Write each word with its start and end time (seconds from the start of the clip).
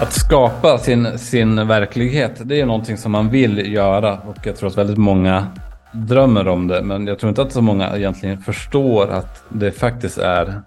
Att 0.00 0.12
skapa 0.12 0.78
sin, 0.78 1.18
sin 1.18 1.68
verklighet, 1.68 2.32
det 2.44 2.60
är 2.60 2.66
någonting 2.66 2.96
som 2.96 3.12
man 3.12 3.28
vill 3.28 3.72
göra 3.72 4.18
och 4.18 4.36
jag 4.42 4.56
tror 4.56 4.68
att 4.68 4.78
väldigt 4.78 4.98
många 4.98 5.46
drömmer 5.92 6.48
om 6.48 6.68
det. 6.68 6.82
Men 6.82 7.06
jag 7.06 7.18
tror 7.18 7.28
inte 7.28 7.42
att 7.42 7.52
så 7.52 7.62
många 7.62 7.96
egentligen 7.96 8.38
förstår 8.38 9.10
att 9.10 9.42
det 9.48 9.72
faktiskt 9.72 10.18
är 10.18 10.62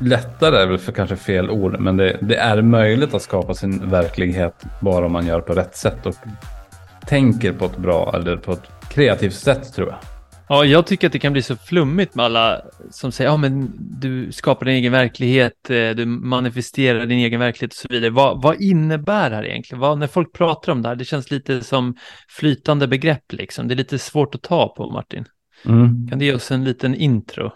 lättare, 0.00 0.56
är 0.56 0.66
väl 0.66 0.78
för 0.78 0.92
kanske 0.92 1.16
fel 1.16 1.50
ord, 1.50 1.80
men 1.80 1.96
det, 1.96 2.18
det 2.20 2.36
är 2.36 2.62
möjligt 2.62 3.14
att 3.14 3.22
skapa 3.22 3.54
sin 3.54 3.90
verklighet 3.90 4.64
bara 4.80 5.06
om 5.06 5.12
man 5.12 5.26
gör 5.26 5.40
på 5.40 5.52
rätt 5.52 5.76
sätt 5.76 6.06
och 6.06 6.14
tänker 7.06 7.52
på 7.52 7.64
ett 7.64 7.76
bra 7.76 8.12
eller 8.14 8.36
på 8.36 8.52
ett 8.52 8.70
kreativt 8.88 9.34
sätt 9.34 9.72
tror 9.74 9.88
jag. 9.88 10.15
Ja, 10.48 10.64
jag 10.64 10.86
tycker 10.86 11.06
att 11.06 11.12
det 11.12 11.18
kan 11.18 11.32
bli 11.32 11.42
så 11.42 11.56
flummigt 11.56 12.14
med 12.14 12.24
alla 12.24 12.60
som 12.90 13.12
säger, 13.12 13.30
ja 13.30 13.36
men 13.36 13.72
du 14.00 14.32
skapar 14.32 14.66
din 14.66 14.74
egen 14.74 14.92
verklighet, 14.92 15.70
eh, 15.70 15.90
du 15.90 16.06
manifesterar 16.06 17.06
din 17.06 17.18
egen 17.18 17.40
verklighet 17.40 17.72
och 17.72 17.76
så 17.76 17.88
vidare. 17.90 18.10
Vad, 18.10 18.42
vad 18.42 18.62
innebär 18.62 19.30
det 19.30 19.36
här 19.36 19.46
egentligen? 19.46 19.80
Vad, 19.80 19.98
när 19.98 20.06
folk 20.06 20.32
pratar 20.32 20.72
om 20.72 20.82
det 20.82 20.88
här, 20.88 20.96
det 20.96 21.04
känns 21.04 21.30
lite 21.30 21.64
som 21.64 21.94
flytande 22.28 22.88
begrepp 22.88 23.32
liksom. 23.32 23.68
Det 23.68 23.74
är 23.74 23.76
lite 23.76 23.98
svårt 23.98 24.34
att 24.34 24.42
ta 24.42 24.74
på, 24.76 24.90
Martin. 24.90 25.24
Mm. 25.64 26.08
Kan 26.08 26.18
du 26.18 26.24
ge 26.24 26.34
oss 26.34 26.50
en 26.50 26.64
liten 26.64 26.94
intro? 26.94 27.50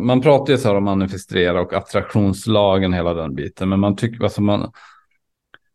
Man 0.00 0.20
pratar 0.20 0.52
ju 0.52 0.58
så 0.58 0.68
här 0.68 0.76
om 0.76 0.84
manifestera 0.84 1.60
och 1.60 1.72
attraktionslagen, 1.72 2.92
hela 2.92 3.14
den 3.14 3.34
biten, 3.34 3.68
men 3.68 3.80
man 3.80 3.96
tycker, 3.96 4.24
alltså 4.24 4.42
man, 4.42 4.72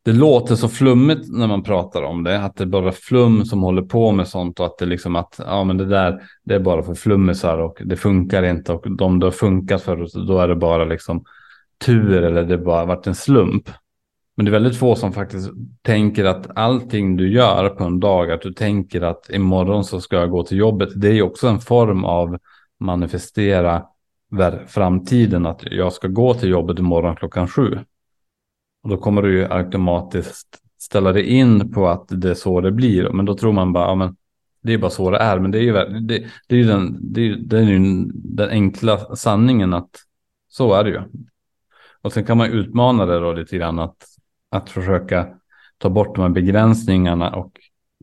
det 0.10 0.14
låter 0.14 0.56
så 0.56 0.70
flummigt 0.70 1.30
när 1.30 1.48
man 1.48 1.64
pratar 1.64 2.04
om 2.04 2.24
det, 2.24 2.40
att 2.40 2.56
det 2.56 2.64
är 2.64 2.68
bara 2.68 2.92
flum 2.92 3.46
som 3.46 3.64
håller 3.64 3.82
på 3.82 4.12
med 4.12 4.28
sånt 4.28 4.60
och 4.60 4.66
att 4.66 4.78
det 4.78 4.86
liksom 4.86 5.16
att 5.16 5.40
ja, 5.46 5.64
men 5.64 5.78
det 5.78 5.86
där, 5.86 6.22
det 6.44 6.56
är 6.56 6.60
bara 6.60 6.84
för 6.84 6.94
flummisar 6.94 7.58
och 7.58 7.82
det 7.86 7.96
funkar 7.96 8.44
inte 8.44 8.74
och 8.74 8.96
de 8.98 9.20
det 9.20 9.26
har 9.26 9.32
funkat 9.32 9.82
för, 9.82 10.28
då 10.28 10.40
är 10.40 10.48
det 10.48 10.56
bara 10.56 10.86
liksom 10.86 11.24
tur 11.86 12.24
eller 12.24 12.44
det 12.44 12.58
bara 12.58 12.86
varit 12.86 13.08
en 13.08 13.16
slump. 13.16 13.70
Men 14.38 14.46
det 14.46 14.50
är 14.50 14.54
väldigt 14.54 14.78
få 14.78 14.96
som 14.96 15.14
faktiskt 15.14 15.50
tänker 15.82 16.26
att 16.26 16.58
allting 16.58 17.18
du 17.18 17.34
gör 17.34 17.70
på 17.70 17.84
en 17.84 18.00
dag, 18.00 18.32
att 18.32 18.42
du 18.42 18.54
tänker 18.54 19.02
att 19.02 19.30
imorgon 19.30 19.84
så 19.84 20.02
ska 20.02 20.16
jag 20.16 20.30
gå 20.32 20.44
till 20.44 20.58
jobbet, 20.58 20.90
det 20.96 21.08
är 21.08 21.14
ju 21.14 21.22
också 21.22 21.48
en 21.48 21.60
form 21.60 22.06
av 22.06 22.38
manifestera 22.80 23.84
framtiden, 24.68 25.46
att 25.46 25.64
jag 25.72 25.94
ska 25.94 26.08
gå 26.08 26.34
till 26.34 26.50
jobbet 26.50 26.80
imorgon 26.80 27.16
klockan 27.16 27.48
sju. 27.48 27.80
Och 28.84 28.90
då 28.90 28.98
kommer 28.98 29.22
du 29.22 29.38
ju 29.38 29.54
automatiskt 29.54 30.62
ställa 30.78 31.12
dig 31.12 31.24
in 31.24 31.74
på 31.74 31.88
att 31.88 32.06
det 32.08 32.30
är 32.30 32.34
så 32.34 32.62
det 32.62 32.72
blir. 32.72 33.10
Men 33.10 33.26
då 33.26 33.36
tror 33.36 33.54
man 33.54 33.74
bara, 33.74 33.86
ja 33.86 33.96
men 33.96 34.16
det 34.62 34.74
är 34.74 34.78
bara 34.78 34.92
så 34.92 35.12
det 35.12 35.18
är. 35.18 35.40
Men 35.40 35.52
det 35.52 35.58
är 35.58 35.62
ju, 35.62 35.74
det, 36.00 36.26
det 36.48 36.56
är 36.56 36.60
ju, 36.60 36.66
den, 36.66 36.98
det 37.02 37.22
är, 37.22 37.36
det 37.36 37.58
är 37.58 37.64
ju 37.64 38.06
den 38.14 38.50
enkla 38.50 39.16
sanningen 39.16 39.74
att 39.74 39.90
så 40.50 40.74
är 40.74 40.84
det 40.84 40.90
ju. 40.90 41.02
Och 42.02 42.14
sen 42.14 42.26
kan 42.26 42.38
man 42.38 42.52
utmana 42.52 43.06
det 43.06 43.20
då 43.20 43.34
lite 43.34 43.58
grann 43.58 43.80
att, 43.80 44.06
att 44.50 44.70
försöka 44.70 45.28
ta 45.78 45.90
bort 45.90 46.16
de 46.16 46.22
här 46.22 46.30
begränsningarna 46.30 47.30
och 47.36 47.52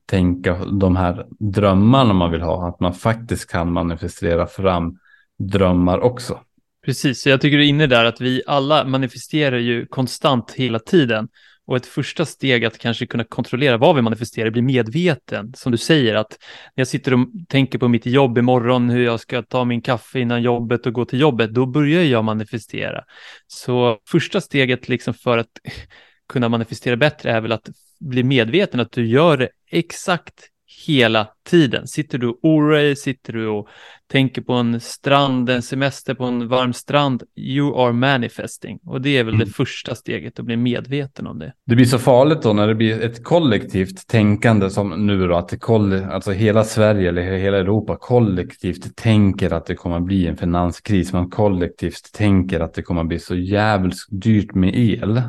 tänka 0.06 0.64
de 0.64 0.96
här 0.96 1.26
drömmarna 1.38 2.12
man 2.12 2.30
vill 2.30 2.42
ha. 2.42 2.68
Att 2.68 2.80
man 2.80 2.94
faktiskt 2.94 3.50
kan 3.50 3.72
manifestera 3.72 4.46
fram 4.46 4.98
drömmar 5.38 6.00
också. 6.00 6.40
Precis, 6.86 7.22
så 7.22 7.28
jag 7.28 7.40
tycker 7.40 7.56
du 7.56 7.64
är 7.64 7.68
inne 7.68 7.86
där 7.86 8.04
att 8.04 8.20
vi 8.20 8.42
alla 8.46 8.84
manifesterar 8.84 9.58
ju 9.58 9.86
konstant 9.86 10.52
hela 10.52 10.78
tiden. 10.78 11.28
Och 11.66 11.76
ett 11.76 11.86
första 11.86 12.24
steg 12.24 12.64
att 12.64 12.78
kanske 12.78 13.06
kunna 13.06 13.24
kontrollera 13.24 13.76
vad 13.76 13.96
vi 13.96 14.02
manifesterar, 14.02 14.50
bli 14.50 14.62
medveten. 14.62 15.52
Som 15.56 15.72
du 15.72 15.78
säger, 15.78 16.14
att 16.14 16.30
när 16.74 16.80
jag 16.80 16.88
sitter 16.88 17.14
och 17.14 17.28
tänker 17.48 17.78
på 17.78 17.88
mitt 17.88 18.06
jobb 18.06 18.38
imorgon, 18.38 18.90
hur 18.90 19.04
jag 19.04 19.20
ska 19.20 19.42
ta 19.42 19.64
min 19.64 19.82
kaffe 19.82 20.20
innan 20.20 20.42
jobbet 20.42 20.86
och 20.86 20.92
gå 20.92 21.04
till 21.04 21.20
jobbet, 21.20 21.54
då 21.54 21.66
börjar 21.66 22.02
jag 22.02 22.24
manifestera. 22.24 23.04
Så 23.46 23.98
första 24.08 24.40
steget 24.40 24.88
liksom 24.88 25.14
för 25.14 25.38
att 25.38 25.50
kunna 26.28 26.48
manifestera 26.48 26.96
bättre 26.96 27.32
är 27.32 27.40
väl 27.40 27.52
att 27.52 27.68
bli 28.00 28.22
medveten 28.22 28.80
att 28.80 28.92
du 28.92 29.06
gör 29.06 29.36
det 29.36 29.48
exakt 29.70 30.50
hela 30.86 31.28
tiden. 31.48 31.86
Sitter 31.86 32.18
du 32.18 32.28
och 32.28 32.38
oroar 32.42 32.76
dig, 32.76 32.96
sitter 32.96 33.32
du 33.32 33.46
och 33.46 33.68
tänker 34.12 34.42
på 34.42 34.52
en 34.52 34.80
strand, 34.80 35.50
en 35.50 35.62
semester 35.62 36.14
på 36.14 36.24
en 36.24 36.48
varm 36.48 36.72
strand, 36.72 37.22
you 37.36 37.80
are 37.80 37.92
manifesting. 37.92 38.78
Och 38.84 39.00
det 39.00 39.18
är 39.18 39.24
väl 39.24 39.34
mm. 39.34 39.46
det 39.46 39.52
första 39.52 39.94
steget, 39.94 40.38
att 40.38 40.44
bli 40.44 40.56
medveten 40.56 41.26
om 41.26 41.38
det. 41.38 41.52
Det 41.66 41.76
blir 41.76 41.86
så 41.86 41.98
farligt 41.98 42.42
då 42.42 42.52
när 42.52 42.68
det 42.68 42.74
blir 42.74 43.00
ett 43.00 43.24
kollektivt 43.24 44.06
tänkande 44.06 44.70
som 44.70 45.06
nu 45.06 45.26
då, 45.26 45.36
att 45.36 45.48
det 45.48 45.68
alltså 46.10 46.32
hela 46.32 46.64
Sverige 46.64 47.08
eller 47.08 47.22
hela 47.22 47.58
Europa 47.58 47.96
kollektivt 47.96 48.96
tänker 48.96 49.52
att 49.52 49.66
det 49.66 49.74
kommer 49.74 50.00
bli 50.00 50.26
en 50.26 50.36
finanskris. 50.36 51.12
Man 51.12 51.30
kollektivt 51.30 52.12
tänker 52.12 52.60
att 52.60 52.74
det 52.74 52.82
kommer 52.82 53.04
bli 53.04 53.18
så 53.18 53.34
jävligt 53.34 53.98
dyrt 54.10 54.54
med 54.54 54.78
el. 54.78 55.22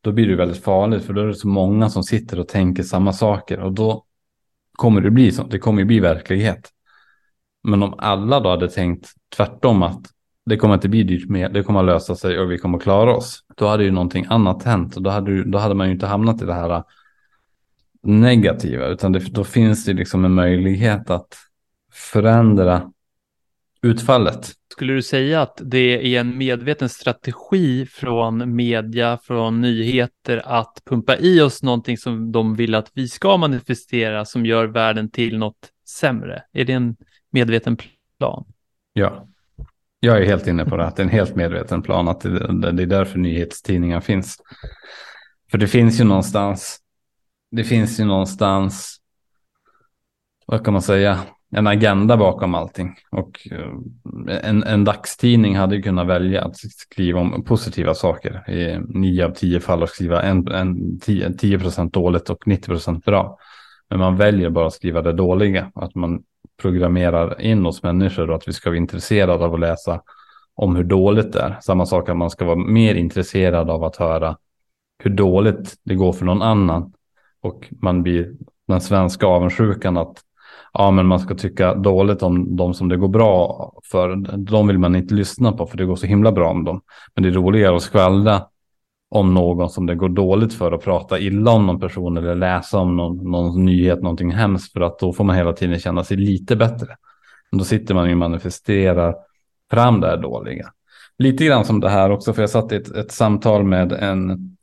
Då 0.00 0.12
blir 0.12 0.28
det 0.28 0.36
väldigt 0.36 0.64
farligt 0.64 1.04
för 1.04 1.12
då 1.12 1.20
är 1.20 1.26
det 1.26 1.34
så 1.34 1.48
många 1.48 1.88
som 1.88 2.02
sitter 2.02 2.40
och 2.40 2.48
tänker 2.48 2.82
samma 2.82 3.12
saker 3.12 3.60
och 3.60 3.72
då 3.72 4.06
kommer 4.76 5.00
det 5.00 5.10
bli 5.10 5.32
så. 5.32 5.42
Det 5.42 5.58
kommer 5.58 5.78
ju 5.78 5.84
bli 5.84 6.00
verklighet. 6.00 6.70
Men 7.62 7.82
om 7.82 7.94
alla 7.98 8.40
då 8.40 8.50
hade 8.50 8.68
tänkt 8.68 9.08
tvärtom 9.36 9.82
att 9.82 10.00
det 10.46 10.56
kommer 10.56 10.74
inte 10.74 10.88
bli 10.88 11.02
dyrt 11.02 11.28
mer, 11.28 11.48
det 11.48 11.62
kommer 11.62 11.80
att 11.80 11.86
lösa 11.86 12.16
sig 12.16 12.38
och 12.38 12.50
vi 12.50 12.58
kommer 12.58 12.78
att 12.78 12.84
klara 12.84 13.16
oss. 13.16 13.40
Då 13.56 13.66
hade 13.66 13.84
ju 13.84 13.90
någonting 13.90 14.26
annat 14.28 14.62
hänt 14.62 14.96
och 14.96 15.02
då 15.02 15.10
hade, 15.10 15.44
då 15.44 15.58
hade 15.58 15.74
man 15.74 15.86
ju 15.86 15.92
inte 15.92 16.06
hamnat 16.06 16.42
i 16.42 16.44
det 16.44 16.54
här 16.54 16.70
äh, 16.70 16.82
negativa, 18.02 18.86
utan 18.86 19.12
det, 19.12 19.18
då 19.18 19.44
finns 19.44 19.84
det 19.84 19.92
liksom 19.92 20.24
en 20.24 20.34
möjlighet 20.34 21.10
att 21.10 21.36
förändra 21.92 22.92
utfallet. 23.86 24.52
Skulle 24.72 24.92
du 24.92 25.02
säga 25.02 25.42
att 25.42 25.60
det 25.64 26.14
är 26.14 26.20
en 26.20 26.38
medveten 26.38 26.88
strategi 26.88 27.86
från 27.86 28.56
media, 28.56 29.18
från 29.22 29.60
nyheter 29.60 30.42
att 30.44 30.82
pumpa 30.84 31.16
i 31.16 31.40
oss 31.40 31.62
någonting 31.62 31.98
som 31.98 32.32
de 32.32 32.54
vill 32.54 32.74
att 32.74 32.90
vi 32.94 33.08
ska 33.08 33.36
manifestera 33.36 34.24
som 34.24 34.46
gör 34.46 34.66
världen 34.66 35.10
till 35.10 35.38
något 35.38 35.70
sämre? 35.88 36.42
Är 36.52 36.64
det 36.64 36.72
en 36.72 36.96
medveten 37.30 37.76
plan? 38.18 38.44
Ja, 38.92 39.26
jag 40.00 40.22
är 40.22 40.26
helt 40.26 40.46
inne 40.46 40.64
på 40.64 40.76
det, 40.76 40.86
att 40.86 40.96
det 40.96 41.02
är 41.02 41.04
en 41.04 41.10
helt 41.10 41.36
medveten 41.36 41.82
plan, 41.82 42.08
att 42.08 42.20
det, 42.20 42.28
är 42.82 42.86
därför 42.86 43.18
nyhetstidningar 43.18 44.00
finns. 44.00 44.36
För 45.50 45.58
det 45.58 45.66
finns 45.66 46.00
ju 46.00 46.04
någonstans, 46.04 46.78
det 47.50 47.64
finns 47.64 48.00
ju 48.00 48.04
någonstans, 48.04 48.96
vad 50.46 50.64
kan 50.64 50.72
man 50.72 50.82
säga, 50.82 51.20
en 51.50 51.66
agenda 51.66 52.16
bakom 52.16 52.54
allting. 52.54 52.94
Och 53.10 53.48
eh, 53.50 54.48
en, 54.48 54.62
en 54.62 54.84
dagstidning 54.84 55.56
hade 55.56 55.76
ju 55.76 55.82
kunnat 55.82 56.06
välja 56.06 56.44
att 56.44 56.56
skriva 56.56 57.20
om 57.20 57.44
positiva 57.44 57.94
saker 57.94 58.50
i 58.50 58.80
nio 58.88 59.24
av 59.24 59.30
tio 59.30 59.60
fall 59.60 59.82
och 59.82 59.88
skriva 59.88 60.22
en, 60.22 60.48
en 60.48 61.00
10, 61.00 61.32
10 61.32 61.58
dåligt 61.92 62.30
och 62.30 62.46
90 62.46 62.66
procent 62.66 63.04
bra. 63.04 63.38
Men 63.90 63.98
man 63.98 64.16
väljer 64.16 64.50
bara 64.50 64.66
att 64.66 64.72
skriva 64.72 65.02
det 65.02 65.12
dåliga. 65.12 65.72
Att 65.74 65.94
man 65.94 66.22
programmerar 66.62 67.40
in 67.40 67.66
oss 67.66 67.82
människor 67.82 68.30
och 68.30 68.36
att 68.36 68.48
vi 68.48 68.52
ska 68.52 68.70
vara 68.70 68.78
intresserade 68.78 69.44
av 69.44 69.54
att 69.54 69.60
läsa 69.60 70.00
om 70.54 70.76
hur 70.76 70.84
dåligt 70.84 71.32
det 71.32 71.40
är. 71.40 71.58
Samma 71.62 71.86
sak 71.86 72.08
att 72.08 72.16
man 72.16 72.30
ska 72.30 72.44
vara 72.44 72.56
mer 72.56 72.94
intresserad 72.94 73.70
av 73.70 73.84
att 73.84 73.96
höra 73.96 74.36
hur 75.04 75.10
dåligt 75.10 75.74
det 75.82 75.94
går 75.94 76.12
för 76.12 76.24
någon 76.24 76.42
annan. 76.42 76.92
Och 77.40 77.68
man 77.70 78.02
blir 78.02 78.32
den 78.68 78.80
svenska 78.80 79.26
avundsjukan 79.26 79.96
att 79.96 80.22
ja, 80.78 80.90
men 80.90 81.06
man 81.06 81.20
ska 81.20 81.34
tycka 81.34 81.74
dåligt 81.74 82.22
om 82.22 82.56
de 82.56 82.74
som 82.74 82.88
det 82.88 82.96
går 82.96 83.08
bra 83.08 83.72
för. 83.84 84.16
De 84.36 84.66
vill 84.66 84.78
man 84.78 84.96
inte 84.96 85.14
lyssna 85.14 85.52
på 85.52 85.66
för 85.66 85.76
det 85.76 85.84
går 85.84 85.96
så 85.96 86.06
himla 86.06 86.32
bra 86.32 86.50
om 86.50 86.64
dem. 86.64 86.80
Men 87.14 87.22
det 87.22 87.28
är 87.28 87.32
roligare 87.32 87.76
att 87.76 87.82
skvallra 87.82 88.42
om 89.10 89.34
någon 89.34 89.70
som 89.70 89.86
det 89.86 89.94
går 89.94 90.08
dåligt 90.08 90.54
för 90.54 90.74
och 90.74 90.82
prata 90.82 91.18
illa 91.18 91.50
om 91.50 91.66
någon 91.66 91.80
person 91.80 92.16
eller 92.16 92.34
läsa 92.34 92.78
om 92.78 92.96
någon, 92.96 93.30
någon 93.30 93.64
nyhet, 93.64 94.02
någonting 94.02 94.30
hemskt 94.30 94.72
för 94.72 94.80
att 94.80 94.98
då 94.98 95.12
får 95.12 95.24
man 95.24 95.36
hela 95.36 95.52
tiden 95.52 95.78
känna 95.78 96.04
sig 96.04 96.16
lite 96.16 96.56
bättre. 96.56 96.96
Men 97.50 97.58
då 97.58 97.64
sitter 97.64 97.94
man 97.94 98.06
ju 98.06 98.12
och 98.12 98.18
manifesterar 98.18 99.14
fram 99.70 100.00
det 100.00 100.06
här 100.06 100.16
dåliga. 100.16 100.70
Lite 101.18 101.44
grann 101.44 101.64
som 101.64 101.80
det 101.80 101.88
här 101.88 102.10
också, 102.10 102.32
för 102.32 102.42
jag 102.42 102.50
satt 102.50 102.72
i 102.72 102.76
ett, 102.76 102.88
ett 102.88 103.12
samtal 103.12 103.64
med 103.64 103.92
en, 103.92 104.56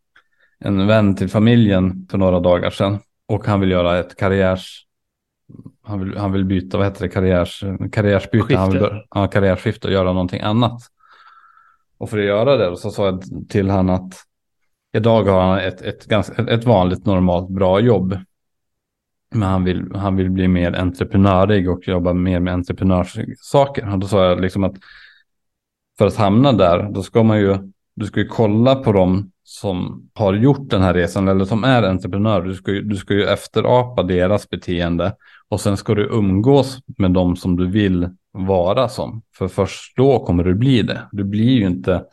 en 0.60 0.88
vän 0.88 1.15
till 1.15 1.30
familjen 1.30 2.07
för 2.12 2.18
några 2.18 2.39
dagar 2.39 2.69
sedan 2.69 3.00
och 3.27 3.48
han 3.48 3.60
vill 3.60 3.71
göra 3.71 4.00
ett 4.00 4.15
karriärs 4.15 4.86
han 5.83 6.00
vill, 6.00 6.18
han 6.18 6.31
vill 6.31 6.45
byta, 6.45 6.77
vad 6.77 6.88
heter 6.88 7.01
det, 7.01 7.09
karriärs, 7.09 7.63
karriärsbyte. 7.91 8.44
Skifte. 8.45 8.59
Han 8.59 8.71
vill, 8.71 9.03
ja, 9.09 9.27
karriärsskifte 9.27 9.88
och 9.88 9.94
göra 9.94 10.13
någonting 10.13 10.41
annat. 10.41 10.81
Och 11.97 12.09
för 12.09 12.18
att 12.18 12.25
göra 12.25 12.57
det 12.57 12.77
så 12.77 12.91
sa 12.91 13.06
jag 13.06 13.24
till 13.50 13.69
han 13.69 13.89
att 13.89 14.13
idag 14.94 15.24
har 15.24 15.41
han 15.41 15.59
ett, 15.59 15.81
ett, 15.81 16.06
ganska, 16.06 16.44
ett 16.44 16.63
vanligt 16.63 17.06
normalt 17.06 17.50
bra 17.50 17.80
jobb. 17.80 18.18
Men 19.31 19.50
han 19.50 19.63
vill, 19.63 19.95
han 19.95 20.15
vill 20.15 20.30
bli 20.30 20.47
mer 20.47 20.75
entreprenörig 20.75 21.69
och 21.69 21.88
jobba 21.88 22.13
mer 22.13 22.39
med 22.39 22.53
entreprenörssaker. 22.53 23.94
Och 23.94 24.00
då 24.00 24.07
sa 24.07 24.25
jag 24.25 24.41
liksom 24.41 24.63
att 24.63 24.75
för 25.97 26.07
att 26.07 26.15
hamna 26.15 26.53
där, 26.53 26.89
då 26.91 27.03
ska 27.03 27.24
man 27.24 27.39
ju, 27.39 27.57
du 27.95 28.06
ska 28.06 28.19
ju 28.19 28.27
kolla 28.27 28.75
på 28.75 28.91
dem 28.91 29.31
som 29.44 30.09
har 30.13 30.33
gjort 30.33 30.69
den 30.69 30.81
här 30.81 30.94
resan 30.94 31.27
eller 31.27 31.45
som 31.45 31.63
är 31.63 31.83
entreprenörer. 31.83 32.45
Du 32.45 32.56
ska 32.56 32.71
ju, 32.71 32.81
du 32.81 32.95
ska 32.95 33.13
ju 33.13 33.24
efterapa 33.24 34.03
deras 34.03 34.50
beteende 34.50 35.15
och 35.53 35.61
sen 35.61 35.77
ska 35.77 35.95
du 35.95 36.07
umgås 36.11 36.79
med 36.97 37.11
dem 37.11 37.35
som 37.35 37.55
du 37.55 37.67
vill 37.67 38.09
vara 38.31 38.89
som. 38.89 39.21
För 39.38 39.47
först 39.47 39.97
då 39.97 40.25
kommer 40.25 40.44
du 40.44 40.55
bli 40.55 40.81
det. 40.81 41.07
Du 41.11 41.23
blir 41.23 41.51
ju 41.51 41.67
inte 41.67 42.05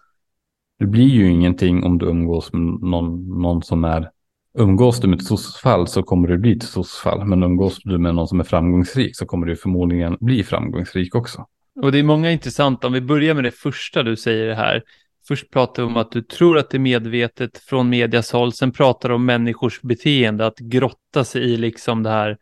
Du 0.79 0.87
blir 0.87 1.09
ju 1.09 1.31
ingenting 1.31 1.85
om 1.85 1.99
du 1.99 2.07
umgås 2.07 2.53
med 2.53 2.63
någon, 2.63 3.41
någon 3.41 3.63
som 3.63 3.85
är 3.85 4.11
Umgås 4.59 5.01
du 5.01 5.09
med 5.09 5.19
ett 5.19 5.27
sossfall 5.27 5.87
så 5.87 6.03
kommer 6.03 6.29
du 6.29 6.39
bli 6.39 6.53
ett 6.53 6.63
sossfall. 6.63 7.25
Men 7.25 7.43
umgås 7.43 7.79
du 7.85 7.99
med 7.99 8.15
någon 8.15 8.29
som 8.29 8.41
är 8.41 8.45
framgångsrik 8.45 9.17
så 9.17 9.27
kommer 9.27 9.47
du 9.47 9.57
förmodligen 9.57 10.17
bli 10.21 10.43
framgångsrik 10.43 11.15
också. 11.15 11.47
Och 11.83 11.93
det 11.93 11.99
är 11.99 12.03
många 12.03 12.31
intressanta, 12.31 12.87
om 12.87 12.93
vi 12.93 13.01
börjar 13.01 13.35
med 13.35 13.45
det 13.45 13.51
första 13.51 14.03
du 14.03 14.17
säger 14.17 14.55
här. 14.55 14.83
Först 15.29 15.51
pratar 15.51 15.83
du 15.83 15.89
om 15.89 15.97
att 15.97 16.13
du 16.13 16.23
tror 16.23 16.59
att 16.59 16.71
det 16.71 16.77
är 16.77 16.79
medvetet 16.79 17.59
från 17.59 17.89
medias 17.89 18.33
håll, 18.33 18.53
sen 18.53 18.73
pratar 18.73 19.09
du 19.09 19.15
om 19.15 19.25
människors 19.25 19.81
beteende, 19.83 20.47
att 20.47 20.59
grotta 20.59 21.25
sig 21.25 21.43
i 21.43 21.57
liksom 21.57 22.03
det 22.03 22.11
här 22.11 22.39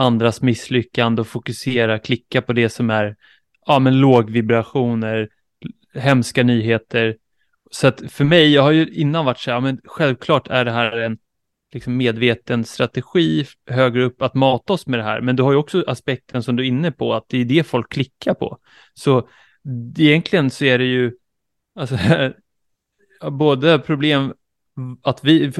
andras 0.00 0.42
misslyckande 0.42 1.20
och 1.20 1.28
fokusera, 1.28 1.98
klicka 1.98 2.42
på 2.42 2.52
det 2.52 2.68
som 2.68 2.90
är 2.90 3.16
ja, 3.66 3.78
men 3.78 4.00
lågvibrationer, 4.00 5.28
hemska 5.94 6.42
nyheter. 6.42 7.16
Så 7.70 7.86
att 7.86 8.12
för 8.12 8.24
mig, 8.24 8.52
jag 8.52 8.62
har 8.62 8.70
ju 8.70 8.86
innan 8.86 9.24
varit 9.24 9.38
så 9.38 9.50
här, 9.50 9.60
men 9.60 9.80
självklart 9.84 10.48
är 10.48 10.64
det 10.64 10.70
här 10.70 10.96
en 10.96 11.18
liksom 11.72 11.96
medveten 11.96 12.64
strategi 12.64 13.46
högre 13.66 14.04
upp 14.04 14.22
att 14.22 14.34
mata 14.34 14.72
oss 14.72 14.86
med 14.86 14.98
det 14.98 15.02
här. 15.02 15.20
Men 15.20 15.36
du 15.36 15.42
har 15.42 15.52
ju 15.52 15.58
också 15.58 15.84
aspekten 15.86 16.42
som 16.42 16.56
du 16.56 16.62
är 16.62 16.68
inne 16.68 16.92
på, 16.92 17.14
att 17.14 17.24
det 17.28 17.38
är 17.38 17.44
det 17.44 17.66
folk 17.66 17.92
klickar 17.92 18.34
på. 18.34 18.58
Så 18.94 19.28
egentligen 19.98 20.50
så 20.50 20.64
är 20.64 20.78
det 20.78 20.84
ju, 20.84 21.12
alltså, 21.74 21.98
både 23.30 23.78
problem 23.78 24.34
att 25.02 25.24
vi, 25.24 25.52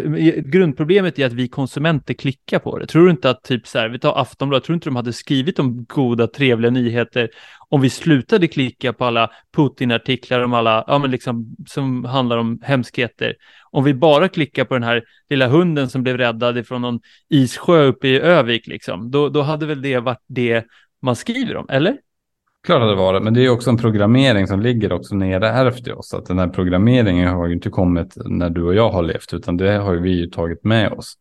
grundproblemet 0.46 1.18
är 1.18 1.26
att 1.26 1.32
vi 1.32 1.48
konsumenter 1.48 2.14
klickar 2.14 2.58
på 2.58 2.78
det. 2.78 2.86
Tror 2.86 3.04
du 3.04 3.10
inte 3.10 3.30
att 3.30 3.42
typ 3.42 3.66
så 3.66 3.78
här, 3.78 3.88
vi 3.88 3.98
tar 3.98 4.20
Aftonbladet, 4.20 4.64
tror 4.64 4.74
du 4.74 4.76
inte 4.76 4.88
de 4.88 4.96
hade 4.96 5.12
skrivit 5.12 5.58
om 5.58 5.84
goda, 5.84 6.26
trevliga 6.26 6.70
nyheter 6.70 7.30
om 7.72 7.80
vi 7.80 7.90
slutade 7.90 8.48
klicka 8.48 8.92
på 8.92 9.04
alla 9.04 9.30
Putin-artiklar 9.56 10.40
om 10.40 10.54
alla, 10.54 10.84
ja 10.86 10.98
men 10.98 11.10
liksom, 11.10 11.56
som 11.68 12.04
handlar 12.04 12.38
om 12.38 12.58
hemskheter. 12.62 13.34
Om 13.70 13.84
vi 13.84 13.94
bara 13.94 14.28
klickar 14.28 14.64
på 14.64 14.74
den 14.74 14.82
här 14.82 15.02
lilla 15.30 15.48
hunden 15.48 15.88
som 15.88 16.02
blev 16.02 16.18
räddad 16.18 16.66
från 16.66 16.82
någon 16.82 17.00
issjö 17.28 17.84
uppe 17.84 18.08
i 18.08 18.20
Övik, 18.20 18.66
liksom, 18.66 19.10
då, 19.10 19.28
då 19.28 19.42
hade 19.42 19.66
väl 19.66 19.82
det 19.82 19.98
varit 19.98 20.24
det 20.26 20.66
man 21.02 21.16
skriver 21.16 21.56
om, 21.56 21.66
eller? 21.68 21.96
Klart 22.66 22.82
att 22.82 22.88
det 22.88 22.94
var 22.94 23.14
det, 23.14 23.20
men 23.20 23.34
det 23.34 23.44
är 23.44 23.50
också 23.50 23.70
en 23.70 23.76
programmering 23.76 24.46
som 24.46 24.60
ligger 24.60 24.92
också 24.92 25.14
nere 25.14 25.48
ärvt 25.48 25.88
i 25.88 25.92
oss. 25.92 26.14
Att 26.14 26.26
den 26.26 26.38
här 26.38 26.48
programmeringen 26.48 27.28
har 27.28 27.46
ju 27.46 27.54
inte 27.54 27.70
kommit 27.70 28.14
när 28.24 28.50
du 28.50 28.62
och 28.62 28.74
jag 28.74 28.90
har 28.90 29.02
levt, 29.02 29.34
utan 29.34 29.56
det 29.56 29.72
har 29.72 29.92
ju 29.92 30.00
vi 30.00 30.10
ju 30.10 30.26
tagit 30.26 30.64
med 30.64 30.92
oss 30.92 31.14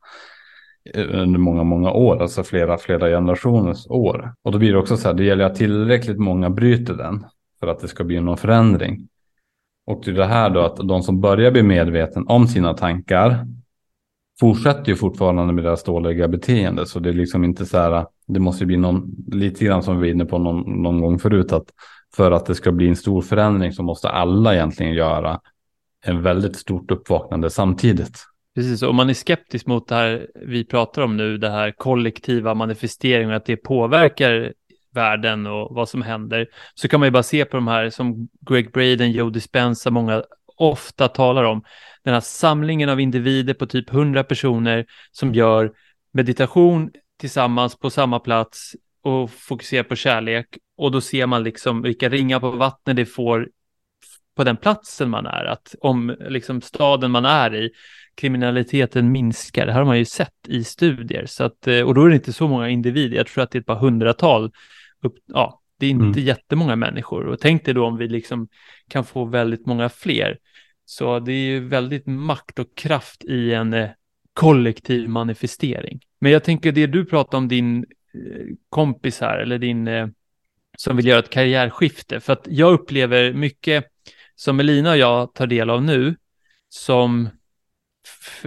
under 0.96 1.40
många, 1.40 1.64
många 1.64 1.92
år, 1.92 2.22
alltså 2.22 2.44
flera, 2.44 2.78
flera 2.78 3.08
generationers 3.08 3.88
år. 3.90 4.34
Och 4.44 4.52
då 4.52 4.58
blir 4.58 4.72
det 4.72 4.78
också 4.78 4.98
så 4.98 5.08
här, 5.08 5.16
det 5.16 5.24
gäller 5.24 5.46
att 5.46 5.56
tillräckligt 5.56 6.20
många 6.20 6.50
bryter 6.50 6.94
den 6.94 7.26
för 7.60 7.68
att 7.68 7.80
det 7.80 7.88
ska 7.88 8.04
bli 8.04 8.20
någon 8.20 8.38
förändring. 8.38 9.08
Och 9.86 10.02
det 10.06 10.12
är 10.12 10.16
det 10.16 10.26
här 10.26 10.50
då 10.50 10.60
att 10.60 10.78
de 10.88 11.04
som 11.04 11.22
börjar 11.22 11.52
bli 11.52 11.64
medveten 11.64 12.28
om 12.28 12.48
sina 12.48 12.74
tankar 12.74 13.46
fortsätter 14.40 14.90
ju 14.92 14.96
fortfarande 14.96 15.54
med 15.54 15.64
deras 15.64 15.84
dåliga 15.84 16.28
beteende. 16.28 16.86
Så 16.86 17.00
det 17.00 17.10
är 17.10 17.14
liksom 17.14 17.44
inte 17.44 17.66
så 17.66 17.78
här, 17.78 18.06
det 18.28 18.40
måste 18.40 18.66
bli 18.66 18.78
någon, 18.78 19.12
lite 19.28 19.66
grann 19.66 19.84
som 19.84 20.00
vi 20.00 20.08
var 20.08 20.14
inne 20.14 20.26
på 20.26 20.38
någon, 20.38 20.82
någon 20.84 21.02
gång 21.02 21.20
förut, 21.20 21.52
att 21.52 21.66
för 22.16 22.32
att 22.32 22.46
det 22.46 22.56
ska 22.56 22.72
bli 22.72 22.88
en 22.88 22.96
stor 22.96 23.22
förändring 23.22 23.72
så 23.72 23.84
måste 23.84 24.10
alla 24.10 24.54
egentligen 24.54 24.94
göra 24.94 25.40
en 26.06 26.22
väldigt 26.22 26.56
stort 26.56 26.92
uppvaknande 26.92 27.50
samtidigt. 27.50 28.26
Precis, 28.56 28.82
om 28.82 28.96
man 28.96 29.10
är 29.10 29.14
skeptisk 29.14 29.66
mot 29.66 29.88
det 29.88 29.96
här 29.96 30.28
vi 30.46 30.66
pratar 30.66 31.02
om 31.02 31.18
nu, 31.18 31.38
det 31.38 31.50
här 31.50 31.72
kollektiva 31.72 32.54
manifesteringen, 32.54 33.34
att 33.34 33.46
det 33.46 33.58
påverkar 33.58 34.54
världen 34.94 35.48
och 35.48 35.76
vad 35.76 35.90
som 35.90 36.02
händer, 36.02 36.48
så 36.76 36.88
kan 36.88 37.00
man 37.00 37.08
ju 37.08 37.12
bara 37.12 37.24
se 37.24 37.46
på 37.46 37.58
de 37.58 37.68
här 37.68 37.90
som 37.90 38.30
Greg 38.50 38.72
Braden, 38.72 39.12
Joe 39.12 39.30
Dispenza, 39.30 39.92
många 39.92 40.24
ofta 40.58 41.08
talar 41.08 41.44
om, 41.44 41.64
den 42.04 42.14
här 42.14 42.22
samlingen 42.22 42.90
av 42.90 43.00
individer 43.00 43.54
på 43.54 43.66
typ 43.66 43.94
100 43.94 44.24
personer 44.24 44.86
som 45.12 45.34
gör 45.34 45.72
meditation 46.12 46.92
tillsammans 47.20 47.78
på 47.78 47.90
samma 47.90 48.20
plats 48.20 48.76
och 49.04 49.32
fokuserar 49.32 49.84
på 49.84 49.96
kärlek. 49.96 50.58
Och 50.78 50.92
då 50.92 51.02
ser 51.02 51.26
man 51.26 51.44
liksom 51.44 51.82
vilka 51.82 52.10
ringar 52.10 52.40
på 52.40 52.52
vattnet 52.52 52.96
det 52.96 53.06
får 53.06 53.48
på 54.36 54.44
den 54.44 54.58
platsen 54.58 55.10
man 55.10 55.26
är, 55.26 55.46
att 55.46 55.76
om 55.82 56.16
liksom 56.20 56.62
staden 56.62 57.12
man 57.12 57.26
är 57.26 57.56
i, 57.56 57.70
kriminaliteten 58.16 59.12
minskar. 59.12 59.66
Det 59.66 59.72
här 59.72 59.80
har 59.80 59.86
man 59.86 59.98
ju 59.98 60.06
sett 60.06 60.48
i 60.48 60.64
studier, 60.64 61.26
så 61.26 61.44
att, 61.44 61.68
eh, 61.68 61.82
och 61.82 61.94
då 61.94 62.06
är 62.06 62.10
det 62.10 62.16
inte 62.16 62.34
så 62.34 62.48
många 62.48 62.70
individer. 62.70 63.18
Jag 63.18 63.28
tror 63.28 63.44
att 63.44 63.52
det 63.52 63.58
är 63.58 63.60
ett 63.60 63.66
par 63.66 63.76
hundratal. 63.76 64.52
Upp, 65.02 65.14
ja, 65.26 65.62
det 65.80 65.86
är 65.86 65.90
inte 65.90 66.20
mm. 66.20 66.20
jättemånga 66.20 66.76
människor. 66.76 67.26
Och 67.26 67.40
tänk 67.40 67.66
dig 67.66 67.74
då 67.74 67.86
om 67.86 67.98
vi 67.98 68.08
liksom 68.08 68.48
kan 68.90 69.06
få 69.06 69.26
väldigt 69.26 69.66
många 69.66 69.90
fler. 69.90 70.38
Så 70.90 71.20
det 71.20 71.32
är 71.32 71.46
ju 71.46 71.68
väldigt 71.68 72.06
makt 72.06 72.60
och 72.60 72.76
kraft 72.76 73.24
i 73.24 73.54
en 73.54 73.74
eh, 73.74 73.90
kollektiv 74.34 75.10
manifestering. 75.10 76.00
Men 76.20 76.32
jag 76.32 76.44
tänker 76.44 76.72
det 76.72 76.88
du 76.88 77.06
pratar 77.06 77.38
om 77.38 77.48
din 77.48 77.78
eh, 78.14 78.56
kompis 78.70 79.22
här, 79.22 79.38
eller 79.38 79.58
din 79.58 79.88
eh, 79.88 80.08
som 80.78 80.98
vill 80.98 81.08
göra 81.08 81.20
ett 81.20 81.30
karriärskifte. 81.30 82.20
För 82.20 82.34
att 82.34 82.48
jag 82.50 82.74
upplever 82.74 83.34
mycket 83.34 83.86
som 84.36 84.60
Elina 84.60 84.92
och 84.92 84.98
jag 84.98 85.34
tar 85.34 85.48
del 85.48 85.70
av 85.70 85.84
nu, 85.84 86.16
som 86.70 87.30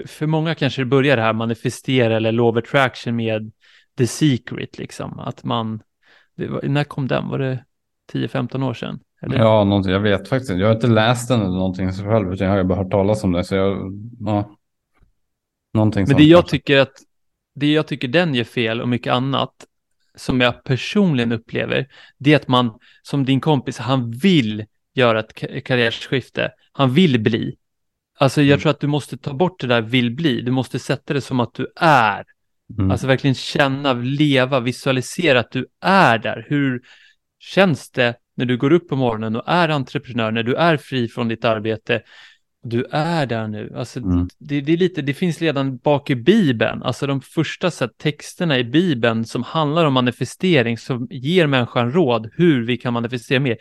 för 0.07 0.27
många 0.27 0.55
kanske 0.55 0.81
det 0.81 0.87
börjar 0.87 1.17
det 1.17 1.23
här 1.23 1.33
manifestera 1.33 2.17
eller 2.17 2.33
love 2.33 2.59
attraction 2.59 3.17
med 3.17 3.53
the 3.99 4.07
secret, 4.07 4.79
liksom. 4.79 5.19
Att 5.19 5.45
man, 5.45 5.83
var, 6.35 6.63
när 6.63 6.85
kom 6.85 7.09
den? 7.09 7.29
Var 7.29 7.39
det 7.39 7.65
10-15 8.13 8.69
år 8.69 8.75
sedan? 8.75 9.01
Eller? 9.23 9.39
Ja, 9.39 9.65
någonting, 9.65 9.93
jag 9.93 10.01
vet 10.01 10.29
faktiskt 10.29 10.51
Jag 10.51 10.67
har 10.67 10.75
inte 10.75 10.87
läst 10.87 11.29
den 11.29 11.41
eller 11.41 11.51
någonting 11.51 11.93
själv, 11.93 12.33
utan 12.33 12.47
jag 12.47 12.57
har 12.57 12.65
bara 12.65 12.79
hört 12.79 12.91
talas 12.91 13.25
om 13.25 13.33
det. 13.33 13.45
Så 13.45 13.55
jag, 13.55 13.93
ja, 14.21 14.57
någonting 15.75 16.05
Men 16.09 16.17
det 16.17 16.25
jag 16.25 16.49
tycker 16.49 16.79
att, 16.79 16.93
det 17.55 17.73
jag 17.73 17.87
tycker 17.87 18.09
den 18.09 18.35
gör 18.35 18.45
fel 18.45 18.81
och 18.81 18.89
mycket 18.89 19.13
annat, 19.13 19.53
som 20.15 20.41
jag 20.41 20.65
personligen 20.65 21.33
upplever, 21.33 21.87
det 22.19 22.33
är 22.33 22.37
att 22.37 22.49
man, 22.49 22.79
som 23.03 23.25
din 23.25 23.41
kompis, 23.41 23.79
han 23.79 24.11
vill 24.11 24.65
göra 24.95 25.21
ett 25.21 25.65
karriärskifte. 25.65 26.53
Han 26.73 26.95
vill 26.95 27.21
bli. 27.21 27.57
Alltså 28.19 28.41
jag 28.41 28.49
mm. 28.49 28.61
tror 28.61 28.71
att 28.71 28.81
du 28.81 28.87
måste 28.87 29.17
ta 29.17 29.33
bort 29.35 29.61
det 29.61 29.67
där 29.67 29.81
vill 29.81 30.11
bli. 30.11 30.41
Du 30.41 30.51
måste 30.51 30.79
sätta 30.79 31.15
det 31.15 31.21
som 31.21 31.41
att 31.41 31.55
du 31.55 31.67
är. 31.77 32.25
Mm. 32.79 32.91
Alltså 32.91 33.07
verkligen 33.07 33.35
känna, 33.35 33.93
leva, 33.93 34.61
visualisera 34.61 35.41
att 35.41 35.51
du 35.51 35.67
är 35.81 36.19
där. 36.19 36.47
Hur 36.49 36.83
känns 37.39 37.91
det 37.91 38.15
när 38.35 38.45
du 38.45 38.57
går 38.57 38.73
upp 38.73 38.89
på 38.89 38.97
morgonen 38.97 39.37
och 39.37 39.43
är 39.47 39.69
entreprenör, 39.69 40.31
när 40.31 40.43
du 40.43 40.55
är 40.55 40.77
fri 40.77 41.09
från 41.09 41.29
ditt 41.29 41.45
arbete? 41.45 42.03
Du 42.65 42.85
är 42.91 43.27
där 43.27 43.49
nu. 43.49 43.73
Alltså, 43.77 44.01
mm. 44.01 44.29
det, 44.39 44.61
det, 44.61 44.73
är 44.73 44.77
lite, 44.77 45.03
det 45.03 45.15
finns 45.15 45.43
redan 45.43 45.77
bak 45.77 46.11
i 46.11 46.15
Bibeln, 46.15 46.83
alltså 46.83 47.07
de 47.07 47.21
första 47.21 47.71
så 47.71 47.85
här, 47.85 47.93
texterna 47.99 48.59
i 48.59 48.65
Bibeln 48.65 49.25
som 49.25 49.43
handlar 49.43 49.85
om 49.85 49.93
manifestering, 49.93 50.79
som 50.79 51.09
ger 51.11 51.47
människan 51.47 51.93
råd 51.93 52.31
hur 52.33 52.67
vi 52.67 52.77
kan 52.77 52.93
manifestera 52.93 53.41
mer, 53.41 53.57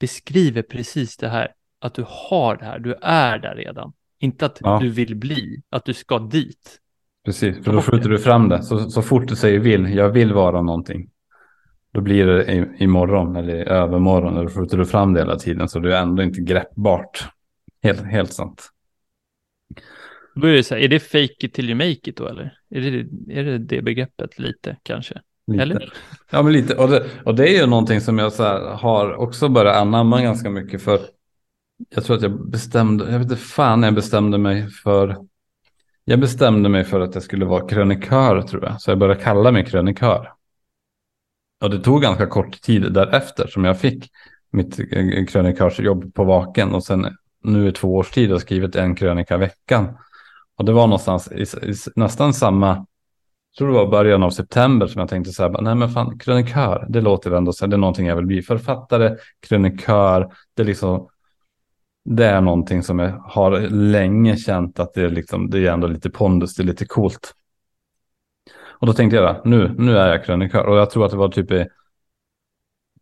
beskriver 0.00 0.62
precis 0.62 1.16
det 1.16 1.28
här, 1.28 1.48
att 1.80 1.94
du 1.94 2.04
har 2.08 2.56
det 2.56 2.64
här, 2.64 2.78
du 2.78 2.94
är 3.02 3.38
där 3.38 3.54
redan. 3.54 3.92
Inte 4.20 4.46
att 4.46 4.58
ja. 4.60 4.78
du 4.82 4.88
vill 4.88 5.16
bli, 5.16 5.62
att 5.70 5.84
du 5.84 5.94
ska 5.94 6.18
dit. 6.18 6.80
Precis, 7.24 7.64
för 7.64 7.72
då 7.72 7.82
skjuter 7.82 8.08
du 8.08 8.18
fram 8.18 8.48
det. 8.48 8.62
Så, 8.62 8.90
så 8.90 9.02
fort 9.02 9.28
du 9.28 9.36
säger 9.36 9.58
vill, 9.58 9.94
jag 9.94 10.10
vill 10.10 10.32
vara 10.32 10.62
någonting. 10.62 11.10
Då 11.94 12.00
blir 12.00 12.26
det 12.26 12.52
i, 12.52 12.66
imorgon 12.78 13.36
eller 13.36 13.54
i 13.54 13.68
övermorgon. 13.68 14.36
Eller 14.36 14.50
skjuter 14.50 14.78
du 14.78 14.86
fram 14.86 15.14
det 15.14 15.20
hela 15.20 15.36
tiden 15.36 15.68
så 15.68 15.78
det 15.78 15.96
är 15.96 16.02
ändå 16.02 16.22
inte 16.22 16.40
greppbart. 16.40 17.28
Helt, 17.82 18.02
helt 18.02 18.32
sant. 18.32 18.70
Då 20.34 20.46
är 20.46 20.52
det 20.52 20.62
så 20.62 20.74
här, 20.74 20.82
är 20.82 20.88
det 20.88 21.00
fake 21.00 21.46
it 21.46 21.54
till 21.54 21.70
you 21.70 21.74
make 21.74 22.10
it 22.10 22.16
då 22.16 22.28
eller? 22.28 22.58
Är 22.70 22.80
det 22.80 23.06
är 23.40 23.44
det, 23.44 23.58
det 23.58 23.82
begreppet 23.82 24.38
lite 24.38 24.76
kanske? 24.82 25.20
Lite. 25.46 25.62
Eller? 25.62 25.92
Ja, 26.30 26.42
men 26.42 26.52
lite. 26.52 26.74
Och 26.74 26.88
det, 26.88 27.06
och 27.24 27.34
det 27.34 27.48
är 27.48 27.60
ju 27.60 27.66
någonting 27.66 28.00
som 28.00 28.18
jag 28.18 28.32
så 28.32 28.44
har 28.74 29.14
också 29.14 29.48
börjat 29.48 29.76
anamma 29.76 30.22
ganska 30.22 30.50
mycket 30.50 30.82
för. 30.82 31.00
Jag 31.94 32.04
tror 32.04 32.16
att 32.16 32.22
jag 32.22 32.50
bestämde, 32.50 33.04
jag 33.04 33.18
vet 33.18 33.22
inte 33.22 33.36
fan 33.36 33.82
jag 33.82 33.94
bestämde 33.94 34.38
mig 34.38 34.68
för. 34.68 35.16
Jag 36.04 36.20
bestämde 36.20 36.68
mig 36.68 36.84
för 36.84 37.00
att 37.00 37.14
jag 37.14 37.22
skulle 37.22 37.44
vara 37.44 37.68
krönikör 37.68 38.42
tror 38.42 38.64
jag. 38.64 38.80
Så 38.80 38.90
jag 38.90 38.98
började 38.98 39.20
kalla 39.20 39.52
mig 39.52 39.64
krönikör. 39.64 40.32
Och 41.64 41.70
det 41.70 41.78
tog 41.78 42.02
ganska 42.02 42.26
kort 42.26 42.60
tid 42.60 42.92
därefter 42.92 43.46
som 43.46 43.64
jag 43.64 43.80
fick 43.80 44.10
mitt 44.50 44.78
eh, 44.78 45.26
krönikörsjobb 45.28 46.14
på 46.14 46.24
Vaken. 46.24 46.74
Och 46.74 46.84
sen 46.84 47.16
nu 47.44 47.68
i 47.68 47.72
två 47.72 47.96
års 47.96 48.10
tid 48.10 48.28
har 48.28 48.34
jag 48.34 48.40
skrivit 48.40 48.76
en 48.76 48.94
krönika 48.94 49.34
i 49.34 49.38
veckan. 49.38 49.88
Och 50.56 50.64
det 50.64 50.72
var 50.72 50.86
någonstans 50.86 51.32
i, 51.32 51.42
i 51.42 51.74
nästan 51.96 52.34
samma 52.34 52.86
jag 53.52 53.58
tror 53.58 53.68
det 53.68 53.74
var 53.74 53.86
början 53.86 54.22
av 54.22 54.30
september 54.30 54.86
som 54.86 55.00
jag 55.00 55.08
tänkte 55.08 55.32
så 55.32 55.42
här, 55.42 55.62
nej 55.62 55.74
men 55.74 55.90
fan, 55.90 56.18
krönikör, 56.18 56.86
det 56.88 57.00
låter 57.00 57.30
ändå 57.30 57.52
så 57.52 57.64
här, 57.64 57.70
det 57.70 57.76
är 57.76 57.78
någonting 57.78 58.06
jag 58.06 58.16
vill 58.16 58.26
bli. 58.26 58.42
Författare, 58.42 59.16
krönikör, 59.48 60.32
det 60.54 60.62
är 60.62 60.66
liksom, 60.66 61.08
det 62.04 62.26
är 62.26 62.40
någonting 62.40 62.82
som 62.82 62.98
jag 62.98 63.10
har 63.10 63.60
länge 63.70 64.36
känt 64.36 64.80
att 64.80 64.94
det 64.94 65.02
är 65.02 65.08
liksom, 65.08 65.50
det 65.50 65.66
är 65.66 65.72
ändå 65.72 65.86
lite 65.86 66.10
pondus, 66.10 66.54
det 66.54 66.62
är 66.62 66.64
lite 66.64 66.86
coolt. 66.86 67.34
Och 68.74 68.86
då 68.86 68.92
tänkte 68.92 69.16
jag, 69.16 69.46
nu, 69.46 69.74
nu 69.78 69.98
är 69.98 70.08
jag 70.08 70.24
krönikör 70.24 70.64
och 70.64 70.76
jag 70.76 70.90
tror 70.90 71.04
att 71.04 71.10
det 71.10 71.16
var 71.16 71.28
typ 71.28 71.50
i 71.50 71.66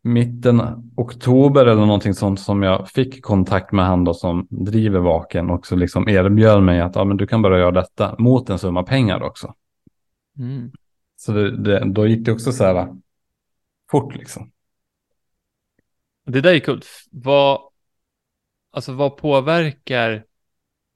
mitten 0.03 0.61
oktober 0.97 1.67
eller 1.67 1.87
någonting 1.87 2.15
sånt 2.15 2.41
som 2.41 2.63
jag 2.63 2.89
fick 2.89 3.23
kontakt 3.23 3.73
med 3.73 3.85
han 3.85 4.05
då 4.05 4.15
som 4.15 4.47
driver 4.51 4.99
Vaken 4.99 5.51
och 5.51 5.67
så 5.67 5.77
liksom 5.77 6.09
erbjöd 6.09 6.63
mig 6.63 6.81
att 6.81 6.97
ja, 6.97 7.05
men 7.05 7.17
du 7.17 7.27
kan 7.27 7.43
börja 7.43 7.59
göra 7.59 7.71
detta 7.71 8.15
mot 8.19 8.51
en 8.51 8.59
summa 8.59 8.83
pengar 8.83 9.23
också. 9.23 9.55
Mm. 10.39 10.73
Så 11.17 11.33
det, 11.33 11.57
det, 11.57 11.93
då 11.93 12.07
gick 12.07 12.25
det 12.25 12.33
också 12.33 12.53
så 12.53 12.65
här 12.65 12.89
fort 13.91 14.15
liksom. 14.15 14.53
Det 16.27 16.41
där 16.41 16.55
är 16.55 16.59
kul. 16.59 16.83
Vad, 17.11 17.61
alltså 18.71 18.93
vad 18.93 19.17
påverkar 19.17 20.25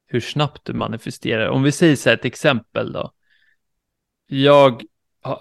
hur 0.07 0.21
snabbt 0.21 0.65
du 0.65 0.73
manifesterar? 0.73 1.49
Om 1.49 1.63
vi 1.63 1.73
säger 1.73 1.97
så 1.97 2.09
här 2.09 2.17
ett 2.17 2.25
exempel 2.25 2.93
då. 2.93 3.13
Jag 4.29 4.83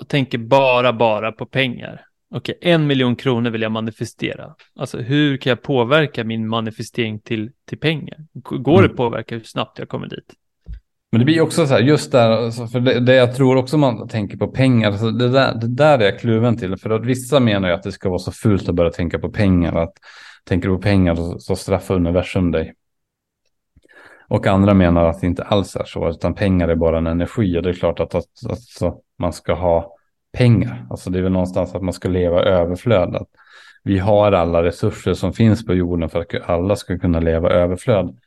tänker 0.07 0.37
bara, 0.37 0.93
bara 0.93 1.31
på 1.31 1.45
pengar. 1.45 2.01
Okej, 2.35 2.57
en 2.61 2.87
miljon 2.87 3.15
kronor 3.15 3.49
vill 3.49 3.61
jag 3.61 3.71
manifestera. 3.71 4.55
Alltså 4.75 4.97
hur 4.97 5.37
kan 5.37 5.49
jag 5.49 5.61
påverka 5.61 6.23
min 6.23 6.47
manifestering 6.47 7.19
till, 7.19 7.51
till 7.69 7.79
pengar? 7.79 8.17
Går 8.33 8.73
det 8.73 8.79
att 8.79 8.85
Mm. 8.85 8.97
påverka 8.97 9.35
hur 9.35 9.43
snabbt 9.43 9.79
jag 9.79 9.89
kommer 9.89 10.07
dit? 10.07 10.33
Men 11.11 11.19
det 11.19 11.25
blir 11.25 11.41
också 11.41 11.67
så 11.67 11.73
här, 11.73 11.81
just 11.81 12.11
där, 12.11 12.29
alltså, 12.29 12.67
för 12.67 12.79
det, 12.79 12.99
det 12.99 13.15
jag 13.15 13.35
tror 13.35 13.55
också 13.55 13.77
man 13.77 14.07
tänker 14.07 14.37
på 14.37 14.47
pengar, 14.47 14.91
alltså 14.91 15.11
det, 15.11 15.29
där, 15.29 15.55
det 15.55 15.67
där 15.67 15.99
är 15.99 16.05
jag 16.05 16.19
kluven 16.19 16.57
till. 16.57 16.77
För 16.77 16.89
att 16.89 17.05
vissa 17.05 17.39
menar 17.39 17.67
ju 17.67 17.73
att 17.73 17.83
det 17.83 17.91
ska 17.91 18.09
vara 18.09 18.19
så 18.19 18.31
fult 18.31 18.69
att 18.69 18.75
börja 18.75 18.91
tänka 18.91 19.19
på 19.19 19.29
pengar. 19.29 19.75
Att 19.75 19.93
tänker 20.43 20.69
du 20.69 20.75
på 20.75 20.81
pengar 20.81 21.15
så, 21.15 21.39
så 21.39 21.55
straffar 21.55 21.95
universum 21.95 22.51
dig. 22.51 22.73
Och 24.27 24.47
andra 24.47 24.73
menar 24.73 25.05
att 25.05 25.21
det 25.21 25.27
inte 25.27 25.43
alls 25.43 25.75
är 25.75 25.83
så, 25.85 26.09
utan 26.09 26.33
pengar 26.33 26.67
är 26.67 26.75
bara 26.75 26.97
en 26.97 27.07
energi. 27.07 27.57
Och 27.57 27.63
det 27.63 27.69
är 27.69 27.73
klart 27.73 27.99
att, 27.99 28.15
att, 28.15 28.25
att 28.49 28.61
så, 28.61 29.01
man 29.19 29.33
ska 29.33 29.53
ha 29.53 29.95
pengar. 30.37 30.85
Alltså 30.89 31.09
det 31.09 31.19
är 31.19 31.23
väl 31.23 31.31
någonstans 31.31 31.75
att 31.75 31.81
man 31.81 31.93
ska 31.93 32.09
leva 32.09 32.41
överflödat. 32.41 33.27
vi 33.83 33.99
har 33.99 34.31
alla 34.31 34.63
resurser 34.63 35.13
som 35.13 35.33
finns 35.33 35.65
på 35.65 35.73
jorden 35.73 36.09
för 36.09 36.19
att 36.19 36.49
alla 36.49 36.75
ska 36.75 36.99
kunna 36.99 37.19
leva 37.19 37.49
överflöd. 37.49 38.17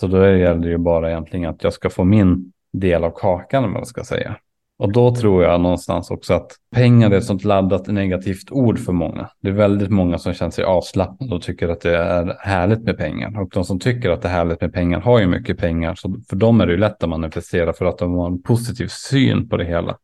Så 0.00 0.06
då 0.06 0.26
gäller 0.26 0.62
det 0.62 0.68
ju 0.68 0.78
bara 0.78 1.10
egentligen 1.10 1.50
att 1.50 1.64
jag 1.64 1.72
ska 1.72 1.90
få 1.90 2.04
min 2.04 2.52
del 2.72 3.04
av 3.04 3.10
kakan, 3.10 3.64
om 3.64 3.72
man 3.72 3.86
ska 3.86 4.04
säga. 4.04 4.36
Och 4.78 4.92
då 4.92 5.14
tror 5.14 5.44
jag 5.44 5.60
någonstans 5.60 6.10
också 6.10 6.34
att 6.34 6.52
pengar 6.74 7.10
är 7.10 7.18
ett 7.18 7.24
sånt 7.24 7.44
laddat 7.44 7.86
negativt 7.86 8.50
ord 8.50 8.78
för 8.78 8.92
många. 8.92 9.28
Det 9.40 9.48
är 9.48 9.52
väldigt 9.52 9.90
många 9.90 10.18
som 10.18 10.34
känner 10.34 10.50
sig 10.50 10.64
avslappnade 10.64 11.34
och 11.34 11.42
tycker 11.42 11.68
att 11.68 11.80
det 11.80 11.96
är 11.96 12.36
härligt 12.40 12.82
med 12.82 12.96
pengar. 12.96 13.40
Och 13.40 13.48
de 13.52 13.64
som 13.64 13.78
tycker 13.78 14.10
att 14.10 14.22
det 14.22 14.28
är 14.28 14.32
härligt 14.32 14.60
med 14.60 14.72
pengar 14.72 15.00
har 15.00 15.20
ju 15.20 15.26
mycket 15.26 15.58
pengar. 15.58 15.94
Så 15.94 16.16
för 16.28 16.36
dem 16.36 16.60
är 16.60 16.66
det 16.66 16.72
ju 16.72 16.78
lätt 16.78 17.02
att 17.02 17.08
manifestera 17.08 17.72
för 17.72 17.84
att 17.84 17.98
de 17.98 18.14
har 18.14 18.26
en 18.26 18.42
positiv 18.42 18.86
syn 18.88 19.48
på 19.48 19.56
det 19.56 19.64
hela. 19.64 19.96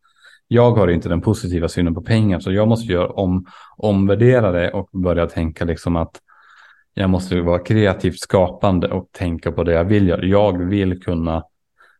Jag 0.49 0.71
har 0.71 0.89
inte 0.89 1.09
den 1.09 1.21
positiva 1.21 1.69
synen 1.69 1.95
på 1.95 2.03
pengar 2.03 2.41
så 2.41 2.53
jag 2.53 2.69
måste 2.69 2.93
göra 2.93 3.09
om, 3.09 3.47
omvärdera 3.77 4.53
det 4.53 4.71
och 4.71 4.89
börja 4.93 5.27
tänka 5.27 5.65
liksom 5.65 5.97
att 5.97 6.21
jag 6.95 7.11
måste 7.11 7.41
vara 7.41 7.59
kreativt 7.59 8.21
skapande 8.21 8.89
och 8.89 9.09
tänka 9.13 9.53
på 9.53 9.65
det 9.65 9.73
jag 9.73 9.85
vill 9.85 10.09
göra. 10.09 10.25
Jag 10.25 10.65
vill 10.65 11.03
kunna 11.03 11.43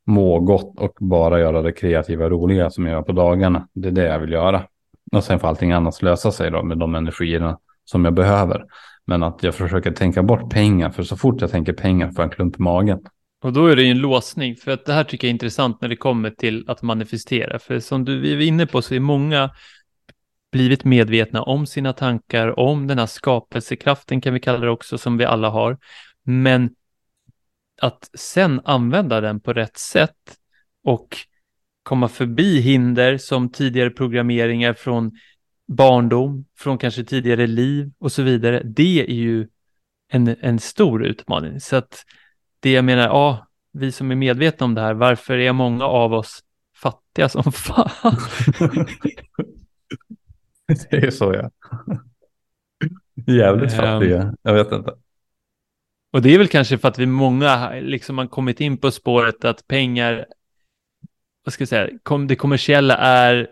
må 0.07 0.41
gott 0.41 0.79
och 0.79 0.97
bara 1.01 1.41
göra 1.41 1.63
det 1.63 1.73
kreativa 1.73 2.25
och 2.25 2.31
roliga 2.31 2.71
som 2.71 2.87
jag 2.87 2.93
gör 2.93 3.03
på 3.03 3.13
dagarna. 3.13 3.69
Det 3.73 3.89
är 3.89 3.93
det 3.93 4.05
jag 4.05 4.19
vill 4.19 4.33
göra. 4.33 4.67
Och 5.13 5.25
sen 5.25 5.39
får 5.39 5.49
allting 5.49 5.73
annat 5.73 6.03
lösa 6.03 6.33
sig 6.33 6.51
då 6.51 6.63
med 6.63 6.79
de 6.79 6.95
energierna 6.95 7.59
som 7.85 8.05
jag 8.05 8.15
behöver. 8.15 8.65
Men 9.07 9.23
att 9.23 9.43
jag 9.43 9.55
försöker 9.55 9.91
tänka 9.91 10.23
bort 10.23 10.51
pengar, 10.53 10.91
för 10.91 11.03
så 11.03 11.17
fort 11.17 11.41
jag 11.41 11.51
tänker 11.51 11.73
pengar 11.73 12.07
får 12.07 12.17
jag 12.17 12.25
en 12.25 12.37
klump 12.37 12.59
i 12.59 12.63
magen. 12.63 13.01
Och 13.43 13.53
då 13.53 13.67
är 13.67 13.77
det 13.77 13.83
ju 13.83 13.91
en 13.91 13.99
låsning, 13.99 14.57
för 14.57 14.71
att 14.71 14.85
det 14.85 14.93
här 14.93 15.05
tycker 15.05 15.27
jag 15.27 15.31
är 15.31 15.35
intressant 15.35 15.81
när 15.81 15.89
det 15.89 15.97
kommer 15.97 16.31
till 16.31 16.65
att 16.69 16.83
manifestera. 16.83 17.59
För 17.59 17.79
som 17.79 18.05
du 18.05 18.21
vi 18.21 18.33
är 18.33 18.41
inne 18.41 18.67
på 18.67 18.83
så 18.83 18.95
är 18.95 19.01
många 19.01 19.51
blivit 20.53 20.85
medvetna 20.85 21.43
om 21.43 21.67
sina 21.67 21.93
tankar, 21.93 22.59
om 22.59 22.87
den 22.87 22.99
här 22.99 23.07
skapelsekraften 23.07 24.21
kan 24.21 24.35
vi 24.35 24.41
kalla 24.41 24.59
det 24.59 24.71
också, 24.71 24.99
som 24.99 25.19
vi 25.19 25.25
alla 25.25 25.49
har. 25.49 25.79
Men 26.25 26.71
att 27.83 28.11
sen 28.15 28.61
använda 28.65 29.21
den 29.21 29.41
på 29.41 29.53
rätt 29.53 29.77
sätt 29.77 30.37
och 30.85 31.17
komma 31.83 32.09
förbi 32.09 32.61
hinder 32.61 33.19
som 33.19 33.49
tidigare 33.49 33.91
programmeringar 33.91 34.73
från 34.75 35.13
barndom, 35.69 36.45
från 36.59 36.79
kanske 36.79 37.05
tidigare 37.05 37.47
liv 37.47 37.93
och 37.99 38.13
så 38.13 38.23
vidare. 38.23 38.63
Det 38.65 39.01
är 39.01 39.15
ju 39.15 39.49
en, 40.13 40.37
en 40.41 40.59
stor 40.59 41.05
utmaning. 41.05 41.61
Så 41.61 41.77
att 41.77 42.05
det 42.61 42.73
jag 42.73 42.85
menar, 42.85 43.03
ja, 43.03 43.47
vi 43.73 43.93
som 43.93 44.11
är 44.11 44.15
medvetna 44.15 44.67
om 44.67 44.75
det 44.75 44.81
här, 44.81 44.95
varför 44.95 45.39
är 45.39 45.53
många 45.53 45.85
av 45.85 46.13
oss 46.13 46.41
fattiga 46.77 47.29
som 47.29 47.43
fan? 47.53 48.17
det 50.91 50.97
är 50.97 51.11
så 51.11 51.35
ja. 51.35 51.51
Jävligt 53.27 53.73
fattiga. 53.73 54.35
Jag 54.43 54.55
vet 54.55 54.73
inte. 54.73 54.95
Och 56.13 56.23
det 56.23 56.35
är 56.35 56.39
väl 56.39 56.49
kanske 56.49 56.79
för 56.79 56.89
att 56.89 56.99
vi 56.99 57.07
många 57.07 57.71
liksom 57.81 58.19
har 58.19 58.27
kommit 58.27 58.61
in 58.61 58.79
på 58.79 58.91
spåret 58.91 59.45
att 59.45 59.67
pengar, 59.67 60.27
vad 61.45 61.53
ska 61.53 61.63
jag 61.63 61.69
säga, 61.69 61.89
kom, 62.03 62.27
det 62.27 62.37
kommersiella 62.37 62.97
är 62.97 63.49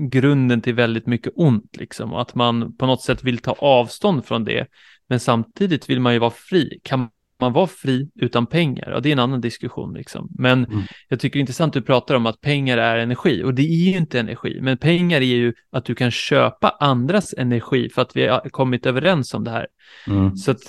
grunden 0.00 0.60
till 0.60 0.74
väldigt 0.74 1.06
mycket 1.06 1.32
ont 1.36 1.76
liksom 1.76 2.12
och 2.12 2.20
att 2.20 2.34
man 2.34 2.76
på 2.76 2.86
något 2.86 3.02
sätt 3.02 3.24
vill 3.24 3.38
ta 3.38 3.52
avstånd 3.52 4.24
från 4.24 4.44
det. 4.44 4.66
Men 5.08 5.20
samtidigt 5.20 5.90
vill 5.90 6.00
man 6.00 6.12
ju 6.12 6.18
vara 6.18 6.30
fri. 6.30 6.80
Kan 6.82 7.08
man 7.40 7.52
vara 7.52 7.66
fri 7.66 8.10
utan 8.14 8.46
pengar? 8.46 8.90
Ja, 8.90 9.00
det 9.00 9.08
är 9.08 9.12
en 9.12 9.18
annan 9.18 9.40
diskussion 9.40 9.94
liksom. 9.94 10.28
Men 10.38 10.64
Mm. 10.64 10.82
jag 11.08 11.20
tycker 11.20 11.32
det 11.34 11.38
är 11.38 11.40
intressant 11.40 11.76
att 11.76 11.82
du 11.82 11.86
pratar 11.86 12.14
om 12.14 12.26
att 12.26 12.40
pengar 12.40 12.78
är 12.78 12.98
energi 12.98 13.42
och 13.42 13.54
det 13.54 13.62
är 13.62 13.90
ju 13.90 13.96
inte 13.96 14.20
energi. 14.20 14.58
Men 14.62 14.78
pengar 14.78 15.20
är 15.20 15.24
ju 15.24 15.54
att 15.70 15.84
du 15.84 15.94
kan 15.94 16.10
köpa 16.10 16.68
andras 16.80 17.34
energi 17.38 17.88
för 17.90 18.02
att 18.02 18.16
vi 18.16 18.26
har 18.26 18.48
kommit 18.48 18.86
överens 18.86 19.34
om 19.34 19.44
det 19.44 19.50
här. 19.50 19.66
Mm. 20.06 20.36
Så 20.36 20.50
att 20.50 20.60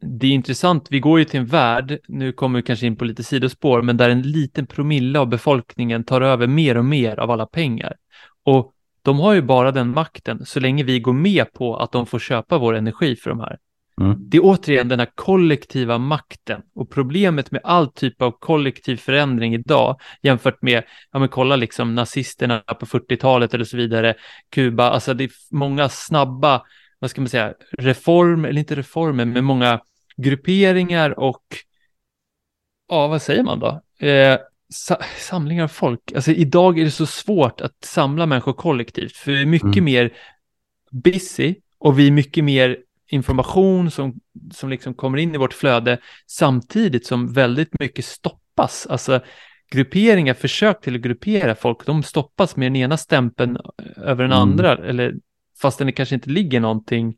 det 0.00 0.26
är 0.26 0.30
intressant, 0.30 0.86
vi 0.90 1.00
går 1.00 1.18
ju 1.18 1.24
till 1.24 1.40
en 1.40 1.46
värld, 1.46 1.98
nu 2.08 2.32
kommer 2.32 2.58
vi 2.58 2.62
kanske 2.62 2.86
in 2.86 2.96
på 2.96 3.04
lite 3.04 3.24
sidospår, 3.24 3.82
men 3.82 3.96
där 3.96 4.10
en 4.10 4.22
liten 4.22 4.66
promille 4.66 5.18
av 5.18 5.28
befolkningen 5.28 6.04
tar 6.04 6.20
över 6.20 6.46
mer 6.46 6.76
och 6.76 6.84
mer 6.84 7.20
av 7.20 7.30
alla 7.30 7.46
pengar. 7.46 7.96
Och 8.44 8.72
de 9.02 9.20
har 9.20 9.34
ju 9.34 9.42
bara 9.42 9.72
den 9.72 9.90
makten 9.90 10.46
så 10.46 10.60
länge 10.60 10.82
vi 10.82 11.00
går 11.00 11.12
med 11.12 11.52
på 11.52 11.76
att 11.76 11.92
de 11.92 12.06
får 12.06 12.18
köpa 12.18 12.58
vår 12.58 12.74
energi 12.74 13.16
för 13.16 13.30
de 13.30 13.40
här. 13.40 13.58
Mm. 14.00 14.16
Det 14.18 14.36
är 14.36 14.40
återigen 14.44 14.88
den 14.88 14.98
här 14.98 15.08
kollektiva 15.14 15.98
makten 15.98 16.62
och 16.74 16.90
problemet 16.90 17.50
med 17.50 17.60
all 17.64 17.92
typ 17.92 18.22
av 18.22 18.30
kollektiv 18.30 18.96
förändring 18.96 19.54
idag 19.54 20.00
jämfört 20.22 20.62
med, 20.62 20.82
ja 21.12 21.18
men 21.18 21.28
kolla 21.28 21.56
liksom 21.56 21.94
nazisterna 21.94 22.60
på 22.60 22.86
40-talet 22.86 23.54
eller 23.54 23.64
så 23.64 23.76
vidare, 23.76 24.14
Kuba, 24.52 24.90
alltså 24.90 25.14
det 25.14 25.24
är 25.24 25.30
många 25.50 25.88
snabba, 25.88 26.62
vad 26.98 27.10
ska 27.10 27.20
man 27.20 27.28
säga, 27.28 27.54
reform, 27.78 28.44
eller 28.44 28.58
inte 28.58 28.74
reformer, 28.74 29.24
men 29.24 29.44
många 29.44 29.80
grupperingar 30.22 31.18
och, 31.18 31.42
ja 32.88 33.06
vad 33.08 33.22
säger 33.22 33.42
man 33.42 33.58
då? 33.60 33.80
Eh, 34.06 34.38
sa 34.68 34.98
samlingar 35.18 35.64
av 35.64 35.68
folk, 35.68 36.12
alltså 36.14 36.30
idag 36.32 36.78
är 36.78 36.84
det 36.84 36.90
så 36.90 37.06
svårt 37.06 37.60
att 37.60 37.84
samla 37.84 38.26
människor 38.26 38.52
kollektivt, 38.52 39.16
för 39.16 39.32
vi 39.32 39.42
är 39.42 39.46
mycket 39.46 39.66
Mm. 39.66 39.84
mer 39.84 40.12
busy 40.90 41.54
och 41.78 41.98
vi 41.98 42.06
är 42.06 42.10
mycket 42.10 42.44
mer 42.44 42.78
information 43.10 43.90
som, 43.90 44.20
som 44.52 44.68
liksom 44.70 44.94
kommer 44.94 45.18
in 45.18 45.34
i 45.34 45.38
vårt 45.38 45.52
flöde 45.54 45.98
samtidigt 46.26 47.06
som 47.06 47.32
väldigt 47.32 47.80
mycket 47.80 48.04
stoppas. 48.04 48.86
Alltså 48.86 49.20
grupperingar, 49.70 50.34
försök 50.34 50.80
till 50.80 50.94
att 50.94 51.00
gruppera 51.00 51.54
folk, 51.54 51.86
de 51.86 52.02
stoppas 52.02 52.56
med 52.56 52.66
den 52.66 52.76
ena 52.76 52.96
stämpeln 52.96 53.58
över 53.96 54.22
den 54.24 54.32
Mm. 54.32 54.42
andra, 54.42 54.76
eller 54.76 55.14
fastän 55.62 55.86
det 55.86 55.92
kanske 55.92 56.14
inte 56.14 56.30
ligger 56.30 56.60
någonting, 56.60 57.14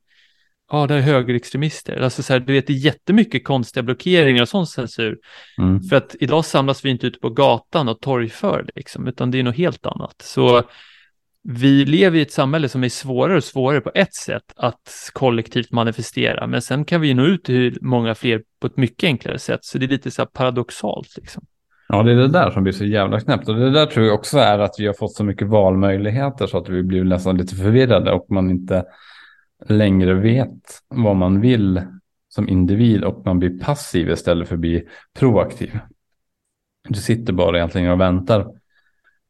ja 0.70 0.86
det 0.86 0.94
är 0.94 1.00
högerextremister, 1.00 2.00
alltså 2.00 2.22
så 2.22 2.32
här, 2.32 2.40
du 2.40 2.52
vet 2.52 2.66
det 2.66 2.72
är 2.72 2.74
jättemycket 2.74 3.44
konstiga 3.44 3.82
blockeringar 3.82 4.42
och 4.42 4.48
sån 4.48 4.66
censur, 4.66 5.18
Mm. 5.58 5.82
för 5.82 5.96
att 5.96 6.16
idag 6.20 6.44
samlas 6.44 6.84
vi 6.84 6.90
inte 6.90 7.06
ute 7.06 7.18
på 7.18 7.30
gatan 7.30 7.88
och 7.88 8.00
torgför 8.00 8.66
liksom, 8.74 9.06
utan 9.08 9.30
det 9.30 9.38
är 9.38 9.42
något 9.42 9.56
helt 9.56 9.86
annat. 9.86 10.14
Så 10.22 10.62
vi 11.42 11.84
lever 11.84 12.18
i 12.18 12.22
ett 12.22 12.32
samhälle 12.32 12.68
som 12.68 12.84
är 12.84 12.88
svårare 12.88 13.36
och 13.36 13.44
svårare 13.44 13.80
på 13.80 13.90
ett 13.94 14.14
sätt 14.14 14.42
att 14.56 15.10
kollektivt 15.12 15.72
manifestera, 15.72 16.46
men 16.46 16.62
sen 16.62 16.84
kan 16.84 17.00
vi 17.00 17.14
nå 17.14 17.24
ut 17.24 17.44
till 17.44 17.78
många 17.80 18.14
fler 18.14 18.42
på 18.60 18.66
ett 18.66 18.76
mycket 18.76 19.04
enklare 19.06 19.38
sätt, 19.38 19.64
så 19.64 19.78
det 19.78 19.86
är 19.86 19.88
lite 19.88 20.10
så 20.10 20.22
här 20.22 20.26
paradoxalt 20.26 21.16
liksom. 21.16 21.44
Ja, 21.88 22.02
det 22.02 22.12
är 22.12 22.16
det 22.16 22.28
där 22.28 22.50
som 22.50 22.62
blir 22.62 22.72
så 22.72 22.84
jävla 22.84 23.20
knäppt. 23.20 23.48
Och 23.48 23.54
det 23.54 23.70
där 23.70 23.86
tror 23.86 24.06
jag 24.06 24.14
också 24.14 24.38
är 24.38 24.58
att 24.58 24.74
vi 24.78 24.86
har 24.86 24.94
fått 24.94 25.12
så 25.14 25.24
mycket 25.24 25.48
valmöjligheter 25.48 26.46
så 26.46 26.58
att 26.58 26.68
vi 26.68 26.82
blir 26.82 27.04
nästan 27.04 27.36
lite 27.36 27.54
förvirrade 27.54 28.12
och 28.12 28.26
man 28.30 28.50
inte 28.50 28.84
längre 29.66 30.14
vet 30.14 30.82
vad 30.88 31.16
man 31.16 31.40
vill 31.40 31.82
som 32.28 32.48
individ 32.48 33.04
och 33.04 33.26
man 33.26 33.38
blir 33.38 33.58
passiv 33.58 34.10
istället 34.10 34.48
för 34.48 34.54
att 34.54 34.60
bli 34.60 34.88
proaktiv. 35.18 35.78
Du 36.88 36.94
sitter 36.94 37.32
bara 37.32 37.56
egentligen 37.56 37.90
och 37.90 38.00
väntar 38.00 38.46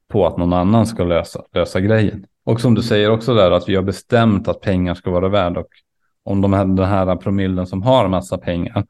på 0.08 0.26
att 0.26 0.37
någon 0.37 0.52
annan 0.52 0.87
ska 0.87 1.04
lösa, 1.04 1.42
lösa 1.52 1.80
grejen. 1.80 2.26
Och 2.44 2.60
som 2.60 2.75
du 2.75 2.82
säger 2.82 3.10
också 3.10 3.34
där 3.34 3.50
att 3.50 3.68
vi 3.68 3.76
har 3.76 3.82
bestämt 3.82 4.49
att 4.49 4.60
pengar 4.60 4.94
ska 4.94 5.10
vara 5.10 5.28
värd 5.28 5.56
och 5.56 5.68
om 6.22 6.40
de 6.40 6.52
här, 6.52 6.64
den 6.64 6.88
här 6.88 7.16
promillen 7.16 7.66
som 7.66 7.82
har 7.82 8.08
massa 8.08 8.38
pengar, 8.38 8.87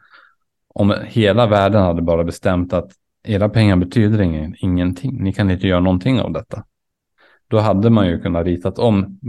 om 0.75 0.95
hela 1.05 1.47
världen 1.47 1.83
hade 1.83 2.03
bara 2.03 2.25
bestämt 2.25 2.73
att 2.73 2.93
era 3.23 3.49
pengar 3.49 3.77
betyder 3.77 4.21
ingen, 4.21 4.55
ingenting, 4.59 5.23
ni 5.23 5.33
kan 5.33 5.51
inte 5.51 5.67
göra 5.67 5.81
någonting 5.81 6.21
av 6.21 6.33
detta. 6.33 6.65
Då 7.49 7.59
hade 7.59 7.91
man 7.91 8.07
ju 8.07 8.21
kunnat 8.21 8.47
ritat 8.47 8.79
om 8.79 9.21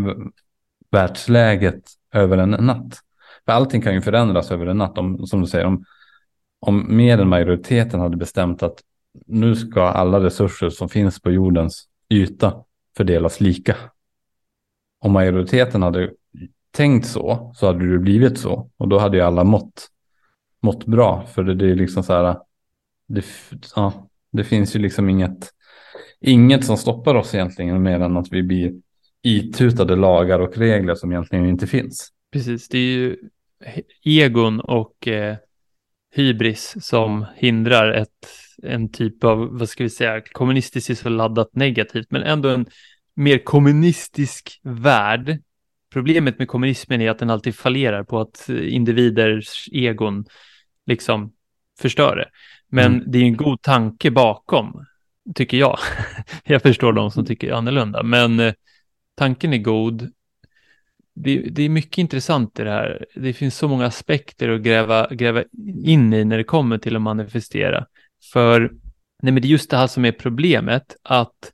världsläget 0.91 1.81
över 2.13 2.37
en 2.37 2.49
natt. 2.49 2.99
För 3.45 3.51
allting 3.51 3.81
kan 3.81 3.93
ju 3.93 4.01
förändras 4.01 4.51
över 4.51 4.65
en 4.65 4.77
natt. 4.77 4.97
Om, 4.97 5.27
som 5.27 5.41
du 5.41 5.47
säger, 5.47 5.65
om, 5.65 5.85
om 6.59 6.95
mer 6.95 7.17
än 7.17 7.27
majoriteten 7.27 7.99
hade 7.99 8.17
bestämt 8.17 8.63
att 8.63 8.81
nu 9.25 9.55
ska 9.55 9.83
alla 9.83 10.23
resurser 10.23 10.69
som 10.69 10.89
finns 10.89 11.21
på 11.21 11.31
jordens 11.31 11.87
yta 12.09 12.53
fördelas 12.97 13.41
lika. 13.41 13.75
Om 14.99 15.11
majoriteten 15.11 15.83
hade 15.83 16.11
tänkt 16.71 17.07
så, 17.07 17.51
så 17.55 17.67
hade 17.67 17.91
det 17.91 17.99
blivit 17.99 18.39
så. 18.39 18.69
Och 18.77 18.87
då 18.87 18.99
hade 18.99 19.17
ju 19.17 19.23
alla 19.23 19.43
mått, 19.43 19.87
mått 20.61 20.85
bra. 20.85 21.25
För 21.25 21.43
det, 21.43 21.55
det 21.55 21.71
är 21.71 21.75
liksom 21.75 22.03
så 22.03 22.13
här, 22.13 22.37
det, 23.07 23.25
ja, 23.75 24.07
det 24.31 24.43
finns 24.43 24.75
ju 24.75 24.79
liksom 24.79 25.09
inget, 25.09 25.49
inget 26.19 26.65
som 26.65 26.77
stoppar 26.77 27.15
oss 27.15 27.35
egentligen 27.35 27.83
mer 27.83 27.99
än 27.99 28.17
att 28.17 28.31
vi 28.31 28.43
blir 28.43 28.73
itutade 29.23 29.95
lagar 29.95 30.39
och 30.39 30.57
regler 30.57 30.95
som 30.95 31.11
egentligen 31.11 31.45
inte 31.45 31.67
finns. 31.67 32.09
Precis, 32.31 32.67
det 32.67 32.77
är 32.77 32.81
ju 32.81 33.17
egon 34.03 34.59
och 34.59 35.07
eh, 35.07 35.35
hybris 36.15 36.75
som 36.79 37.25
hindrar 37.35 37.91
ett, 37.91 38.27
en 38.63 38.91
typ 38.91 39.23
av, 39.23 39.57
vad 39.57 39.69
ska 39.69 39.83
vi 39.83 39.89
säga, 39.89 40.21
kommunistiskt 40.21 40.89
är 40.89 40.95
så 40.95 41.09
laddat 41.09 41.55
negativt, 41.55 42.07
men 42.09 42.23
ändå 42.23 42.49
en 42.49 42.65
mer 43.15 43.37
kommunistisk 43.37 44.59
värld. 44.63 45.39
Problemet 45.93 46.39
med 46.39 46.47
kommunismen 46.47 47.01
är 47.01 47.09
att 47.09 47.19
den 47.19 47.29
alltid 47.29 47.55
fallerar 47.55 48.03
på 48.03 48.19
att 48.19 48.49
individers 48.49 49.69
egon 49.71 50.25
liksom 50.85 51.33
förstör 51.79 52.15
det. 52.15 52.29
Men 52.69 52.93
mm. 52.93 53.11
det 53.11 53.17
är 53.17 53.23
en 53.23 53.37
god 53.37 53.61
tanke 53.61 54.11
bakom, 54.11 54.85
tycker 55.35 55.57
jag. 55.57 55.79
jag 56.43 56.61
förstår 56.61 56.93
de 56.93 57.11
som 57.11 57.25
tycker 57.25 57.51
annorlunda, 57.51 58.03
men 58.03 58.39
eh, 58.39 58.53
tanken 59.15 59.53
är 59.53 59.57
god. 59.57 60.11
Det, 61.13 61.37
det, 61.37 61.63
är 61.63 61.69
mycket 61.69 61.97
intressant 61.97 62.59
i 62.59 62.63
det 62.63 62.69
här. 62.69 63.05
Det 63.15 63.33
finns 63.33 63.57
så 63.57 63.67
många 63.67 63.85
aspekter 63.85 64.49
att 64.49 64.61
gräva, 64.61 65.07
gräva 65.07 65.43
in 65.83 66.13
i 66.13 66.25
när 66.25 66.37
det 66.37 66.43
kommer 66.43 66.77
till 66.77 66.95
att 66.95 67.01
manifestera. 67.01 67.85
För 68.33 68.59
nej, 69.23 69.33
men 69.33 69.35
det 69.35 69.47
är 69.47 69.49
just 69.49 69.69
det 69.69 69.77
här 69.77 69.87
som 69.87 70.05
är 70.05 70.11
problemet, 70.11 70.95
att 71.03 71.51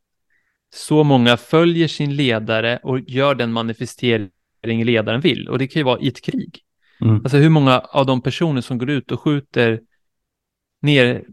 så 0.73 1.03
många 1.03 1.37
följer 1.37 1.87
sin 1.87 2.15
ledare 2.15 2.79
och 2.83 2.99
gör 2.99 3.35
den 3.35 3.51
manifestering 3.51 4.29
ledaren 4.63 5.21
vill. 5.21 5.49
Och 5.49 5.59
det 5.59 5.67
kan 5.67 5.79
ju 5.79 5.83
vara 5.83 5.99
i 5.99 6.07
ett 6.07 6.21
krig. 6.21 6.59
Mm. 7.01 7.15
Alltså 7.15 7.37
hur 7.37 7.49
många 7.49 7.79
av 7.79 8.05
de 8.05 8.21
personer 8.21 8.61
som 8.61 8.77
går 8.77 8.89
ut 8.89 9.11
och 9.11 9.21
skjuter 9.21 9.81
ner, 10.81 11.23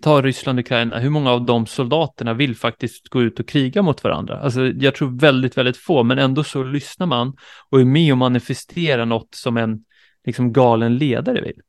ta 0.00 0.22
Ryssland 0.22 0.58
och 0.58 0.64
Ukraina, 0.64 0.98
hur 0.98 1.10
många 1.10 1.30
av 1.30 1.46
de 1.46 1.66
soldaterna 1.66 2.34
vill 2.34 2.56
faktiskt 2.56 3.08
gå 3.08 3.22
ut 3.22 3.40
och 3.40 3.48
kriga 3.48 3.82
mot 3.82 4.04
varandra? 4.04 4.40
Alltså 4.40 4.66
jag 4.66 4.94
tror 4.94 5.18
väldigt, 5.18 5.58
väldigt 5.58 5.76
få, 5.76 6.02
men 6.02 6.18
ändå 6.18 6.44
så 6.44 6.62
lyssnar 6.62 7.06
man 7.06 7.36
och 7.70 7.80
är 7.80 7.84
med 7.84 8.12
och 8.12 8.18
manifesterar 8.18 9.06
något 9.06 9.34
som 9.34 9.56
en 9.56 9.84
liksom 10.24 10.52
galen 10.52 10.98
ledare 10.98 11.40
vill. 11.40 11.60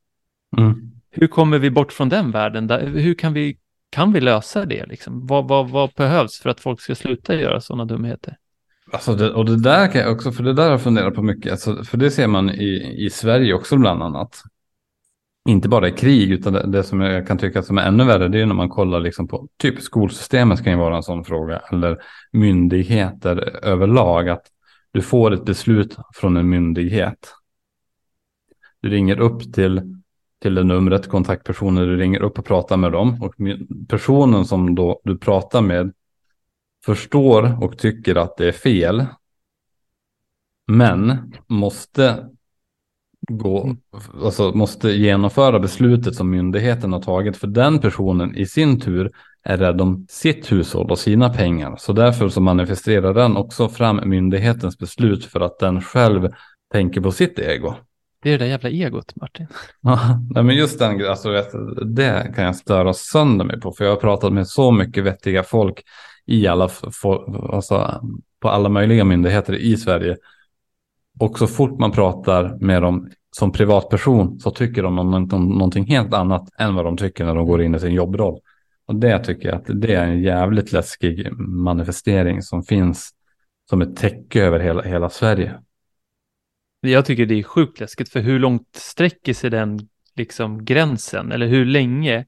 Mm. 0.56 0.74
Hur 1.10 1.26
kommer 1.26 1.58
vi 1.58 1.70
bort 1.70 1.92
från 1.92 2.08
den 2.08 2.30
världen? 2.30 2.70
Hur 2.70 3.14
kan 3.14 3.32
vi, 3.32 3.58
kan 3.90 4.12
vi 4.12 4.20
lösa 4.20 4.64
det? 4.64 4.86
Liksom? 4.86 5.26
Vad, 5.26 5.48
vad, 5.48 5.70
vad 5.70 5.90
behövs 5.96 6.40
för 6.40 6.50
att 6.50 6.60
folk 6.60 6.80
ska 6.80 6.94
sluta 6.94 7.34
göra 7.34 7.60
sådana 7.60 7.84
dumheter? 7.84 8.36
Alltså 8.92 9.14
det, 9.14 9.30
och 9.30 9.44
det 9.44 9.62
där 9.62 9.92
kan 9.92 10.00
jag 10.00 10.12
också, 10.12 10.32
för 10.32 10.42
det 10.42 10.52
där 10.52 10.62
har 10.62 10.70
jag 10.70 10.82
funderat 10.82 11.14
på 11.14 11.22
mycket, 11.22 11.52
alltså, 11.52 11.84
för 11.84 11.98
det 11.98 12.10
ser 12.10 12.26
man 12.26 12.50
i, 12.50 12.94
i 12.98 13.10
Sverige 13.10 13.54
också 13.54 13.76
bland 13.76 14.02
annat 14.02 14.42
inte 15.48 15.68
bara 15.68 15.88
i 15.88 15.92
krig, 15.92 16.32
utan 16.32 16.52
det, 16.52 16.66
det, 16.66 16.82
som 16.82 17.00
jag 17.00 17.26
kan 17.26 17.38
tycka 17.38 17.62
som 17.62 17.78
är 17.78 17.82
ännu 17.82 18.04
värre, 18.04 18.28
det 18.28 18.40
är 18.40 18.46
när 18.46 18.54
man 18.54 18.68
kollar 18.68 19.00
liksom 19.00 19.28
på 19.28 19.48
typ 19.56 19.80
skolsystemet 19.80 20.64
kan 20.64 20.72
ju 20.72 20.78
vara 20.78 20.96
en 20.96 21.02
sån 21.02 21.24
fråga, 21.24 21.58
eller 21.58 21.98
myndigheter 22.32 23.64
överlag, 23.64 24.28
att 24.28 24.46
du 24.92 25.02
får 25.02 25.32
ett 25.32 25.44
beslut 25.44 25.96
från 26.14 26.36
en 26.36 26.48
myndighet. 26.48 27.34
Du 28.80 28.88
ringer 28.88 29.20
upp 29.20 29.54
till, 29.54 30.02
till 30.42 30.54
det 30.54 30.64
numret, 30.64 31.08
kontaktpersoner, 31.08 31.86
du 31.86 31.96
ringer 31.96 32.22
upp 32.22 32.38
och 32.38 32.44
pratar 32.44 32.76
med 32.76 32.92
dem 32.92 33.22
och 33.22 33.34
personen 33.88 34.44
som 34.44 34.74
då 34.74 35.00
du 35.04 35.18
pratar 35.18 35.62
med 35.62 35.92
förstår 36.84 37.64
och 37.64 37.78
tycker 37.78 38.14
att 38.14 38.36
det 38.36 38.48
är 38.48 38.52
fel, 38.52 39.06
men 40.66 41.32
måste 41.46 42.28
gå, 43.28 43.64
mm. 43.64 43.76
alltså 44.24 44.52
måste 44.52 44.90
genomföra 44.90 45.58
beslutet 45.58 46.14
som 46.14 46.30
myndigheten 46.30 46.92
har 46.92 47.00
tagit. 47.00 47.36
För 47.36 47.46
den 47.46 47.78
personen 47.78 48.36
i 48.36 48.46
sin 48.46 48.80
tur 48.80 49.10
är 49.44 49.56
rädd 49.56 49.80
om 49.80 50.06
sitt 50.08 50.52
hushåll 50.52 50.90
och 50.90 50.98
sina 50.98 51.28
pengar. 51.28 51.76
Så 51.78 51.92
därför 51.92 52.28
så 52.28 52.40
manifesterar 52.40 53.14
den 53.14 53.36
också 53.36 53.68
fram 53.68 54.00
myndighetens 54.04 54.78
beslut 54.78 55.24
för 55.24 55.40
att 55.40 55.58
den 55.58 55.80
själv 55.80 56.28
tänker 56.72 57.00
på 57.00 57.12
sitt 57.12 57.38
ego. 57.38 57.74
Det 58.22 58.28
är 58.28 58.38
det 58.38 58.44
där 58.44 58.50
jävla 58.50 58.68
egot, 58.68 59.16
Martin. 59.16 59.46
Ja, 60.34 60.42
men 60.42 60.56
just 60.56 60.78
den 60.78 61.06
alltså, 61.06 61.42
det 61.84 62.32
kan 62.34 62.44
jag 62.44 62.56
störa 62.56 62.94
sönder 62.94 63.44
mig 63.44 63.60
på. 63.60 63.72
För 63.72 63.84
jag 63.84 63.92
har 63.92 64.00
pratat 64.00 64.32
med 64.32 64.48
så 64.48 64.70
mycket 64.70 65.04
vettiga 65.04 65.42
folk 65.42 65.82
i 66.26 66.46
alla, 66.46 66.70
alltså, 67.52 68.02
på 68.40 68.48
alla 68.48 68.68
möjliga 68.68 69.04
myndigheter 69.04 69.54
i 69.54 69.76
Sverige 69.76 70.16
och 71.20 71.38
så 71.38 71.46
fort 71.46 71.78
man 71.78 71.92
pratar 71.92 72.58
med 72.60 72.82
dem 72.82 73.10
som 73.30 73.52
privatperson 73.52 74.40
så 74.40 74.50
tycker 74.50 74.82
de 74.82 74.98
om, 74.98 75.14
om 75.32 75.48
någonting 75.48 75.86
helt 75.86 76.14
annat 76.14 76.48
än 76.58 76.74
vad 76.74 76.84
de 76.84 76.96
tycker 76.96 77.24
när 77.24 77.34
de 77.34 77.46
går 77.46 77.62
in 77.62 77.74
i 77.74 77.80
sin 77.80 77.92
jobbroll. 77.92 78.40
Och 78.86 78.94
det 78.94 79.24
tycker 79.24 79.48
jag 79.48 79.56
att 79.56 79.80
det 79.80 79.94
är 79.94 80.04
en 80.04 80.22
jävligt 80.22 80.72
läskig 80.72 81.32
manifestering 81.38 82.42
som 82.42 82.62
finns 82.62 83.10
som 83.70 83.82
ett 83.82 83.96
täcke 83.96 84.44
över 84.44 84.58
hela, 84.58 84.82
hela 84.82 85.10
Sverige. 85.10 85.60
Jag 86.80 87.04
tycker 87.04 87.26
det 87.26 87.38
är 87.38 87.42
sjukt 87.42 87.80
läskigt, 87.80 88.08
för 88.08 88.20
hur 88.20 88.38
långt 88.38 88.68
sträcker 88.72 89.34
sig 89.34 89.50
den 89.50 89.88
liksom 90.16 90.64
gränsen? 90.64 91.32
Eller 91.32 91.46
hur 91.46 91.64
länge 91.64 92.24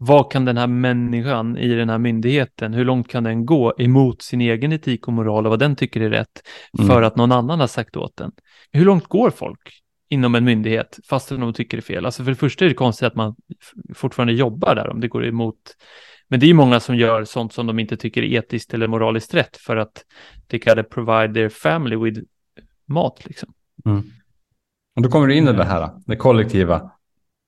vad 0.00 0.32
kan 0.32 0.44
den 0.44 0.56
här 0.56 0.66
människan 0.66 1.56
i 1.56 1.68
den 1.68 1.88
här 1.88 1.98
myndigheten, 1.98 2.74
hur 2.74 2.84
långt 2.84 3.08
kan 3.08 3.24
den 3.24 3.46
gå 3.46 3.74
emot 3.78 4.22
sin 4.22 4.40
egen 4.40 4.72
etik 4.72 5.08
och 5.08 5.12
moral 5.12 5.46
och 5.46 5.50
vad 5.50 5.58
den 5.58 5.76
tycker 5.76 6.00
är 6.00 6.10
rätt 6.10 6.42
mm. 6.78 6.90
för 6.90 7.02
att 7.02 7.16
någon 7.16 7.32
annan 7.32 7.60
har 7.60 7.66
sagt 7.66 7.96
åt 7.96 8.16
den? 8.16 8.32
Hur 8.72 8.84
långt 8.84 9.06
går 9.06 9.30
folk 9.30 9.82
inom 10.08 10.34
en 10.34 10.44
myndighet 10.44 10.98
fastän 11.08 11.40
de 11.40 11.52
tycker 11.52 11.76
det 11.76 11.80
är 11.80 11.82
fel? 11.82 12.06
Alltså 12.06 12.24
för 12.24 12.30
det 12.30 12.36
första 12.36 12.64
är 12.64 12.68
det 12.68 12.74
konstigt 12.74 13.06
att 13.06 13.14
man 13.14 13.34
fortfarande 13.94 14.32
jobbar 14.32 14.74
där 14.74 14.88
om 14.88 15.00
det 15.00 15.08
går 15.08 15.26
emot 15.26 15.56
men 16.28 16.40
det 16.40 16.50
är 16.50 16.54
många 16.54 16.80
som 16.80 16.96
gör 16.96 17.24
sånt 17.24 17.52
som 17.52 17.66
de 17.66 17.78
inte 17.78 17.96
tycker 17.96 18.22
är 18.22 18.38
etiskt 18.38 18.74
eller 18.74 18.86
moraliskt 18.86 19.34
rätt 19.34 19.56
för 19.56 19.76
att 19.76 20.04
det 20.46 20.58
kan 20.58 20.84
provide 20.90 21.34
their 21.34 21.48
family 21.48 21.96
with 21.96 22.20
mat 22.86 23.26
liksom. 23.26 23.52
Mm. 23.86 24.02
Och 24.96 25.02
då 25.02 25.08
kommer 25.08 25.26
du 25.26 25.34
in 25.34 25.48
i 25.48 25.52
det 25.52 25.64
här, 25.64 25.90
det 26.06 26.16
kollektiva 26.16 26.90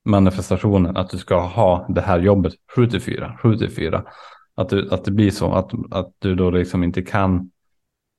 manifestationen 0.05 0.97
att 0.97 1.09
du 1.09 1.17
ska 1.17 1.39
ha 1.39 1.85
det 1.89 2.01
här 2.01 2.19
jobbet 2.19 2.53
7 2.75 2.87
till 2.87 3.01
4, 3.01 3.37
7 3.41 3.57
till 3.57 3.71
4. 3.71 4.03
Att, 4.55 4.69
du, 4.69 4.89
att 4.91 5.05
det 5.05 5.11
blir 5.11 5.31
så 5.31 5.53
att, 5.53 5.71
att 5.91 6.11
du 6.19 6.35
då 6.35 6.49
liksom 6.49 6.83
inte 6.83 7.01
kan 7.01 7.51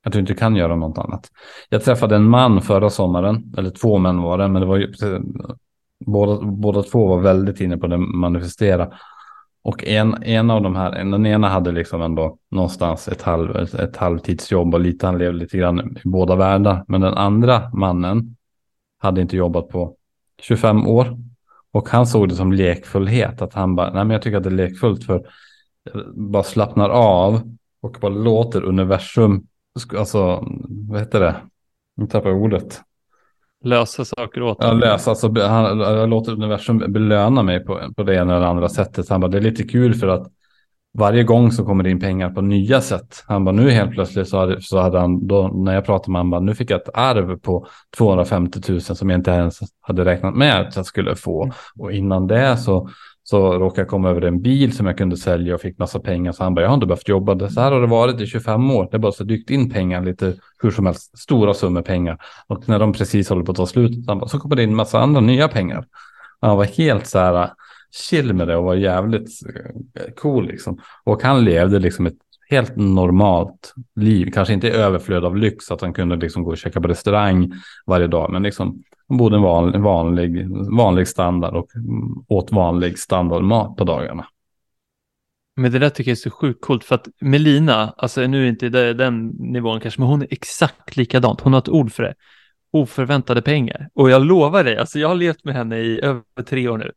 att 0.04 0.12
du 0.12 0.18
inte 0.18 0.34
kan 0.34 0.56
göra 0.56 0.76
något 0.76 0.98
annat. 0.98 1.30
Jag 1.68 1.84
träffade 1.84 2.16
en 2.16 2.24
man 2.24 2.62
förra 2.62 2.90
sommaren, 2.90 3.54
eller 3.58 3.70
två 3.70 3.98
män 3.98 4.22
var 4.22 4.38
det, 4.38 4.48
men 4.48 4.62
det 4.62 4.66
var 4.66 4.76
ju 4.76 4.92
båda, 6.06 6.46
båda 6.46 6.82
två 6.82 7.06
var 7.06 7.20
väldigt 7.20 7.60
inne 7.60 7.76
på 7.76 7.86
det 7.86 7.98
manifestera. 7.98 8.92
Och 9.64 9.84
en, 9.84 10.22
en 10.22 10.50
av 10.50 10.62
de 10.62 10.76
här, 10.76 10.90
den 10.90 11.26
ena 11.26 11.48
hade 11.48 11.72
liksom 11.72 12.02
ändå 12.02 12.38
någonstans 12.50 13.08
ett, 13.08 13.22
halv, 13.22 13.56
ett, 13.56 13.74
ett 13.74 13.96
halvtidsjobb 13.96 14.74
och 14.74 14.80
lite, 14.80 15.06
han 15.06 15.18
levde 15.18 15.38
lite 15.38 15.58
grann 15.58 15.96
i 16.04 16.08
båda 16.08 16.36
världar. 16.36 16.84
Men 16.88 17.00
den 17.00 17.14
andra 17.14 17.70
mannen 17.74 18.36
hade 18.98 19.20
inte 19.20 19.36
jobbat 19.36 19.68
på 19.68 19.96
25 20.40 20.86
år 20.86 21.18
och 21.72 21.88
han 21.88 22.06
såg 22.06 22.28
det 22.28 22.35
som 22.35 22.52
lekfullhet, 22.52 23.42
att 23.42 23.54
han 23.54 23.74
bara, 23.74 23.92
nej 23.92 24.04
men 24.04 24.11
jag 24.11 24.22
tycker 24.22 24.37
att 24.37 24.42
det 24.42 24.48
är 24.48 24.50
lekfullt 24.50 25.04
för 25.04 25.22
bara 26.14 26.42
slappnar 26.42 26.88
av 26.88 27.40
och 27.80 27.96
bara 28.00 28.12
låter 28.12 28.64
universum, 28.64 29.46
alltså 29.98 30.44
vad 30.68 31.00
heter 31.00 31.20
det, 31.20 31.37
nu 31.96 32.06
tappar 32.06 32.30
jag 32.30 32.42
ordet. 32.42 32.80
Lösa 33.64 34.04
saker 34.04 34.42
åt 34.42 34.62
honom. 34.62 34.80
Ja, 34.80 34.87
lösa, 34.87 35.11
alltså, 35.11 35.40
han, 35.40 35.80
jag 35.80 36.08
låter 36.08 36.32
universum 36.32 36.78
belöna 36.78 37.42
mig 37.42 37.64
på, 37.64 37.80
på 37.96 38.02
det 38.02 38.14
ena 38.14 38.37
eller 38.37 38.46
andra 38.46 38.68
sättet. 38.68 39.08
Han 39.08 39.20
bara, 39.20 39.30
det 39.30 39.38
är 39.38 39.42
lite 39.42 39.62
kul 39.62 39.94
för 39.94 40.08
att 40.08 40.26
varje 40.98 41.22
gång 41.22 41.52
så 41.52 41.64
kommer 41.64 41.85
det 41.85 41.90
in 41.90 42.00
pengar 42.00 42.31
på 42.31 42.40
nya 42.40 42.81
sätt. 42.81 43.24
Han 43.26 43.44
bara, 43.44 43.52
nu 43.52 43.70
helt 43.70 43.90
plötsligt 43.90 44.28
så 44.28 44.38
hade, 44.38 44.62
så 44.62 44.78
hade 44.78 44.98
han, 44.98 45.26
då, 45.26 45.48
när 45.48 45.74
jag 45.74 45.85
pratade 45.85 46.12
med 46.12 46.18
honom, 46.18 46.31
bara, 46.31 46.40
nu 46.40 46.55
fick 46.55 46.70
jag 46.70 46.81
ett 46.81 46.88
arv 46.94 47.37
på 47.37 47.66
250 47.96 48.61
000 48.68 48.81
som 48.81 49.11
jag 49.11 49.18
inte 49.18 49.31
ens 49.31 49.61
hade 49.81 50.05
räknat 50.05 50.35
med 50.35 50.61
att 50.61 50.76
jag 50.76 50.87
skulle 50.87 51.16
få. 51.16 51.44
Mm. 51.44 51.55
Och 51.78 51.92
innan 51.92 52.26
det 52.26 52.57
så, 52.57 52.88
så 53.24 53.59
råkade 53.59 53.81
jag 53.81 53.88
komma 53.88 54.11
över 54.11 54.22
en 54.22 54.42
bil 54.42 54.76
som 54.76 54.87
jag 54.87 54.98
kunde 54.98 55.16
sälja 55.16 55.55
och 55.55 55.61
fick 55.61 55.78
massa 55.78 56.00
pengar. 56.00 56.33
Så 56.33 56.44
han 56.44 56.55
bara, 56.55 56.61
jag 56.61 56.68
har 56.68 56.74
inte 56.74 56.87
behövt 56.87 57.09
jobba. 57.09 57.48
Så 57.48 57.61
här 57.61 57.72
har 57.72 57.81
det 57.81 57.87
varit 57.87 58.20
i 58.20 58.26
25 58.26 58.70
år. 58.70 58.88
Det 58.90 58.96
är 58.96 58.98
bara 58.98 59.12
så 59.12 59.24
dykt 59.24 59.50
in 59.50 59.70
pengar 59.70 60.05
lite 60.05 60.35
hur 60.62 60.70
som 60.70 60.87
helst, 60.87 61.18
stora 61.18 61.55
summor 61.55 61.83
pengar. 61.83 62.18
Och 62.46 62.68
när 62.68 62.78
de 62.78 62.92
precis 62.92 63.28
håller 63.28 63.44
på 63.44 63.50
att 63.52 63.57
ta 63.57 63.66
slut, 63.66 64.05
så, 64.05 64.14
bara, 64.14 64.28
så 64.28 64.38
kommer 64.38 64.57
det 64.57 64.62
in 64.62 64.74
massa 64.74 65.00
andra 65.00 65.20
nya 65.20 65.48
pengar. 65.48 65.85
Han 66.40 66.57
var 66.57 66.64
helt 66.64 67.07
så 67.07 67.18
här, 67.18 67.50
chill 67.92 68.33
med 68.33 68.48
det 68.48 68.57
och 68.57 68.64
var 68.64 68.74
jävligt 68.74 69.28
eh, 69.94 70.12
cool 70.16 70.46
liksom. 70.46 70.81
Och 71.05 71.22
han 71.22 71.44
levde 71.44 71.78
liksom 71.78 72.07
ett 72.07 72.18
helt 72.50 72.76
normalt 72.76 73.74
liv. 73.96 74.31
Kanske 74.35 74.55
inte 74.55 74.70
överflöd 74.70 75.24
av 75.24 75.37
lyx 75.37 75.70
att 75.70 75.81
han 75.81 75.94
kunde 75.94 76.16
liksom 76.16 76.44
gå 76.44 76.50
och 76.50 76.59
käka 76.59 76.81
på 76.81 76.88
restaurang 76.88 77.52
varje 77.87 78.07
dag. 78.07 78.33
Men 78.33 78.42
liksom 78.42 78.83
han 79.09 79.18
bodde 79.18 79.37
en 79.37 79.42
vanlig, 79.42 79.81
vanlig, 79.81 80.48
vanlig 80.76 81.09
standard 81.09 81.55
och 81.55 81.68
åt 82.28 82.52
vanlig 82.52 82.98
standardmat 82.98 83.76
på 83.76 83.85
dagarna. 83.85 84.26
Men 85.57 85.72
det 85.72 85.78
där 85.78 85.90
tycker 85.90 86.11
jag 86.11 86.16
är 86.16 86.20
så 86.20 86.31
sjukt 86.31 86.61
coolt 86.61 86.85
för 86.85 86.94
att 86.94 87.09
Melina, 87.20 87.94
alltså 87.96 88.26
nu 88.26 88.44
är 88.44 88.48
inte 88.48 88.68
det, 88.68 88.94
den 88.94 89.26
nivån 89.26 89.81
kanske, 89.81 90.00
men 90.00 90.09
hon 90.09 90.22
är 90.22 90.28
exakt 90.31 90.96
likadant. 90.96 91.40
Hon 91.40 91.52
har 91.52 91.61
ett 91.61 91.68
ord 91.68 91.92
för 91.92 92.02
det. 92.02 92.14
Oförväntade 92.70 93.42
pengar. 93.42 93.88
Och 93.94 94.11
jag 94.11 94.26
lovar 94.26 94.64
dig, 94.64 94.76
alltså 94.76 94.98
jag 94.98 95.09
har 95.09 95.14
levt 95.14 95.44
med 95.44 95.55
henne 95.55 95.78
i 95.78 96.00
över 96.00 96.42
tre 96.46 96.68
år 96.68 96.78
nu. 96.78 96.92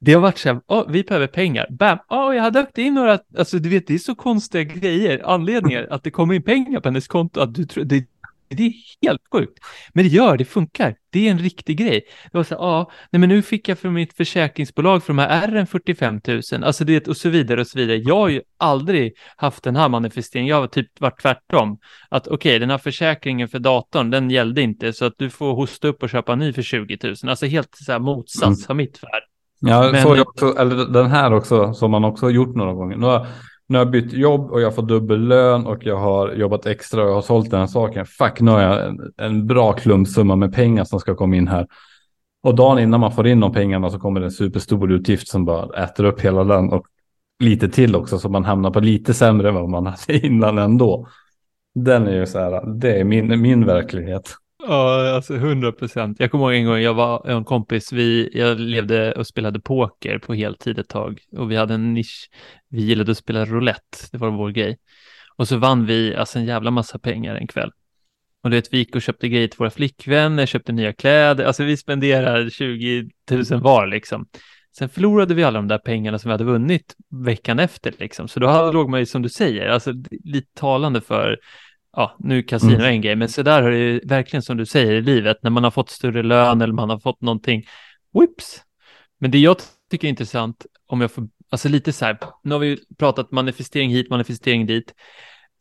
Det 0.00 0.12
har 0.12 0.20
varit 0.20 0.38
så 0.38 0.48
här, 0.48 0.60
oh, 0.66 0.90
vi 0.90 1.02
behöver 1.02 1.26
pengar. 1.26 1.66
Bam, 1.70 1.98
oh, 2.08 2.36
jag 2.36 2.42
har 2.42 2.50
döpt 2.50 2.78
in 2.78 2.94
några, 2.94 3.18
alltså 3.38 3.58
du 3.58 3.68
vet, 3.68 3.86
det 3.86 3.94
är 3.94 3.98
så 3.98 4.14
konstiga 4.14 4.62
grejer, 4.62 5.22
anledningar 5.24 5.86
att 5.90 6.04
det 6.04 6.10
kommer 6.10 6.34
in 6.34 6.42
pengar 6.42 6.80
på 6.80 6.88
hennes 6.88 7.08
konto, 7.08 7.40
att 7.40 7.54
du 7.54 7.64
tror, 7.64 7.84
det, 7.84 8.04
det 8.48 8.66
är 8.66 8.72
helt 9.02 9.22
sjukt. 9.32 9.58
Men 9.92 10.04
det 10.04 10.10
gör, 10.10 10.36
det 10.36 10.44
funkar. 10.44 10.94
Det 11.10 11.26
är 11.26 11.30
en 11.30 11.38
riktig 11.38 11.78
grej. 11.78 12.02
Det 12.32 12.38
var 12.38 12.44
så 12.44 12.54
ja, 12.54 12.90
nej 13.10 13.20
men 13.20 13.28
nu 13.28 13.42
fick 13.42 13.68
jag 13.68 13.78
från 13.78 13.92
mitt 13.92 14.16
försäkringsbolag 14.16 15.02
för 15.02 15.12
de 15.12 15.18
här 15.18 15.48
R 15.48 15.66
45 15.70 16.20
000, 16.28 16.64
alltså 16.64 16.84
det 16.84 17.08
och 17.08 17.16
så 17.16 17.28
vidare 17.28 17.60
och 17.60 17.66
så 17.66 17.78
vidare. 17.78 17.96
Jag 17.96 18.16
har 18.16 18.28
ju 18.28 18.42
aldrig 18.58 19.16
haft 19.36 19.64
den 19.64 19.76
här 19.76 19.88
manifesteringen. 19.88 20.50
Jag 20.50 20.60
har 20.60 20.66
typ 20.66 21.00
varit 21.00 21.22
tvärtom. 21.22 21.78
Att 22.08 22.26
okej, 22.26 22.34
okay, 22.34 22.58
den 22.58 22.70
här 22.70 22.78
försäkringen 22.78 23.48
för 23.48 23.58
datorn, 23.58 24.10
den 24.10 24.30
gällde 24.30 24.62
inte 24.62 24.92
så 24.92 25.04
att 25.04 25.14
du 25.16 25.30
får 25.30 25.54
hosta 25.54 25.88
upp 25.88 26.02
och 26.02 26.10
köpa 26.10 26.32
en 26.32 26.38
ny 26.38 26.52
för 26.52 26.62
20 26.62 26.98
000. 27.02 27.14
Alltså 27.26 27.46
helt 27.46 27.74
så 27.74 27.92
här 27.92 27.98
motsats 27.98 28.60
mm. 28.60 28.66
av 28.68 28.76
mitt 28.76 29.02
värld. 29.02 29.29
Ja, 29.60 29.90
men, 29.92 30.02
så 30.02 30.16
jag 30.16 30.28
också, 30.28 30.54
eller 30.58 30.92
den 30.92 31.06
här 31.06 31.32
också, 31.32 31.74
som 31.74 31.90
man 31.90 32.04
också 32.04 32.26
har 32.26 32.30
gjort 32.30 32.54
några 32.54 32.72
gånger. 32.72 32.96
Nu 32.96 33.06
har, 33.06 33.26
nu 33.66 33.78
har 33.78 33.84
jag 33.84 33.90
bytt 33.90 34.12
jobb 34.12 34.50
och 34.50 34.60
jag 34.60 34.74
får 34.74 34.82
dubbel 34.82 35.28
lön 35.28 35.66
och 35.66 35.84
jag 35.84 35.96
har 35.96 36.32
jobbat 36.32 36.66
extra 36.66 37.02
och 37.02 37.08
jag 37.08 37.14
har 37.14 37.22
sålt 37.22 37.50
den 37.50 37.60
här 37.60 37.66
saken. 37.66 38.06
Fuck, 38.06 38.40
nu 38.40 38.50
har 38.50 38.60
jag 38.60 38.88
en, 38.88 39.12
en 39.16 39.46
bra 39.46 39.72
klumpsumma 39.72 40.36
med 40.36 40.54
pengar 40.54 40.84
som 40.84 41.00
ska 41.00 41.14
komma 41.14 41.36
in 41.36 41.48
här. 41.48 41.66
Och 42.42 42.54
dagen 42.54 42.78
innan 42.78 43.00
man 43.00 43.12
får 43.12 43.26
in 43.26 43.40
de 43.40 43.52
pengarna 43.52 43.90
så 43.90 43.98
kommer 43.98 44.20
det 44.20 44.26
en 44.26 44.30
superstor 44.30 44.92
utgift 44.92 45.28
som 45.28 45.44
bara 45.44 45.84
äter 45.84 46.04
upp 46.04 46.20
hela 46.20 46.44
den 46.44 46.72
och 46.72 46.86
lite 47.38 47.68
till 47.68 47.96
också 47.96 48.18
så 48.18 48.28
man 48.28 48.44
hamnar 48.44 48.70
på 48.70 48.80
lite 48.80 49.14
sämre 49.14 49.48
än 49.48 49.54
vad 49.54 49.68
man 49.68 49.86
hade 49.86 50.18
innan 50.26 50.58
ändå. 50.58 51.08
Den 51.74 52.06
är 52.06 52.16
ju 52.16 52.26
så 52.26 52.38
här, 52.38 52.66
det 52.80 53.00
är 53.00 53.04
min, 53.04 53.40
min 53.40 53.66
verklighet. 53.66 54.34
Ja, 54.70 55.14
alltså 55.14 55.34
100 55.34 55.72
procent. 55.72 56.20
Jag 56.20 56.30
kommer 56.30 56.44
ihåg 56.44 56.54
en 56.54 56.66
gång, 56.66 56.78
jag 56.78 56.94
var 56.94 57.30
en 57.30 57.44
kompis, 57.44 57.92
vi, 57.92 58.30
jag 58.32 58.60
levde 58.60 59.12
och 59.12 59.26
spelade 59.26 59.60
poker 59.60 60.18
på 60.18 60.34
heltid 60.34 60.78
ett 60.78 60.88
tag 60.88 61.20
och 61.36 61.50
vi 61.50 61.56
hade 61.56 61.74
en 61.74 61.94
nisch, 61.94 62.30
vi 62.68 62.82
gillade 62.82 63.12
att 63.12 63.18
spela 63.18 63.44
roulette, 63.44 63.98
det 64.12 64.18
var 64.18 64.30
vår 64.30 64.50
grej. 64.50 64.78
Och 65.36 65.48
så 65.48 65.56
vann 65.56 65.86
vi 65.86 66.14
alltså 66.14 66.38
en 66.38 66.44
jävla 66.44 66.70
massa 66.70 66.98
pengar 66.98 67.34
en 67.34 67.46
kväll. 67.46 67.70
Och 68.42 68.50
du 68.50 68.56
vet, 68.56 68.72
vi 68.72 68.78
gick 68.78 68.96
och 68.96 69.02
köpte 69.02 69.28
grejer 69.28 69.48
till 69.48 69.58
våra 69.58 69.70
flickvänner, 69.70 70.46
köpte 70.46 70.72
nya 70.72 70.92
kläder, 70.92 71.44
alltså 71.44 71.64
vi 71.64 71.76
spenderade 71.76 72.50
20 72.50 73.10
000 73.30 73.44
var 73.60 73.86
liksom. 73.86 74.26
Sen 74.78 74.88
förlorade 74.88 75.34
vi 75.34 75.44
alla 75.44 75.58
de 75.58 75.68
där 75.68 75.78
pengarna 75.78 76.18
som 76.18 76.28
vi 76.28 76.32
hade 76.32 76.44
vunnit 76.44 76.94
veckan 77.24 77.58
efter 77.58 77.94
liksom. 77.98 78.28
Så 78.28 78.40
då 78.40 78.72
låg 78.72 78.88
man 78.88 79.00
ju 79.00 79.06
som 79.06 79.22
du 79.22 79.28
säger, 79.28 79.68
alltså 79.68 79.92
lite 80.24 80.54
talande 80.54 81.00
för 81.00 81.38
ja, 81.92 82.16
nu 82.18 82.42
kasino 82.42 82.74
mm. 82.74 82.86
en 82.86 83.00
grej, 83.00 83.16
men 83.16 83.28
så 83.28 83.42
där 83.42 83.62
har 83.62 83.70
det 83.70 84.00
verkligen 84.04 84.42
som 84.42 84.56
du 84.56 84.66
säger 84.66 84.92
i 84.92 85.02
livet, 85.02 85.42
när 85.42 85.50
man 85.50 85.64
har 85.64 85.70
fått 85.70 85.90
större 85.90 86.22
lön 86.22 86.60
eller 86.60 86.74
man 86.74 86.90
har 86.90 86.98
fått 86.98 87.20
någonting, 87.20 87.66
whips. 88.12 88.62
Men 89.18 89.30
det 89.30 89.38
jag 89.38 89.56
tycker 89.90 90.08
är 90.08 90.10
intressant, 90.10 90.66
om 90.86 91.00
jag 91.00 91.12
får, 91.12 91.28
alltså 91.50 91.68
lite 91.68 91.92
så 91.92 92.04
här, 92.04 92.18
nu 92.42 92.54
har 92.54 92.58
vi 92.58 92.78
pratat 92.98 93.30
manifestering 93.30 93.90
hit, 93.90 94.10
manifestering 94.10 94.66
dit. 94.66 94.94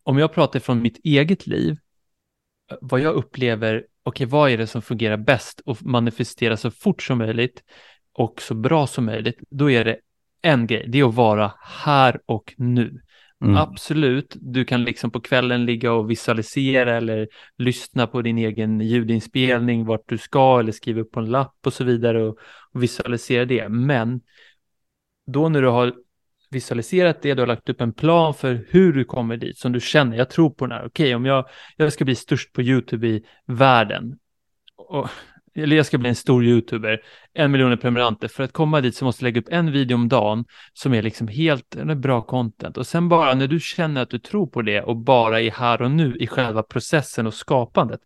Om 0.03 0.17
jag 0.17 0.33
pratar 0.33 0.59
från 0.59 0.81
mitt 0.81 0.99
eget 1.03 1.47
liv, 1.47 1.77
vad 2.81 2.99
jag 2.99 3.15
upplever, 3.15 3.75
okej, 4.03 4.25
okay, 4.25 4.27
vad 4.27 4.51
är 4.51 4.57
det 4.57 4.67
som 4.67 4.81
fungerar 4.81 5.17
bäst 5.17 5.61
och 5.65 5.85
manifestera 5.85 6.57
så 6.57 6.71
fort 6.71 7.03
som 7.03 7.17
möjligt 7.17 7.63
och 8.13 8.41
så 8.41 8.53
bra 8.53 8.87
som 8.87 9.05
möjligt, 9.05 9.39
då 9.49 9.71
är 9.71 9.85
det 9.85 9.97
en 10.41 10.67
grej, 10.67 10.85
det 10.87 10.99
är 10.99 11.09
att 11.09 11.15
vara 11.15 11.53
här 11.61 12.19
och 12.25 12.53
nu. 12.57 13.01
Mm. 13.41 13.57
Absolut, 13.57 14.37
du 14.39 14.65
kan 14.65 14.83
liksom 14.83 15.11
på 15.11 15.21
kvällen 15.21 15.65
ligga 15.65 15.93
och 15.93 16.11
visualisera 16.11 16.97
eller 16.97 17.27
lyssna 17.57 18.07
på 18.07 18.21
din 18.21 18.37
egen 18.37 18.81
ljudinspelning, 18.81 19.85
vart 19.85 20.03
du 20.05 20.17
ska 20.17 20.59
eller 20.59 20.71
skriva 20.71 21.01
upp 21.01 21.11
på 21.11 21.19
en 21.19 21.31
lapp 21.31 21.55
och 21.65 21.73
så 21.73 21.83
vidare 21.83 22.23
och, 22.23 22.37
och 22.73 22.83
visualisera 22.83 23.45
det. 23.45 23.69
Men 23.69 24.21
då 25.27 25.49
när 25.49 25.61
du 25.61 25.67
har 25.67 25.93
visualiserat 26.49 27.21
det, 27.21 27.33
du 27.33 27.41
har 27.41 27.47
lagt 27.47 27.69
upp 27.69 27.81
en 27.81 27.93
plan 27.93 28.33
för 28.33 28.65
hur 28.69 28.93
du 28.93 29.05
kommer 29.05 29.37
dit 29.37 29.57
som 29.57 29.71
du 29.71 29.79
känner, 29.79 30.17
jag 30.17 30.29
tror 30.29 30.49
på 30.49 30.65
den 30.65 30.77
här, 30.77 30.85
okej 30.85 31.05
okay, 31.05 31.15
om 31.15 31.25
jag, 31.25 31.45
jag 31.77 31.93
ska 31.93 32.05
bli 32.05 32.15
störst 32.15 32.53
på 32.53 32.61
YouTube 32.61 33.07
i 33.07 33.25
världen, 33.45 34.17
och 34.75 35.09
eller 35.59 35.75
jag 35.75 35.85
ska 35.85 35.97
bli 35.97 36.09
en 36.09 36.15
stor 36.15 36.45
youtuber, 36.45 37.01
en 37.33 37.51
miljon 37.51 37.77
prenumeranter. 37.77 38.27
För 38.27 38.43
att 38.43 38.53
komma 38.53 38.81
dit 38.81 38.95
så 38.95 39.05
måste 39.05 39.23
jag 39.23 39.27
lägga 39.27 39.41
upp 39.41 39.53
en 39.53 39.71
video 39.71 39.95
om 39.95 40.09
dagen 40.09 40.45
som 40.73 40.93
är 40.93 41.01
liksom 41.01 41.27
helt 41.27 41.75
eh, 41.75 41.95
bra 41.95 42.21
content. 42.21 42.77
Och 42.77 42.87
sen 42.87 43.09
bara 43.09 43.33
när 43.33 43.47
du 43.47 43.59
känner 43.59 44.01
att 44.01 44.09
du 44.09 44.19
tror 44.19 44.47
på 44.47 44.61
det 44.61 44.81
och 44.81 44.97
bara 44.97 45.41
är 45.41 45.51
här 45.51 45.81
och 45.81 45.91
nu 45.91 46.15
i 46.15 46.27
själva 46.27 46.63
processen 46.63 47.27
och 47.27 47.33
skapandet. 47.33 47.99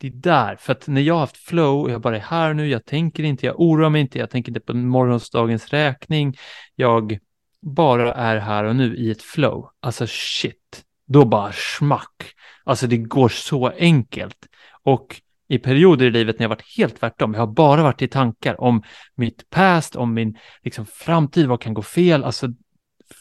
Det 0.00 0.06
är 0.06 0.12
där, 0.12 0.56
för 0.56 0.72
att 0.72 0.86
när 0.88 1.00
jag 1.00 1.14
har 1.14 1.20
haft 1.20 1.36
flow 1.36 1.82
och 1.82 1.90
jag 1.90 2.00
bara 2.00 2.16
är 2.16 2.20
här 2.20 2.54
nu, 2.54 2.68
jag 2.68 2.84
tänker 2.84 3.22
inte, 3.22 3.46
jag 3.46 3.60
oroar 3.60 3.90
mig 3.90 4.00
inte, 4.00 4.18
jag 4.18 4.30
tänker 4.30 4.50
inte 4.50 4.60
på 4.60 4.74
morgonsdagens 4.74 5.68
räkning, 5.68 6.36
jag 6.74 7.18
bara 7.62 8.14
är 8.14 8.36
här 8.36 8.64
och 8.64 8.76
nu 8.76 8.96
i 8.96 9.10
ett 9.10 9.22
flow. 9.22 9.70
Alltså 9.80 10.06
shit, 10.08 10.84
då 11.06 11.24
bara 11.24 11.52
smack. 11.52 12.34
Alltså 12.64 12.86
det 12.86 12.96
går 12.96 13.28
så 13.28 13.68
enkelt. 13.68 14.46
Och 14.82 15.20
i 15.48 15.58
perioder 15.58 16.06
i 16.06 16.10
livet 16.10 16.38
när 16.38 16.44
jag 16.44 16.48
varit 16.48 16.76
helt 16.76 17.00
tvärtom. 17.00 17.34
Jag 17.34 17.40
har 17.40 17.46
bara 17.46 17.82
varit 17.82 18.02
i 18.02 18.08
tankar 18.08 18.60
om 18.60 18.82
mitt 19.14 19.50
past, 19.50 19.96
om 19.96 20.14
min 20.14 20.38
liksom, 20.62 20.86
framtid, 20.86 21.46
vad 21.46 21.60
kan 21.60 21.74
gå 21.74 21.82
fel, 21.82 22.24
alltså 22.24 22.48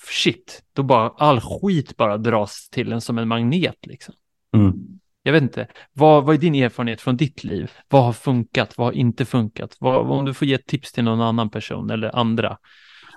shit, 0.09 0.63
då 0.73 0.83
bara 0.83 1.09
all 1.09 1.39
skit 1.41 1.97
bara 1.97 2.17
dras 2.17 2.69
till 2.69 2.91
en 2.91 3.01
som 3.01 3.17
en 3.17 3.27
magnet 3.27 3.85
liksom. 3.85 4.15
Mm. 4.55 4.73
Jag 5.23 5.33
vet 5.33 5.43
inte, 5.43 5.67
vad, 5.93 6.25
vad 6.25 6.35
är 6.35 6.39
din 6.39 6.55
erfarenhet 6.55 7.01
från 7.01 7.17
ditt 7.17 7.43
liv? 7.43 7.71
Vad 7.89 8.03
har 8.03 8.13
funkat, 8.13 8.77
vad 8.77 8.87
har 8.87 8.93
inte 8.93 9.25
funkat? 9.25 9.77
Vad, 9.79 10.11
om 10.11 10.25
du 10.25 10.33
får 10.33 10.47
ge 10.47 10.53
ett 10.53 10.65
tips 10.65 10.91
till 10.91 11.03
någon 11.03 11.21
annan 11.21 11.49
person 11.49 11.89
eller 11.89 12.15
andra. 12.15 12.57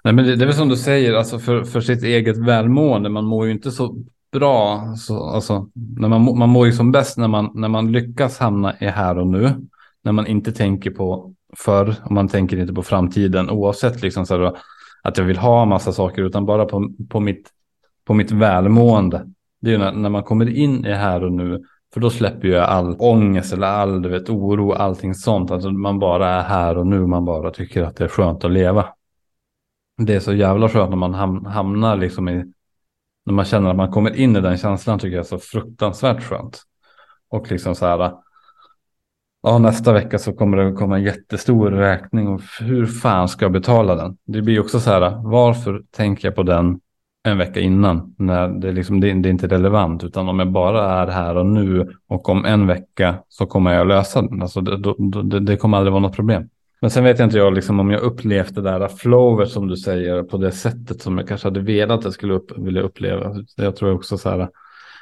Nej, 0.04 0.14
men 0.14 0.24
det, 0.24 0.36
det 0.36 0.44
är 0.44 0.46
väl 0.46 0.56
som 0.56 0.68
du 0.68 0.76
säger, 0.76 1.14
alltså 1.14 1.38
för, 1.38 1.64
för 1.64 1.80
sitt 1.80 2.02
eget 2.02 2.38
välmående, 2.38 3.08
man 3.08 3.24
mår 3.24 3.46
ju 3.46 3.52
inte 3.52 3.70
så 3.70 4.04
bra, 4.32 4.94
så, 4.96 5.24
alltså, 5.24 5.68
när 5.74 6.08
man, 6.08 6.38
man 6.38 6.48
mår 6.48 6.66
ju 6.66 6.72
som 6.72 6.92
bäst 6.92 7.18
när 7.18 7.28
man, 7.28 7.50
när 7.54 7.68
man 7.68 7.92
lyckas 7.92 8.38
hamna 8.38 8.74
i 8.80 8.86
här 8.86 9.18
och 9.18 9.26
nu. 9.26 9.54
När 10.02 10.12
man 10.12 10.26
inte 10.26 10.52
tänker 10.52 10.90
på 10.90 11.34
förr 11.56 11.94
och 12.04 12.12
man 12.12 12.28
tänker 12.28 12.58
inte 12.58 12.74
på 12.74 12.82
framtiden 12.82 13.50
oavsett 13.50 14.02
liksom 14.02 14.26
så 14.26 14.38
här, 14.38 14.52
att 15.02 15.18
jag 15.18 15.24
vill 15.24 15.38
ha 15.38 15.64
massa 15.64 15.92
saker 15.92 16.22
utan 16.22 16.46
bara 16.46 16.64
på, 16.64 16.92
på, 17.08 17.20
mitt, 17.20 17.50
på 18.04 18.14
mitt 18.14 18.30
välmående. 18.30 19.26
Det 19.60 19.68
är 19.68 19.72
ju 19.72 19.78
när, 19.78 19.92
när 19.92 20.10
man 20.10 20.22
kommer 20.22 20.56
in 20.56 20.86
i 20.86 20.92
här 20.92 21.24
och 21.24 21.32
nu 21.32 21.64
för 21.94 22.00
då 22.00 22.10
släpper 22.10 22.48
jag 22.48 22.64
all 22.64 22.96
ångest 22.98 23.52
eller 23.52 23.66
all 23.66 24.02
du 24.02 24.08
vet, 24.08 24.30
oro, 24.30 24.72
allting 24.72 25.14
sånt. 25.14 25.50
Alltså 25.50 25.70
man 25.70 25.98
bara 25.98 26.28
är 26.28 26.42
här 26.42 26.78
och 26.78 26.86
nu, 26.86 27.06
man 27.06 27.24
bara 27.24 27.50
tycker 27.50 27.82
att 27.82 27.96
det 27.96 28.04
är 28.04 28.08
skönt 28.08 28.44
att 28.44 28.50
leva. 28.50 28.86
Det 30.02 30.14
är 30.14 30.20
så 30.20 30.34
jävla 30.34 30.68
skönt 30.68 30.90
när 30.90 30.96
man 30.96 31.46
hamnar 31.46 31.96
liksom 31.96 32.28
i 32.28 32.52
när 33.26 33.34
man 33.34 33.44
känner 33.44 33.70
att 33.70 33.76
man 33.76 33.90
kommer 33.90 34.16
in 34.16 34.36
i 34.36 34.40
den 34.40 34.58
känslan 34.58 34.98
tycker 34.98 35.16
jag 35.16 35.24
är 35.24 35.28
så 35.28 35.38
fruktansvärt 35.38 36.22
skönt. 36.22 36.62
Och 37.28 37.50
liksom 37.50 37.74
så 37.74 37.86
här, 37.86 38.12
ja 39.42 39.58
nästa 39.58 39.92
vecka 39.92 40.18
så 40.18 40.32
kommer 40.32 40.56
det 40.56 40.72
komma 40.72 40.96
en 40.96 41.02
jättestor 41.02 41.70
räkning 41.70 42.28
och 42.28 42.40
hur 42.60 42.86
fan 42.86 43.28
ska 43.28 43.44
jag 43.44 43.52
betala 43.52 43.94
den? 43.94 44.16
Det 44.24 44.42
blir 44.42 44.60
också 44.60 44.80
så 44.80 44.90
här, 44.90 45.22
varför 45.24 45.82
tänker 45.90 46.28
jag 46.28 46.34
på 46.34 46.42
den 46.42 46.80
en 47.22 47.38
vecka 47.38 47.60
innan 47.60 48.14
när 48.18 48.48
det, 48.48 48.72
liksom, 48.72 49.00
det, 49.00 49.12
det 49.12 49.28
är 49.28 49.30
inte 49.30 49.46
relevant 49.46 50.04
utan 50.04 50.28
om 50.28 50.38
jag 50.38 50.52
bara 50.52 51.02
är 51.02 51.06
här 51.06 51.36
och 51.36 51.46
nu 51.46 51.94
och 52.08 52.28
om 52.28 52.44
en 52.44 52.66
vecka 52.66 53.14
så 53.28 53.46
kommer 53.46 53.72
jag 53.72 53.86
lösa 53.86 54.22
den. 54.22 54.42
Alltså 54.42 54.60
det, 54.60 54.76
då, 54.76 54.94
det, 55.22 55.40
det 55.40 55.56
kommer 55.56 55.78
aldrig 55.78 55.92
vara 55.92 56.02
något 56.02 56.16
problem. 56.16 56.48
Men 56.80 56.90
sen 56.90 57.04
vet 57.04 57.18
jag 57.18 57.26
inte 57.26 57.38
jag 57.38 57.54
liksom 57.54 57.80
om 57.80 57.90
jag 57.90 58.00
upplevt 58.00 58.54
det 58.54 58.62
där 58.62 58.88
flowet 58.88 59.50
som 59.50 59.68
du 59.68 59.76
säger 59.76 60.22
på 60.22 60.36
det 60.36 60.52
sättet 60.52 61.02
som 61.02 61.18
jag 61.18 61.28
kanske 61.28 61.46
hade 61.46 61.60
velat 61.60 61.98
att 61.98 62.04
jag 62.04 62.12
skulle 62.12 62.34
upp, 62.34 62.58
vilja 62.58 62.82
uppleva. 62.82 63.34
Jag 63.56 63.76
tror 63.76 63.94
också 63.94 64.18
så 64.18 64.30
här, 64.30 64.48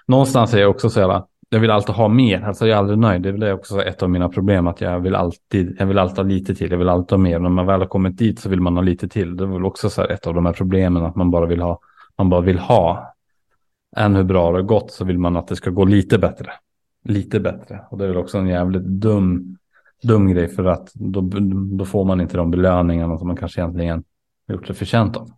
någonstans 0.07 0.55
är 0.55 0.59
jag 0.59 0.71
också 0.71 0.91
så 0.91 1.01
här, 1.01 1.23
jag 1.49 1.61
vill 1.61 1.71
alltid 1.71 1.95
ha 1.95 2.09
mer, 2.09 2.43
alltså 2.43 2.67
jag 2.67 2.75
är 2.75 2.79
aldrig 2.79 2.99
nöjd. 2.99 3.23
Det 3.23 3.49
är 3.49 3.53
också 3.53 3.83
ett 3.83 4.03
av 4.03 4.11
mina 4.11 4.29
problem 4.29 4.67
att 4.67 4.81
jag 4.81 5.01
vill 5.01 5.15
alltid, 5.15 5.77
jag 5.79 5.87
vill 5.87 5.99
alltid 5.99 6.17
ha 6.17 6.25
lite 6.25 6.55
till, 6.55 6.71
jag 6.71 6.79
vill 6.79 6.89
alltid 6.89 7.11
ha 7.11 7.19
mer. 7.19 7.39
När 7.39 7.49
man 7.49 7.67
väl 7.67 7.81
har 7.81 7.87
kommit 7.87 8.19
dit 8.19 8.39
så 8.39 8.49
vill 8.49 8.61
man 8.61 8.77
ha 8.77 8.83
lite 8.83 9.09
till. 9.09 9.37
Det 9.37 9.45
är 9.45 9.49
väl 9.49 9.65
också 9.65 9.91
så 9.91 10.01
här 10.01 10.09
ett 10.09 10.27
av 10.27 10.35
de 10.35 10.47
här 10.47 10.53
problemen 10.53 11.05
att 11.05 11.17
man 11.17 11.31
bara 11.31 11.47
vill 11.47 11.61
ha, 11.61 11.81
man 12.19 12.31
bara 12.31 12.41
vill 12.41 12.59
ha. 12.59 13.15
Än 13.97 14.17
hur 14.17 14.25
bra 14.25 14.51
det 14.51 14.59
har 14.59 14.63
gått 14.63 14.91
så 14.91 15.05
vill 15.05 15.19
man 15.19 15.37
att 15.37 15.49
det 15.49 15.57
ska 15.57 15.71
gå 15.71 15.85
lite 15.85 16.19
bättre. 16.19 16.51
Lite 17.05 17.41
bättre. 17.41 17.81
Och 17.91 17.99
det 17.99 18.05
är 18.05 18.09
väl 18.09 18.17
också 18.17 18.39
en 18.39 18.47
jävligt 18.47 18.85
dum 18.85 19.57
dum 20.03 20.29
grej 20.29 20.49
för 20.49 20.65
att 20.65 20.93
då, 20.95 21.21
då 21.79 21.85
får 21.85 22.05
man 22.05 22.21
inte 22.21 22.37
de 22.37 22.51
belöningarna 22.51 23.19
som 23.19 23.27
man 23.27 23.37
kanske 23.37 23.61
egentligen 23.61 24.05
gjort 24.49 24.67
sig 24.67 24.77
förtjänt 24.77 25.17
av. 25.17 25.31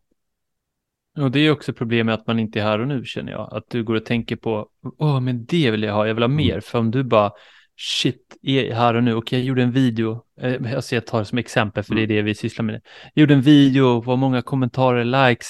Och 1.18 1.30
det 1.30 1.40
är 1.40 1.50
också 1.50 1.72
problemet 1.72 2.20
att 2.20 2.26
man 2.26 2.38
inte 2.38 2.60
är 2.60 2.64
här 2.64 2.78
och 2.78 2.88
nu 2.88 3.04
känner 3.04 3.32
jag. 3.32 3.54
Att 3.54 3.64
du 3.70 3.84
går 3.84 3.94
och 3.94 4.04
tänker 4.04 4.36
på, 4.36 4.68
åh 4.98 5.20
men 5.20 5.44
det 5.44 5.70
vill 5.70 5.82
jag 5.82 5.94
ha, 5.94 6.06
jag 6.06 6.14
vill 6.14 6.22
ha 6.22 6.28
mer. 6.28 6.50
Mm. 6.50 6.62
För 6.62 6.78
om 6.78 6.90
du 6.90 7.04
bara, 7.04 7.32
shit, 7.76 8.36
är 8.42 8.74
här 8.74 8.94
och 8.94 9.04
nu, 9.04 9.14
och 9.14 9.32
jag 9.32 9.42
gjorde 9.42 9.62
en 9.62 9.72
video, 9.72 10.22
eh, 10.40 10.74
alltså 10.74 10.94
jag 10.94 11.06
tar 11.06 11.18
det 11.18 11.24
som 11.24 11.38
exempel 11.38 11.84
för 11.84 11.94
det 11.94 12.00
är 12.00 12.04
mm. 12.04 12.16
det 12.16 12.22
vi 12.22 12.34
sysslar 12.34 12.64
med. 12.64 12.80
Jag 13.14 13.20
gjorde 13.20 13.34
en 13.34 13.42
video, 13.42 14.00
vad 14.00 14.18
många 14.18 14.42
kommentarer, 14.42 15.28
likes, 15.28 15.48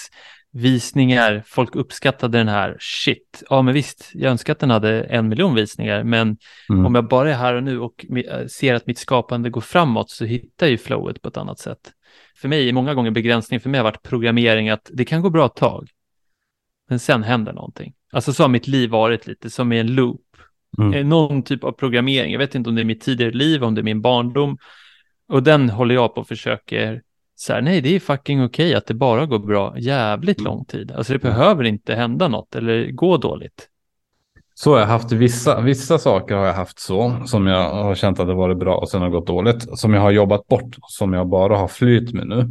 visningar, 0.52 1.42
folk 1.46 1.76
uppskattade 1.76 2.38
den 2.38 2.48
här, 2.48 2.76
shit, 2.80 3.42
ja 3.50 3.62
men 3.62 3.74
visst, 3.74 4.10
jag 4.14 4.30
önskar 4.30 4.52
att 4.52 4.58
den 4.58 4.70
hade 4.70 5.02
en 5.02 5.28
miljon 5.28 5.54
visningar, 5.54 6.04
men 6.04 6.36
mm. 6.70 6.86
om 6.86 6.94
jag 6.94 7.08
bara 7.08 7.30
är 7.30 7.34
här 7.34 7.54
och 7.54 7.62
nu 7.62 7.80
och 7.80 8.06
eh, 8.16 8.46
ser 8.46 8.74
att 8.74 8.86
mitt 8.86 8.98
skapande 8.98 9.50
går 9.50 9.60
framåt 9.60 10.10
så 10.10 10.24
hittar 10.24 10.66
jag 10.66 10.70
ju 10.70 10.78
flowet 10.78 11.22
på 11.22 11.28
ett 11.28 11.36
annat 11.36 11.58
sätt. 11.58 11.92
För 12.36 12.48
mig, 12.48 12.72
många 12.72 12.94
gånger 12.94 13.10
begränsning 13.10 13.60
för 13.60 13.70
mig 13.70 13.78
har 13.78 13.84
varit 13.84 14.02
programmering 14.02 14.70
att 14.70 14.90
det 14.92 15.04
kan 15.04 15.22
gå 15.22 15.30
bra 15.30 15.46
ett 15.46 15.56
tag, 15.56 15.88
men 16.88 16.98
sen 16.98 17.22
händer 17.22 17.52
någonting. 17.52 17.92
Alltså 18.12 18.32
så 18.32 18.42
har 18.42 18.48
mitt 18.48 18.68
liv 18.68 18.90
varit 18.90 19.26
lite 19.26 19.50
som 19.50 19.72
i 19.72 19.78
en 19.78 19.94
loop. 19.94 20.20
Mm. 20.78 20.94
Eh, 20.94 21.06
någon 21.06 21.42
typ 21.42 21.64
av 21.64 21.72
programmering, 21.72 22.32
jag 22.32 22.38
vet 22.38 22.54
inte 22.54 22.70
om 22.70 22.76
det 22.76 22.82
är 22.82 22.84
mitt 22.84 23.00
tidigare 23.00 23.32
liv, 23.32 23.64
om 23.64 23.74
det 23.74 23.80
är 23.80 23.82
min 23.82 24.00
barndom, 24.00 24.58
och 25.28 25.42
den 25.42 25.70
håller 25.70 25.94
jag 25.94 26.14
på 26.14 26.20
och 26.20 26.28
försöker 26.28 27.02
så 27.40 27.52
här, 27.52 27.62
nej, 27.62 27.80
det 27.80 27.96
är 27.96 28.00
fucking 28.00 28.44
okej 28.44 28.66
okay 28.66 28.74
att 28.74 28.86
det 28.86 28.94
bara 28.94 29.26
går 29.26 29.38
bra 29.38 29.78
jävligt 29.78 30.40
lång 30.40 30.64
tid. 30.64 30.92
Alltså 30.92 31.12
det 31.12 31.18
behöver 31.18 31.64
inte 31.64 31.94
hända 31.94 32.28
något 32.28 32.54
eller 32.54 32.90
gå 32.90 33.16
dåligt. 33.16 33.68
Så 34.54 34.72
har 34.72 34.80
jag 34.80 34.86
haft 34.86 35.12
vissa, 35.12 35.60
vissa 35.60 35.98
saker 35.98 36.34
har 36.34 36.46
jag 36.46 36.54
haft 36.54 36.78
så 36.78 37.16
som 37.26 37.46
jag 37.46 37.74
har 37.74 37.94
känt 37.94 38.20
att 38.20 38.26
det 38.26 38.34
varit 38.34 38.58
bra 38.58 38.76
och 38.76 38.88
sen 38.88 39.02
har 39.02 39.08
gått 39.08 39.26
dåligt. 39.26 39.78
Som 39.78 39.94
jag 39.94 40.00
har 40.00 40.10
jobbat 40.10 40.46
bort, 40.46 40.76
som 40.88 41.12
jag 41.12 41.28
bara 41.28 41.56
har 41.56 41.68
flyt 41.68 42.12
med 42.12 42.26
nu. 42.26 42.48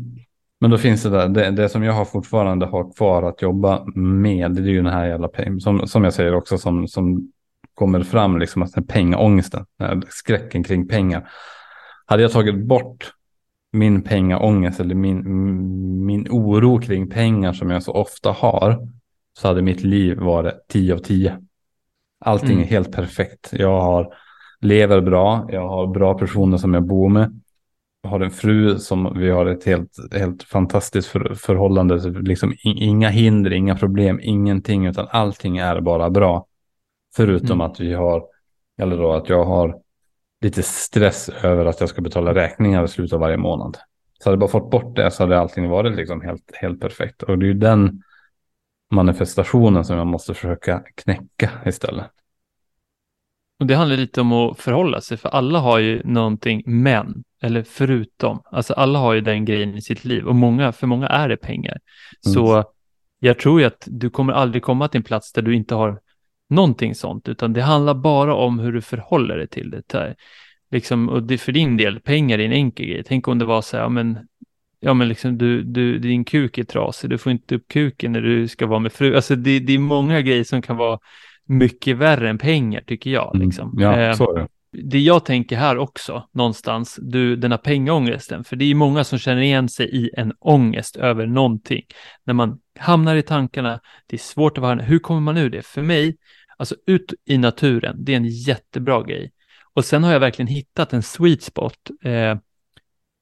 Men 0.60 0.71
då 0.71 0.78
finns 0.78 1.04
det 1.04 1.10
där, 1.10 1.30
det, 1.30 1.52
det 1.52 1.69
som 1.69 1.84
jag 1.84 1.93
har 1.93 2.06
fortfarande 2.06 2.65
har 2.65 2.93
kvar 2.93 3.23
att 3.23 3.41
jobba 3.41 3.86
med, 3.95 4.52
det 4.52 4.62
är 4.62 4.73
ju 4.73 4.82
den 4.82 4.93
här 4.93 5.08
jävla 5.08 5.28
pengen, 5.28 5.60
som, 5.60 5.88
som 5.88 6.04
jag 6.04 6.13
säger 6.13 6.36
också, 6.36 6.58
som, 6.58 6.88
som 6.88 7.32
kommer 7.73 8.04
fram, 8.04 8.39
liksom 8.39 8.62
att 8.62 8.73
den 8.73 8.88
pengaångesten, 8.88 9.65
skräcken 10.10 10.63
kring 10.63 10.88
pengar. 10.88 11.30
Hade 12.06 12.21
jag 12.21 12.32
tagit 12.32 12.65
bort 12.65 13.13
min 13.71 14.01
pengaångest 14.01 14.79
eller 14.79 14.95
min, 14.95 15.23
min 16.05 16.27
oro 16.29 16.79
kring 16.82 17.10
pengar 17.10 17.53
som 17.53 17.69
jag 17.69 17.84
så 17.84 17.91
ofta 17.91 18.32
har 18.32 18.88
så 19.39 19.47
hade 19.47 19.62
mitt 19.62 19.84
liv 19.84 20.17
varit 20.17 20.53
10 20.67 20.93
av 20.93 20.97
10. 20.97 21.38
Allting 22.19 22.51
mm. 22.51 22.63
är 22.63 22.67
helt 22.67 22.91
perfekt. 22.91 23.49
Jag 23.51 23.82
har, 23.82 24.13
lever 24.62 25.01
bra, 25.01 25.47
jag 25.49 25.67
har 25.67 25.88
bra 25.88 26.17
personer 26.17 26.58
som 26.58 26.73
jag 26.73 26.88
bor 26.88 27.10
med. 27.10 27.41
Jag 28.01 28.10
har 28.10 28.19
en 28.19 28.32
fru 28.32 28.79
som 28.79 29.19
vi 29.19 29.29
har 29.29 29.45
ett 29.45 29.65
helt, 29.65 29.91
helt 30.13 30.43
fantastiskt 30.43 31.08
för, 31.08 31.34
förhållande. 31.34 32.10
Liksom 32.21 32.53
inga 32.63 33.10
hinder, 33.10 33.53
inga 33.53 33.75
problem, 33.75 34.19
ingenting, 34.23 34.86
utan 34.86 35.08
allting 35.10 35.58
är 35.58 35.82
bara 35.82 36.10
bra. 36.10 36.45
Förutom 37.15 37.62
mm. 37.62 37.62
att 37.62 37.79
vi 37.79 37.93
har, 37.93 38.23
eller 38.82 38.97
då 38.97 39.13
att 39.13 39.29
jag 39.29 39.45
har 39.45 39.82
lite 40.41 40.63
stress 40.63 41.30
över 41.30 41.65
att 41.65 41.80
jag 41.80 41.89
ska 41.89 42.02
betala 42.02 42.36
räkningar 42.36 42.84
i 42.84 42.88
slutet 42.88 43.13
av 43.13 43.19
varje 43.19 43.38
månad. 43.38 43.78
Så 44.19 44.30
hade 44.30 44.34
jag 44.34 44.39
bara 44.39 44.49
fått 44.49 44.71
bort 44.71 44.95
det 44.95 45.12
så 45.12 45.23
hade 45.23 45.39
allting 45.39 45.69
varit 45.69 45.95
liksom 45.95 46.21
helt, 46.21 46.52
helt 46.54 46.82
perfekt. 46.82 47.23
Och 47.23 47.38
det 47.39 47.45
är 47.45 47.47
ju 47.47 47.54
den 47.54 48.04
manifestationen 48.91 49.86
som 49.86 49.97
jag 49.97 50.08
måste 50.08 50.34
försöka 50.34 50.84
knäcka 50.95 51.49
istället. 51.65 52.12
Och 53.60 53.65
det 53.65 53.75
handlar 53.75 53.97
lite 53.97 54.21
om 54.21 54.34
att 54.34 54.60
förhålla 54.60 55.02
sig, 55.02 55.17
för 55.17 55.30
alla 55.30 55.60
har 55.60 55.80
ju 55.80 56.02
någonting 56.04 56.63
men, 56.65 57.23
eller 57.41 57.63
förutom. 57.63 58.41
Alltså 58.45 58.73
alla 58.73 58.99
har 58.99 59.13
ju 59.13 59.21
den 59.21 59.45
grejen 59.45 59.78
i 59.78 59.82
sitt 59.82 60.06
liv 60.06 60.28
och 60.28 60.36
många, 60.36 60.71
för 60.71 60.88
många 60.88 61.08
är 61.08 61.30
det 61.30 61.38
pengar. 61.38 61.80
Mm. 62.25 62.34
Så 62.34 62.63
jag 63.19 63.39
tror 63.39 63.60
ju 63.60 63.67
att 63.67 63.84
du 63.88 64.10
kommer 64.10 64.34
aldrig 64.34 64.63
komma 64.63 64.88
till 64.88 64.97
en 64.97 65.04
plats 65.04 65.34
där 65.34 65.41
du 65.41 65.56
inte 65.56 65.75
har 65.75 65.99
någonting 66.50 66.96
sånt, 66.96 67.30
utan 67.30 67.54
det 67.54 67.62
handlar 67.62 67.94
bara 67.94 68.36
om 68.36 68.60
hur 68.60 68.72
du 68.72 68.82
förhåller 68.82 69.38
dig 69.38 69.48
till 69.48 69.70
det. 69.70 70.16
Liksom, 70.72 71.10
och 71.10 71.24
det 71.24 71.38
för 71.38 71.52
din 71.52 71.78
del, 71.78 72.00
pengar 72.00 72.40
är 72.40 72.46
en 72.46 72.52
enkel 72.52 72.86
grej. 72.86 73.04
Tänk 73.04 73.28
om 73.28 73.40
det 73.40 73.46
var 73.46 73.62
så 73.62 73.78
här, 73.78 73.84
ja 73.84 73.90
men, 73.90 74.18
ja, 74.80 74.94
men 74.94 75.08
liksom, 75.08 75.38
du, 75.38 75.64
du, 75.64 76.00
din 76.00 76.26
kuk 76.26 76.58
är 76.58 76.64
trasig, 76.64 77.10
du 77.10 77.18
får 77.18 77.32
inte 77.32 77.56
upp 77.56 77.68
kuken 77.68 78.12
när 78.12 78.22
du 78.22 78.48
ska 78.48 78.68
vara 78.68 78.80
med 78.80 78.94
fru. 78.94 79.16
Alltså 79.16 79.36
det, 79.36 79.60
det 79.60 79.74
är 79.74 79.80
många 79.80 80.22
grejer 80.22 80.44
som 80.44 80.62
kan 80.62 80.78
vara 80.78 81.00
mycket 81.46 81.98
värre 81.98 82.30
än 82.30 82.38
pengar, 82.38 82.82
tycker 82.82 83.10
jag. 83.10 83.36
Mm. 83.36 83.48
Liksom. 83.48 83.76
Ja, 83.80 84.00
eh, 84.00 84.14
så 84.14 84.36
är 84.36 84.40
det. 84.40 84.48
Det 84.71 84.99
jag 84.99 85.25
tänker 85.25 85.58
här 85.58 85.77
också, 85.77 86.29
någonstans, 86.32 86.99
du, 87.01 87.36
den 87.36 87.51
här 87.51 87.58
pengaångesten, 87.58 88.43
för 88.43 88.55
det 88.55 88.65
är 88.65 88.75
många 88.75 89.03
som 89.03 89.19
känner 89.19 89.41
igen 89.41 89.69
sig 89.69 89.89
i 89.95 90.10
en 90.17 90.34
ångest 90.39 90.95
över 90.95 91.25
någonting. 91.25 91.86
När 92.23 92.34
man 92.34 92.60
hamnar 92.79 93.15
i 93.15 93.21
tankarna, 93.21 93.79
det 94.08 94.15
är 94.15 94.19
svårt 94.19 94.58
att 94.58 94.62
vara, 94.62 94.82
hur 94.82 94.99
kommer 94.99 95.21
man 95.21 95.38
ur 95.38 95.49
det? 95.49 95.65
För 95.65 95.82
mig 95.82 96.17
Alltså 96.60 96.75
ut 96.86 97.13
i 97.25 97.38
naturen, 97.38 97.95
det 97.99 98.12
är 98.12 98.17
en 98.17 98.27
jättebra 98.27 99.03
grej. 99.03 99.32
Och 99.73 99.86
sen 99.86 100.03
har 100.03 100.13
jag 100.13 100.19
verkligen 100.19 100.47
hittat 100.47 100.93
en 100.93 101.03
sweet 101.03 101.43
spot. 101.43 101.89
Eh, 102.03 102.38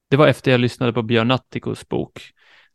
det 0.09 0.17
var 0.17 0.27
efter 0.27 0.51
jag 0.51 0.59
lyssnade 0.59 0.93
på 0.93 1.01
Björn 1.01 1.27
Natthikos 1.27 1.89
bok. 1.89 2.31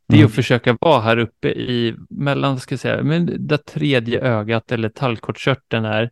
Det 0.07 0.15
är 0.15 0.17
mm. 0.17 0.27
att 0.27 0.35
försöka 0.35 0.77
vara 0.81 1.01
här 1.01 1.17
uppe 1.17 1.49
i 1.49 1.95
mellan, 2.09 2.59
ska 2.59 2.73
jag 2.73 2.79
säga, 2.79 3.03
men 3.03 3.47
där 3.47 3.57
tredje 3.57 4.21
ögat 4.21 4.71
eller 4.71 4.89
tallkottkörteln 4.89 5.85
är. 5.85 6.11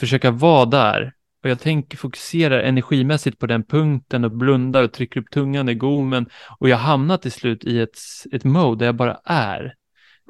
Försöka 0.00 0.30
vara 0.30 0.66
där. 0.66 1.12
Och 1.42 1.50
jag 1.50 1.60
tänker 1.60 1.96
fokusera 1.98 2.62
energimässigt 2.62 3.38
på 3.38 3.46
den 3.46 3.64
punkten 3.64 4.24
och 4.24 4.30
blundar 4.30 4.82
och 4.84 4.92
trycker 4.92 5.20
upp 5.20 5.30
tungan 5.30 5.68
i 5.68 5.74
gommen. 5.74 6.26
Och 6.58 6.68
jag 6.68 6.76
hamnar 6.76 7.16
till 7.16 7.32
slut 7.32 7.64
i 7.64 7.80
ett, 7.80 7.98
ett 8.32 8.44
mode 8.44 8.78
där 8.78 8.86
jag 8.86 8.94
bara 8.94 9.20
är. 9.24 9.74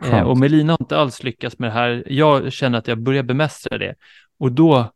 Eh, 0.03 0.23
och 0.23 0.39
Melina 0.39 0.73
har 0.73 0.79
inte 0.81 0.99
alls 0.99 1.23
lyckats 1.23 1.59
med 1.59 1.69
det 1.69 1.75
här. 1.75 2.05
Jag 2.07 2.53
känner 2.53 2.79
att 2.79 2.89
jag 2.89 3.03
börjar 3.03 3.23
bemästra 3.23 3.79
det. 3.79 3.95
Och 4.39 4.53
då, 4.53 4.93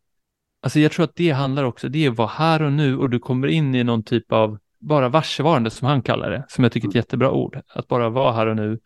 alltså 0.62 0.80
jag 0.80 0.92
tror 0.92 1.04
att 1.04 1.16
det 1.16 1.30
handlar 1.30 1.64
också, 1.64 1.88
det 1.88 2.04
är 2.04 2.10
att 2.10 2.16
vara 2.16 2.28
här 2.28 2.62
och 2.62 2.72
nu 2.72 2.98
och 2.98 3.10
du 3.10 3.18
kommer 3.18 3.48
in 3.48 3.74
i 3.74 3.84
någon 3.84 4.02
typ 4.02 4.32
av 4.32 4.58
bara 4.78 5.08
varsevarande 5.08 5.70
som 5.70 5.88
han 5.88 6.02
kallar 6.02 6.30
det, 6.30 6.44
som 6.48 6.64
jag 6.64 6.72
tycker 6.72 6.88
är 6.88 6.90
ett 6.90 6.94
jättebra 6.94 7.30
ord. 7.30 7.60
Att 7.68 7.88
bara 7.88 8.08
vara 8.08 8.32
här 8.32 8.46
och 8.46 8.56
nu. 8.56 8.78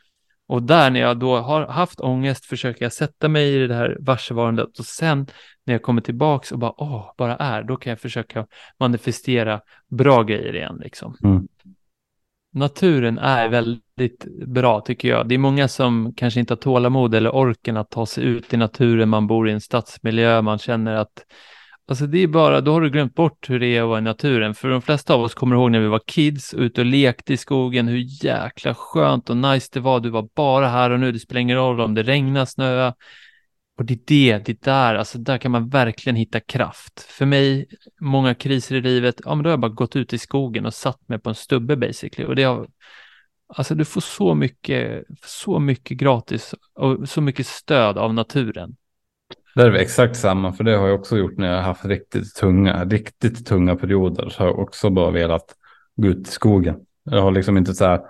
Och 0.48 0.62
där 0.62 0.90
när 0.90 1.00
jag 1.00 1.18
då 1.18 1.36
har 1.36 1.66
haft 1.66 2.00
ångest 2.00 2.44
försöker 2.44 2.84
jag 2.84 2.92
sätta 2.92 3.28
mig 3.28 3.54
i 3.54 3.66
det 3.66 3.74
här 3.74 3.96
varsevarandet 4.00 4.78
och 4.78 4.84
sen 4.84 5.26
när 5.64 5.74
jag 5.74 5.82
kommer 5.82 6.00
tillbaks 6.00 6.52
och 6.52 6.58
bara, 6.58 6.74
åh, 6.76 7.12
bara 7.16 7.36
är, 7.36 7.62
då 7.62 7.76
kan 7.76 7.90
jag 7.90 8.00
försöka 8.00 8.46
manifestera 8.78 9.60
bra 9.88 10.22
grejer 10.22 10.56
igen 10.56 10.78
liksom. 10.80 11.16
Mm 11.24 11.48
naturen 12.58 13.18
är 13.18 13.48
väldigt 13.48 14.24
bra 14.46 14.80
tycker 14.80 15.08
jag. 15.08 15.28
Det 15.28 15.34
är 15.34 15.38
många 15.38 15.68
som 15.68 16.14
kanske 16.16 16.40
inte 16.40 16.52
har 16.52 16.56
tålamod 16.56 17.14
eller 17.14 17.34
orken 17.34 17.76
att 17.76 17.90
ta 17.90 18.06
sig 18.06 18.24
ut 18.24 18.54
i 18.54 18.56
naturen. 18.56 19.08
Man 19.08 19.26
bor 19.26 19.48
i 19.48 19.52
en 19.52 19.60
stadsmiljö, 19.60 20.42
man 20.42 20.58
känner 20.58 20.94
att 20.94 21.24
Alltså 21.88 22.06
det 22.06 22.18
är 22.18 22.26
bara, 22.26 22.60
då 22.60 22.72
har 22.72 22.80
du 22.80 22.90
glömt 22.90 23.14
bort 23.14 23.50
hur 23.50 23.60
det 23.60 23.66
är 23.66 23.82
att 23.82 23.88
vara 23.88 23.98
i 23.98 24.02
naturen. 24.02 24.54
För 24.54 24.68
de 24.68 24.82
flesta 24.82 25.14
av 25.14 25.20
oss 25.20 25.34
kommer 25.34 25.56
ihåg 25.56 25.70
när 25.70 25.80
vi 25.80 25.86
var 25.86 26.02
kids, 26.06 26.54
ute 26.54 26.80
och 26.80 26.86
lekte 26.86 27.32
i 27.32 27.36
skogen, 27.36 27.88
hur 27.88 28.24
jäkla 28.24 28.74
skönt 28.74 29.30
och 29.30 29.36
nice 29.36 29.68
det 29.72 29.80
var. 29.80 30.00
Du 30.00 30.10
var 30.10 30.28
bara 30.34 30.68
här 30.68 30.90
och 30.90 31.00
nu, 31.00 31.12
det 31.12 31.18
spelar 31.18 31.40
ingen 31.40 31.56
roll 31.56 31.80
om 31.80 31.94
det 31.94 32.02
regnar, 32.02 32.44
snöar. 32.44 32.94
Och 33.78 33.84
det 33.84 33.94
är 33.94 33.98
det, 34.06 34.38
det 34.44 34.52
är 34.52 34.64
där, 34.64 34.94
alltså 34.94 35.18
där 35.18 35.38
kan 35.38 35.50
man 35.50 35.68
verkligen 35.68 36.16
hitta 36.16 36.40
kraft. 36.40 37.00
För 37.00 37.26
mig, 37.26 37.66
många 38.00 38.34
kriser 38.34 38.76
i 38.76 38.80
livet, 38.80 39.20
ja 39.24 39.34
men 39.34 39.42
då 39.44 39.48
har 39.48 39.52
jag 39.52 39.60
bara 39.60 39.72
gått 39.72 39.96
ut 39.96 40.12
i 40.12 40.18
skogen 40.18 40.66
och 40.66 40.74
satt 40.74 41.08
mig 41.08 41.18
på 41.18 41.28
en 41.28 41.34
stubbe 41.34 41.76
basically. 41.76 42.28
Och 42.28 42.36
det 42.36 42.42
har, 42.42 42.68
alltså 43.48 43.74
du 43.74 43.84
får 43.84 44.00
så 44.00 44.34
mycket, 44.34 45.04
så 45.24 45.58
mycket 45.58 45.96
gratis 45.96 46.54
och 46.74 47.08
så 47.08 47.20
mycket 47.20 47.46
stöd 47.46 47.98
av 47.98 48.14
naturen. 48.14 48.76
Där 49.58 49.70
är 49.70 49.74
exakt 49.74 50.16
samma, 50.16 50.52
för 50.52 50.64
det 50.64 50.76
har 50.76 50.88
jag 50.88 51.00
också 51.00 51.18
gjort 51.18 51.38
när 51.38 51.48
jag 51.48 51.56
har 51.56 51.62
haft 51.62 51.84
riktigt 51.84 52.34
tunga, 52.34 52.84
riktigt 52.84 53.46
tunga 53.46 53.76
perioder. 53.76 54.28
Så 54.28 54.42
har 54.42 54.46
jag 54.46 54.58
också 54.58 54.90
bara 54.90 55.10
velat 55.10 55.54
gå 55.96 56.08
ut 56.08 56.28
i 56.28 56.30
skogen. 56.30 56.76
Jag 57.04 57.22
har 57.22 57.30
liksom 57.30 57.56
inte 57.56 57.74
så 57.74 57.84
här, 57.84 58.00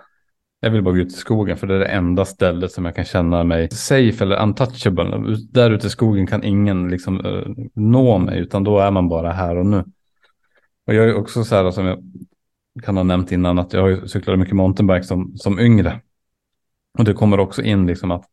jag 0.61 0.71
vill 0.71 0.83
bara 0.83 0.95
gå 0.95 1.01
ut 1.01 1.13
i 1.13 1.17
skogen 1.17 1.57
för 1.57 1.67
det 1.67 1.75
är 1.75 1.79
det 1.79 1.87
enda 1.87 2.25
stället 2.25 2.73
som 2.73 2.85
jag 2.85 2.95
kan 2.95 3.05
känna 3.05 3.45
mig 3.45 3.71
safe 3.71 4.25
eller 4.25 4.43
untouchable. 4.43 5.37
Där 5.51 5.71
ute 5.71 5.87
i 5.87 5.91
skogen 5.91 6.27
kan 6.27 6.45
ingen 6.45 6.89
liksom 6.89 7.27
uh, 7.27 7.55
nå 7.75 8.19
mig 8.19 8.39
utan 8.39 8.65
då 8.65 8.79
är 8.79 8.91
man 8.91 9.09
bara 9.09 9.33
här 9.33 9.57
och 9.57 9.67
nu. 9.67 9.85
Och 10.87 10.95
jag 10.95 11.09
är 11.09 11.15
också 11.15 11.45
så 11.45 11.55
här 11.55 11.71
som 11.71 11.87
jag 11.87 11.99
kan 12.83 12.97
ha 12.97 13.05
nämnt 13.05 13.33
innan 13.33 13.59
att 13.59 13.73
jag 13.73 13.83
har 13.83 14.07
cyklat 14.07 14.39
mycket 14.39 14.57
mountainbike 14.57 15.05
som, 15.05 15.37
som 15.37 15.61
yngre. 15.61 16.01
Och 16.99 17.05
det 17.05 17.15
kommer 17.15 17.41
också 17.41 17.63
in 17.63 17.87
liksom 17.87 18.11
att 18.11 18.25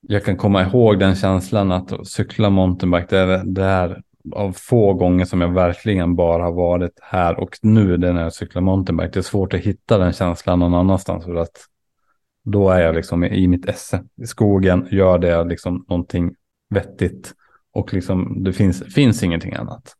jag 0.00 0.24
kan 0.24 0.36
komma 0.36 0.62
ihåg 0.62 0.98
den 0.98 1.16
känslan 1.16 1.72
att 1.72 2.08
cykla 2.08 2.50
mountainbike, 2.50 3.06
det 3.16 3.18
är, 3.18 3.44
det 3.44 3.64
är 3.64 4.02
av 4.32 4.52
få 4.52 4.94
gånger 4.94 5.24
som 5.24 5.40
jag 5.40 5.54
verkligen 5.54 6.16
bara 6.16 6.42
har 6.42 6.52
varit 6.52 6.98
här 7.02 7.40
och 7.40 7.58
nu 7.62 7.96
när 7.96 8.22
jag 8.22 8.32
cyklar 8.32 8.62
mountainbike. 8.62 9.10
Det 9.12 9.20
är 9.20 9.22
svårt 9.22 9.54
att 9.54 9.60
hitta 9.60 9.98
den 9.98 10.12
känslan 10.12 10.58
någon 10.58 10.74
annanstans 10.74 11.24
för 11.24 11.34
att 11.34 11.66
då 12.44 12.70
är 12.70 12.80
jag 12.80 12.94
liksom 12.94 13.24
i 13.24 13.48
mitt 13.48 13.68
esse 13.68 14.04
i 14.22 14.26
skogen, 14.26 14.88
gör 14.90 15.18
det 15.18 15.44
liksom 15.44 15.84
någonting 15.88 16.34
vettigt 16.70 17.34
och 17.72 17.94
liksom 17.94 18.44
det 18.44 18.52
finns, 18.52 18.94
finns 18.94 19.22
ingenting 19.22 19.54
annat 19.54 19.96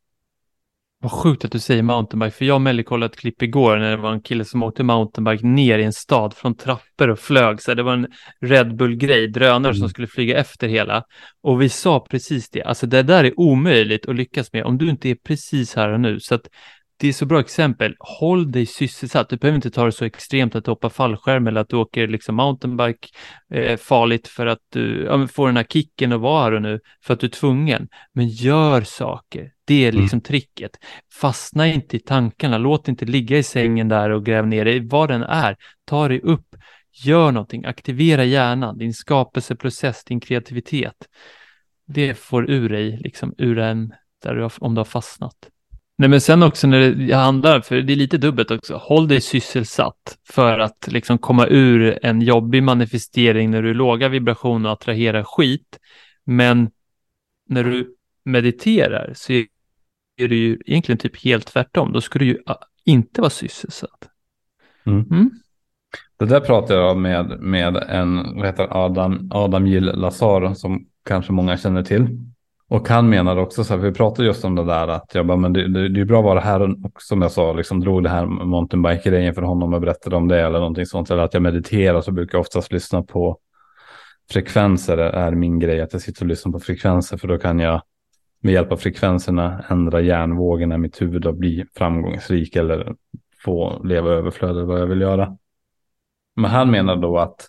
vad 1.03 1.13
sjukt 1.13 1.45
att 1.45 1.53
du 1.53 1.59
säger 1.59 1.83
mountainbike, 1.83 2.31
för 2.31 2.45
jag 2.45 2.55
och 2.55 2.61
Melly 2.61 2.83
kollade 2.83 3.13
ett 3.13 3.19
klipp 3.19 3.43
igår 3.43 3.77
när 3.77 3.91
det 3.91 3.97
var 3.97 4.13
en 4.13 4.23
kille 4.23 4.45
som 4.45 4.63
åkte 4.63 4.83
mountainbike 4.83 5.47
ner 5.47 5.79
i 5.79 5.85
en 5.85 5.93
stad 5.93 6.35
från 6.35 6.57
trappor 6.57 7.09
och 7.09 7.19
flög. 7.19 7.63
Så 7.63 7.75
det 7.75 7.83
var 7.83 7.93
en 7.93 8.07
Red 8.41 8.77
Bull-grej, 8.77 9.29
drönare 9.29 9.71
mm. 9.71 9.75
som 9.75 9.89
skulle 9.89 10.07
flyga 10.07 10.39
efter 10.39 10.69
hela. 10.69 11.05
Och 11.43 11.63
vi 11.63 11.69
sa 11.69 12.07
precis 12.11 12.51
det, 12.51 12.63
alltså 12.63 12.87
det 12.87 13.03
där 13.03 13.25
är 13.25 13.41
omöjligt 13.41 14.09
att 14.09 14.17
lyckas 14.17 14.53
med 14.53 14.65
om 14.65 14.79
du 14.79 14.91
inte 14.91 15.09
är 15.09 15.15
precis 15.15 15.75
här 15.75 15.93
och 15.93 16.01
nu. 16.01 16.21
Så 16.21 16.35
att 16.35 16.49
det 17.01 17.09
är 17.09 17.13
så 17.13 17.27
bra 17.27 17.41
exempel. 17.41 17.97
Håll 17.99 18.53
dig 18.53 18.67
sysselsatt. 18.67 19.29
Du 19.29 19.37
behöver 19.37 19.57
inte 19.57 19.71
ta 19.71 19.85
det 19.85 19.93
så 19.93 20.05
extremt 20.05 20.55
att 20.55 20.65
du 20.65 20.71
hoppar 20.71 20.89
fallskärm 20.89 21.47
eller 21.47 21.61
att 21.61 21.69
du 21.69 21.77
åker 21.77 22.09
liksom 22.09 22.37
mountainbike 22.37 23.09
eh, 23.55 23.77
farligt 23.77 24.29
för 24.29 24.47
att 24.47 24.59
du 24.73 25.05
ja, 25.05 25.27
får 25.27 25.47
den 25.47 25.57
här 25.57 25.65
kicken 25.65 26.13
och 26.13 26.21
vara 26.21 26.45
här 26.45 26.53
och 26.53 26.63
nu 26.63 26.81
för 27.03 27.15
att 27.15 27.21
du 27.21 27.27
är 27.27 27.31
tvungen. 27.31 27.89
Men 28.13 28.29
gör 28.29 28.83
saker. 28.83 29.53
Det 29.65 29.85
är 29.85 29.89
mm. 29.89 30.01
liksom 30.01 30.17
mm. 30.17 30.23
tricket. 30.23 30.71
Fastna 31.21 31.67
inte 31.67 31.97
i 31.97 32.01
tankarna. 32.01 32.59
Låt 32.59 32.89
inte 32.89 33.05
ligga 33.05 33.39
i 33.39 33.43
sängen 33.43 33.89
där 33.89 34.11
och 34.11 34.27
gräv 34.27 34.47
ner 34.47 34.65
dig. 34.65 34.89
Vad 34.89 35.09
den 35.09 35.23
är. 35.23 35.57
Ta 35.85 36.09
dig 36.09 36.21
upp. 36.21 36.47
Gör 36.93 37.33
någonting. 37.33 37.65
Aktivera 37.65 38.25
hjärnan, 38.25 38.79
din 38.79 38.95
skapelseprocess, 38.95 40.05
din 40.05 40.21
kreativitet. 40.21 40.97
Det 41.87 42.15
får 42.15 42.51
ur 42.51 42.69
dig, 42.69 42.97
liksom 42.97 43.35
ur 43.39 43.59
en, 43.59 43.95
där 44.23 44.35
du 44.35 44.43
har, 44.43 44.53
om 44.59 44.75
du 44.75 44.79
har 44.79 44.85
fastnat. 44.85 45.37
Nej, 46.01 46.09
men 46.09 46.21
sen 46.21 46.43
också 46.43 46.67
när 46.67 46.91
det 46.91 47.15
handlar, 47.15 47.61
för 47.61 47.77
det 47.77 47.93
är 47.93 47.97
lite 47.97 48.19
dubbelt 48.19 48.51
också, 48.51 48.77
håll 48.77 49.09
dig 49.09 49.21
sysselsatt 49.21 50.19
för 50.25 50.59
att 50.59 50.89
liksom 50.89 51.19
komma 51.19 51.47
ur 51.47 51.99
en 52.03 52.23
jobbig 52.23 52.63
manifestering 52.63 53.51
när 53.51 53.63
du 53.63 53.71
är 53.71 53.75
låga 53.75 54.09
vibrationer 54.09 54.69
och 54.69 54.73
attraherar 54.73 55.23
skit. 55.23 55.79
Men 56.25 56.71
när 57.49 57.65
du 57.65 57.95
mediterar 58.25 59.13
så 59.15 59.33
är 59.33 60.29
det 60.29 60.35
ju 60.35 60.59
egentligen 60.67 60.99
typ 60.99 61.25
helt 61.25 61.47
tvärtom. 61.47 61.93
Då 61.93 62.01
ska 62.01 62.19
du 62.19 62.25
ju 62.25 62.39
ah, 62.47 62.59
inte 62.85 63.21
vara 63.21 63.31
sysselsatt. 63.31 64.09
Mm. 64.85 65.07
Mm. 65.11 65.31
Det 66.19 66.27
där 66.27 66.41
pratade 66.41 66.81
jag 66.81 66.99
med, 66.99 67.41
med 67.41 67.77
en, 67.77 68.37
vad 68.37 68.47
heter 68.47 68.85
Adam, 68.85 69.31
Adam 69.33 69.67
Gill 69.67 69.85
Lazar 69.85 70.55
som 70.55 70.87
kanske 71.05 71.33
många 71.33 71.59
känner 71.59 71.83
till. 71.83 72.31
Och 72.71 72.89
han 72.89 73.09
menar 73.09 73.37
också 73.37 73.65
så 73.65 73.75
här, 73.75 73.81
vi 73.81 73.93
pratade 73.93 74.29
just 74.29 74.45
om 74.45 74.55
det 74.55 74.65
där 74.65 74.89
att 74.89 75.15
jag 75.15 75.27
bara, 75.27 75.37
men 75.37 75.53
det, 75.53 75.69
det, 75.69 75.89
det 75.89 76.01
är 76.01 76.05
bra 76.05 76.19
att 76.19 76.25
vara 76.25 76.41
här 76.41 76.63
och 76.63 77.03
som 77.03 77.23
jag 77.23 77.33
sa, 77.33 77.53
liksom 77.53 77.81
drog 77.81 78.03
det 78.03 78.09
här 78.09 78.27
mountainbike-grejen 78.27 79.35
för 79.35 79.43
honom 79.43 79.75
och 79.75 79.81
berättade 79.81 80.17
om 80.17 80.29
det 80.29 80.41
eller 80.41 80.59
någonting 80.59 80.87
sånt. 80.87 81.11
Eller 81.11 81.23
att 81.23 81.35
jag 81.35 81.43
mediterar 81.43 82.01
så 82.01 82.13
brukar 82.13 82.39
jag 82.39 82.41
oftast 82.41 82.73
lyssna 82.73 83.03
på 83.03 83.39
frekvenser 84.31 84.99
är 84.99 85.31
min 85.31 85.59
grej, 85.59 85.81
att 85.81 85.93
jag 85.93 86.03
sitter 86.03 86.23
och 86.23 86.29
lyssnar 86.29 86.53
på 86.53 86.61
frekvenser 86.61 87.17
för 87.17 87.29
då 87.29 87.39
kan 87.39 87.59
jag 87.59 87.83
med 88.41 88.53
hjälp 88.53 88.73
av 88.73 88.77
frekvenserna 88.77 89.65
ändra 89.69 90.01
hjärnvågorna 90.01 90.75
i 90.75 90.79
mitt 90.79 91.03
huvud 91.03 91.27
och 91.27 91.37
bli 91.37 91.65
framgångsrik 91.75 92.57
eller 92.57 92.95
få 93.45 93.81
leva 93.85 94.11
överflöd 94.11 94.67
vad 94.67 94.81
jag 94.81 94.87
vill 94.87 95.01
göra. 95.01 95.37
Men 96.37 96.51
han 96.51 96.71
menar 96.71 96.97
då 96.97 97.19
att 97.19 97.49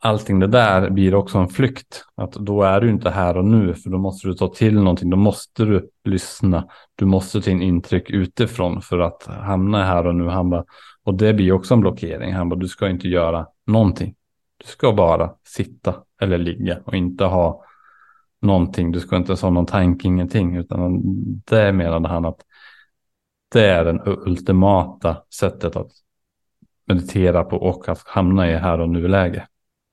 allting 0.00 0.38
det 0.38 0.46
där 0.46 0.90
blir 0.90 1.14
också 1.14 1.38
en 1.38 1.48
flykt. 1.48 2.04
Att 2.14 2.32
då 2.32 2.62
är 2.62 2.80
du 2.80 2.90
inte 2.90 3.10
här 3.10 3.36
och 3.36 3.44
nu, 3.44 3.74
för 3.74 3.90
då 3.90 3.98
måste 3.98 4.28
du 4.28 4.34
ta 4.34 4.48
till 4.48 4.74
någonting. 4.74 5.10
Då 5.10 5.16
måste 5.16 5.64
du 5.64 5.90
lyssna. 6.04 6.68
Du 6.94 7.04
måste 7.04 7.40
ta 7.40 7.50
in 7.50 7.62
intryck 7.62 8.10
utifrån 8.10 8.82
för 8.82 8.98
att 8.98 9.26
hamna 9.26 9.84
här 9.84 10.06
och 10.06 10.14
nu. 10.14 10.28
Han 10.28 10.50
bara, 10.50 10.64
och 11.04 11.14
det 11.14 11.34
blir 11.34 11.52
också 11.52 11.74
en 11.74 11.80
blockering. 11.80 12.34
Han 12.34 12.48
bara, 12.48 12.56
du 12.56 12.68
ska 12.68 12.88
inte 12.88 13.08
göra 13.08 13.46
någonting. 13.66 14.14
Du 14.56 14.66
ska 14.66 14.92
bara 14.92 15.30
sitta 15.44 15.94
eller 16.20 16.38
ligga 16.38 16.78
och 16.84 16.94
inte 16.94 17.24
ha 17.24 17.64
någonting. 18.40 18.92
Du 18.92 19.00
ska 19.00 19.16
inte 19.16 19.32
ha 19.32 19.50
någon 19.50 19.66
tanke, 19.66 20.08
ingenting. 20.08 20.56
Utan 20.56 21.02
det 21.44 21.72
menade 21.72 22.08
han 22.08 22.24
att 22.24 22.40
det 23.52 23.66
är 23.66 23.84
den 23.84 24.00
ultimata 24.04 25.16
sättet 25.34 25.76
att 25.76 25.90
meditera 26.86 27.44
på 27.44 27.56
och 27.56 27.88
att 27.88 28.02
hamna 28.06 28.50
i 28.50 28.56
här 28.56 28.80
och 28.80 28.88
nu-läge. 28.88 29.46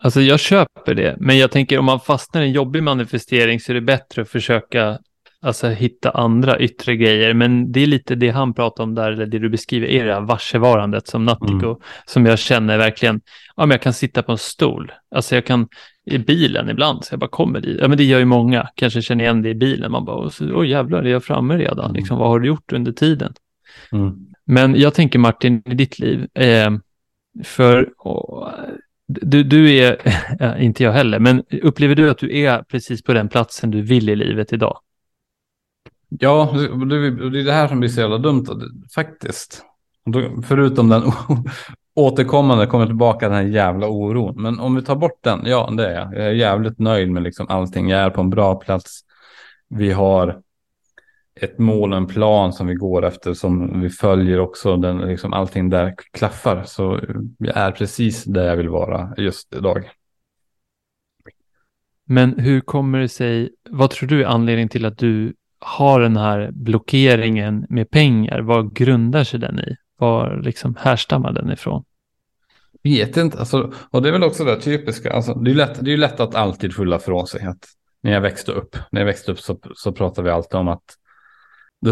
Alltså 0.03 0.21
jag 0.21 0.39
köper 0.39 0.95
det, 0.95 1.15
men 1.19 1.38
jag 1.38 1.51
tänker 1.51 1.79
om 1.79 1.86
man 1.86 1.99
fastnar 1.99 2.41
i 2.41 2.45
en 2.45 2.51
jobbig 2.51 2.84
manifestering 2.84 3.60
så 3.60 3.71
är 3.71 3.73
det 3.73 3.81
bättre 3.81 4.21
att 4.21 4.29
försöka 4.29 4.99
alltså, 5.45 5.67
hitta 5.67 6.12
andra 6.12 6.60
yttre 6.60 6.95
grejer. 6.95 7.34
Men 7.34 7.71
det 7.71 7.84
är 7.84 7.88
lite 7.88 8.15
det 8.15 8.29
han 8.29 8.53
pratar 8.53 8.84
om 8.84 8.95
där, 8.95 9.12
eller 9.12 9.25
det 9.25 9.39
du 9.39 9.49
beskriver, 9.49 9.88
är 9.88 10.05
det 10.05 10.13
här 10.13 10.21
varsevarandet 10.21 11.08
som 11.08 11.25
Nattiko, 11.25 11.65
mm. 11.65 11.77
som 12.05 12.25
jag 12.25 12.39
känner 12.39 12.77
verkligen, 12.77 13.21
ja 13.55 13.65
men 13.65 13.71
jag 13.71 13.81
kan 13.81 13.93
sitta 13.93 14.23
på 14.23 14.31
en 14.31 14.38
stol, 14.38 14.91
alltså 15.15 15.36
jag 15.36 15.45
kan 15.45 15.67
i 16.05 16.17
bilen 16.17 16.69
ibland, 16.69 17.05
så 17.05 17.13
jag 17.13 17.19
bara 17.19 17.29
kommer 17.29 17.62
dit. 17.62 17.77
Ja 17.81 17.88
men 17.88 17.97
det 17.97 18.03
gör 18.03 18.19
ju 18.19 18.25
många, 18.25 18.69
kanske 18.75 19.01
känner 19.01 19.23
igen 19.23 19.41
det 19.41 19.49
i 19.49 19.55
bilen, 19.55 19.91
man 19.91 20.05
bara, 20.05 20.31
oj 20.53 20.69
jävlar, 20.69 21.03
är 21.03 21.10
jag 21.10 21.23
framme 21.23 21.58
redan? 21.58 21.86
Mm. 21.86 21.95
Liksom, 21.95 22.17
vad 22.17 22.27
har 22.27 22.39
du 22.39 22.47
gjort 22.47 22.73
under 22.73 22.91
tiden? 22.91 23.34
Mm. 23.91 24.13
Men 24.45 24.75
jag 24.75 24.93
tänker 24.93 25.19
Martin, 25.19 25.62
i 25.65 25.73
ditt 25.73 25.99
liv, 25.99 26.27
eh, 26.34 26.71
för 27.43 27.89
och, 27.97 28.49
du, 29.07 29.43
du 29.43 29.77
är, 29.77 29.97
inte 30.61 30.83
jag 30.83 30.91
heller, 30.91 31.19
men 31.19 31.43
upplever 31.61 31.95
du 31.95 32.09
att 32.09 32.17
du 32.17 32.37
är 32.37 32.63
precis 32.63 33.03
på 33.03 33.13
den 33.13 33.29
platsen 33.29 33.71
du 33.71 33.81
vill 33.81 34.09
i 34.09 34.15
livet 34.15 34.53
idag? 34.53 34.79
Ja, 36.09 36.49
det 36.53 36.95
är 37.39 37.43
det 37.43 37.51
här 37.51 37.67
som 37.67 37.79
blir 37.79 37.89
så 37.89 38.01
jävla 38.01 38.17
dumt 38.17 38.45
faktiskt. 38.95 39.63
Förutom 40.47 40.89
den 40.89 41.03
återkommande, 41.95 42.67
kommer 42.67 42.85
tillbaka 42.85 43.29
den 43.29 43.37
här 43.37 43.43
jävla 43.43 43.87
oron. 43.87 44.41
Men 44.41 44.59
om 44.59 44.75
vi 44.75 44.81
tar 44.81 44.95
bort 44.95 45.19
den, 45.21 45.41
ja 45.45 45.69
det 45.77 45.87
är 45.87 45.95
jag. 45.95 46.13
Jag 46.13 46.25
är 46.25 46.31
jävligt 46.31 46.79
nöjd 46.79 47.11
med 47.11 47.23
liksom 47.23 47.45
allting. 47.49 47.89
Jag 47.89 48.01
är 48.01 48.09
på 48.09 48.21
en 48.21 48.29
bra 48.29 48.55
plats. 48.55 49.01
Vi 49.69 49.91
har 49.91 50.41
ett 51.41 51.59
mål 51.59 51.91
och 51.91 51.97
en 51.97 52.07
plan 52.07 52.53
som 52.53 52.67
vi 52.67 52.73
går 52.73 53.05
efter 53.05 53.33
som 53.33 53.81
vi 53.81 53.89
följer 53.89 54.39
också. 54.39 54.77
Den, 54.77 54.97
liksom 54.97 55.33
allting 55.33 55.69
där 55.69 55.95
klaffar. 56.11 56.63
Så 56.63 56.99
jag 57.37 57.57
är 57.57 57.71
precis 57.71 58.23
där 58.23 58.47
jag 58.47 58.57
vill 58.57 58.69
vara 58.69 59.13
just 59.17 59.53
idag. 59.53 59.89
Men 62.05 62.39
hur 62.39 62.61
kommer 62.61 62.99
det 62.99 63.09
sig, 63.09 63.49
vad 63.69 63.89
tror 63.89 64.09
du 64.09 64.21
är 64.21 64.27
anledningen 64.27 64.69
till 64.69 64.85
att 64.85 64.97
du 64.97 65.33
har 65.59 65.99
den 65.99 66.17
här 66.17 66.49
blockeringen 66.51 67.65
med 67.69 67.89
pengar? 67.89 68.41
Vad 68.41 68.75
grundar 68.75 69.23
sig 69.23 69.39
den 69.39 69.59
i? 69.59 69.75
Var 69.97 70.41
liksom 70.43 70.75
härstammar 70.79 71.31
den 71.31 71.51
ifrån? 71.51 71.83
Vet 72.83 73.17
inte, 73.17 73.39
alltså, 73.39 73.73
och 73.89 74.01
det 74.01 74.09
är 74.09 74.13
väl 74.13 74.23
också 74.23 74.43
det 74.43 74.61
typiska. 74.61 75.13
Alltså, 75.13 75.33
det, 75.33 75.51
är 75.51 75.55
lätt, 75.55 75.85
det 75.85 75.93
är 75.93 75.97
lätt 75.97 76.19
att 76.19 76.35
alltid 76.35 76.73
skylla 76.73 76.99
från 76.99 77.27
sig. 77.27 77.45
Att 77.45 77.65
när 78.01 78.11
jag 78.11 78.21
växte 78.21 78.51
upp, 78.51 78.77
när 78.91 79.01
jag 79.01 79.05
växte 79.05 79.31
upp 79.31 79.39
så, 79.39 79.59
så 79.75 79.91
pratade 79.91 80.25
vi 80.25 80.33
alltid 80.33 80.59
om 80.59 80.67
att 80.67 80.83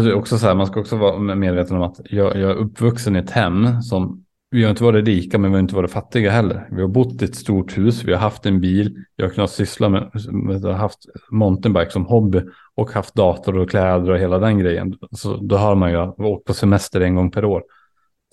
det 0.02 0.10
är 0.10 0.14
också 0.14 0.38
så 0.38 0.46
här, 0.46 0.54
man 0.54 0.66
ska 0.66 0.80
också 0.80 0.96
vara 0.96 1.18
medveten 1.18 1.76
om 1.76 1.82
att 1.82 2.00
jag, 2.04 2.36
jag 2.36 2.50
är 2.50 2.54
uppvuxen 2.54 3.16
i 3.16 3.18
ett 3.18 3.30
hem 3.30 3.82
som 3.82 4.24
vi 4.50 4.62
har 4.62 4.70
inte 4.70 4.84
varit 4.84 5.06
rika 5.06 5.38
men 5.38 5.50
vi 5.50 5.54
har 5.54 5.62
inte 5.62 5.74
varit 5.74 5.90
fattiga 5.90 6.30
heller. 6.30 6.68
Vi 6.70 6.80
har 6.80 6.88
bott 6.88 7.22
i 7.22 7.24
ett 7.24 7.34
stort 7.34 7.78
hus, 7.78 8.04
vi 8.04 8.12
har 8.12 8.20
haft 8.20 8.46
en 8.46 8.60
bil, 8.60 8.96
jag 9.16 9.26
har 9.26 9.34
kunnat 9.34 9.50
syssla 9.50 9.88
med, 9.88 10.10
med 10.32 10.64
haft 10.64 10.98
mountainbike 11.30 11.90
som 11.90 12.06
hobby 12.06 12.42
och 12.74 12.90
haft 12.90 13.14
dator 13.14 13.58
och 13.58 13.70
kläder 13.70 14.10
och 14.10 14.18
hela 14.18 14.38
den 14.38 14.58
grejen. 14.58 14.94
Så 15.10 15.36
då 15.36 15.56
har 15.56 15.74
man 15.74 15.90
ju 15.90 15.98
åkt 15.98 16.44
på 16.44 16.54
semester 16.54 17.00
en 17.00 17.14
gång 17.14 17.30
per 17.30 17.44
år. 17.44 17.62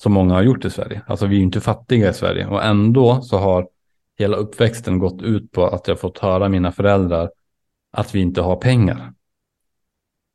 Som 0.02 0.14
många 0.14 0.34
har 0.34 0.42
gjort 0.42 0.66
i 0.66 0.70
Sverige. 0.70 1.02
Alltså 1.08 1.26
vi 1.28 1.38
är 1.38 1.42
inte 1.42 1.62
fattiga 1.62 2.10
i 2.10 2.14
Sverige 2.14 2.48
och 2.48 2.64
ändå 2.64 3.22
så 3.22 3.38
har 3.38 3.68
hela 4.20 4.38
uppväxten 4.38 5.00
gått 5.00 5.22
ut 5.22 5.52
på 5.52 5.66
att 5.66 5.88
jag 5.88 6.00
fått 6.00 6.20
höra 6.20 6.50
mina 6.50 6.72
föräldrar 6.72 7.30
att 7.92 8.16
vi 8.16 8.20
inte 8.20 8.42
har 8.42 8.56
pengar. 8.56 9.14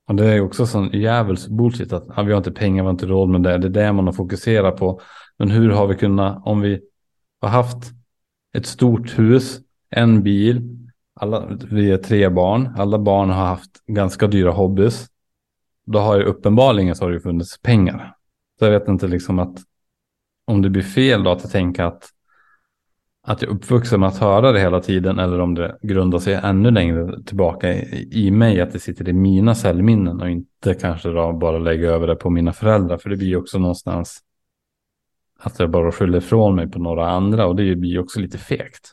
Och 0.08 0.14
det 0.14 0.26
är 0.26 0.40
också 0.40 0.66
sån 0.66 0.90
djävuls 0.92 1.48
bullshit 1.48 1.92
att 1.92 2.04
ja, 2.16 2.22
vi 2.22 2.32
har 2.32 2.38
inte 2.38 2.52
pengar, 2.52 2.82
vi 2.82 2.86
har 2.86 2.90
inte 2.90 3.06
råd 3.06 3.28
med 3.28 3.42
det. 3.42 3.58
Det 3.58 3.66
är 3.66 3.86
det 3.86 3.92
man 3.92 4.06
har 4.06 4.12
fokuserat 4.12 4.76
på. 4.76 5.00
Men 5.36 5.50
hur 5.50 5.70
har 5.70 5.86
vi 5.86 5.94
kunnat, 5.94 6.42
om 6.44 6.60
vi 6.60 6.80
har 7.40 7.48
haft 7.48 7.92
ett 8.56 8.66
stort 8.66 9.18
hus, 9.18 9.60
en 9.90 10.22
bil, 10.22 10.78
alla, 11.14 11.46
vi 11.70 11.90
är 11.90 11.98
tre 11.98 12.28
barn, 12.28 12.74
alla 12.76 12.98
barn 12.98 13.30
har 13.30 13.46
haft 13.46 13.86
ganska 13.86 14.26
dyra 14.26 14.50
hobbys. 14.50 15.06
Då 15.86 15.98
har 15.98 16.16
ju 16.16 16.22
uppenbarligen 16.22 16.96
så 16.96 17.04
har 17.04 17.10
det 17.10 17.20
funnits 17.20 17.62
pengar. 17.62 18.16
Så 18.58 18.64
jag 18.64 18.72
vet 18.72 18.88
inte 18.88 19.06
liksom 19.08 19.38
att 19.38 19.58
om 20.44 20.62
det 20.62 20.70
blir 20.70 20.82
fel 20.82 21.22
då 21.22 21.30
att 21.30 21.50
tänka 21.50 21.86
att 21.86 22.08
att 23.28 23.42
jag 23.42 23.50
är 23.50 23.54
uppvuxen 23.54 24.00
med 24.00 24.08
att 24.08 24.18
höra 24.18 24.52
det 24.52 24.60
hela 24.60 24.80
tiden 24.80 25.18
eller 25.18 25.40
om 25.40 25.54
det 25.54 25.78
grundar 25.82 26.18
sig 26.18 26.34
ännu 26.34 26.70
längre 26.70 27.22
tillbaka 27.22 27.72
i, 27.72 28.08
i 28.12 28.30
mig, 28.30 28.60
att 28.60 28.72
det 28.72 28.78
sitter 28.78 29.08
i 29.08 29.12
mina 29.12 29.54
cellminnen 29.54 30.20
och 30.20 30.30
inte 30.30 30.74
kanske 30.74 31.08
då 31.08 31.32
bara 31.32 31.58
lägga 31.58 31.90
över 31.90 32.06
det 32.06 32.16
på 32.16 32.30
mina 32.30 32.52
föräldrar, 32.52 32.98
för 32.98 33.10
det 33.10 33.16
blir 33.16 33.36
också 33.36 33.58
någonstans 33.58 34.18
att 35.38 35.58
jag 35.58 35.70
bara 35.70 35.92
skyller 35.92 36.18
ifrån 36.18 36.56
mig 36.56 36.70
på 36.70 36.78
några 36.78 37.10
andra 37.10 37.46
och 37.46 37.56
det 37.56 37.76
blir 37.76 37.98
också 37.98 38.20
lite 38.20 38.38
fegt. 38.38 38.92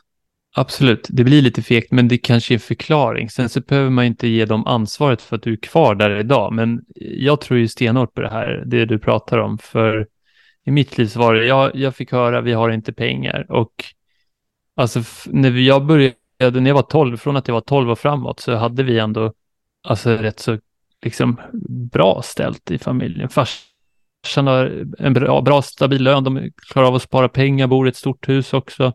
Absolut, 0.56 1.06
det 1.10 1.24
blir 1.24 1.42
lite 1.42 1.62
fegt, 1.62 1.92
men 1.92 2.08
det 2.08 2.18
kanske 2.18 2.54
är 2.54 2.56
en 2.56 2.60
förklaring. 2.60 3.30
Sen 3.30 3.48
så 3.48 3.60
behöver 3.60 3.90
man 3.90 4.04
inte 4.04 4.28
ge 4.28 4.44
dem 4.44 4.66
ansvaret 4.66 5.22
för 5.22 5.36
att 5.36 5.42
du 5.42 5.52
är 5.52 5.56
kvar 5.56 5.94
där 5.94 6.20
idag, 6.20 6.52
men 6.52 6.80
jag 6.96 7.40
tror 7.40 7.58
ju 7.58 7.68
stenhårt 7.68 8.14
på 8.14 8.20
det 8.20 8.30
här, 8.30 8.62
det 8.66 8.84
du 8.84 8.98
pratar 8.98 9.38
om, 9.38 9.58
för 9.58 10.06
i 10.66 10.70
mitt 10.70 10.98
liv 10.98 11.06
så 11.06 11.18
var 11.18 11.34
det, 11.34 11.46
jag, 11.46 11.70
jag 11.74 11.94
fick 11.94 12.12
höra, 12.12 12.40
vi 12.40 12.52
har 12.52 12.70
inte 12.70 12.92
pengar 12.92 13.46
och 13.48 13.84
Alltså 14.76 15.02
när 15.26 15.50
jag 15.50 15.86
började, 15.86 16.14
när 16.38 16.66
jag 16.66 16.74
var 16.74 16.82
12, 16.82 17.16
från 17.16 17.36
att 17.36 17.48
jag 17.48 17.54
var 17.54 17.60
12 17.60 17.90
och 17.90 17.98
framåt 17.98 18.40
så 18.40 18.54
hade 18.54 18.82
vi 18.82 18.98
ändå 18.98 19.32
alltså 19.88 20.10
rätt 20.10 20.40
så 20.40 20.58
liksom 21.02 21.40
bra 21.92 22.22
ställt 22.24 22.70
i 22.70 22.78
familjen. 22.78 23.28
Farsan 23.28 24.46
har 24.46 24.84
en 24.98 25.12
bra, 25.12 25.40
bra 25.40 25.62
stabil 25.62 26.02
lön, 26.02 26.24
de 26.24 26.50
klarar 26.72 26.86
av 26.86 26.94
att 26.94 27.02
spara 27.02 27.28
pengar, 27.28 27.66
bor 27.66 27.86
i 27.86 27.90
ett 27.90 27.96
stort 27.96 28.28
hus 28.28 28.52
också. 28.52 28.92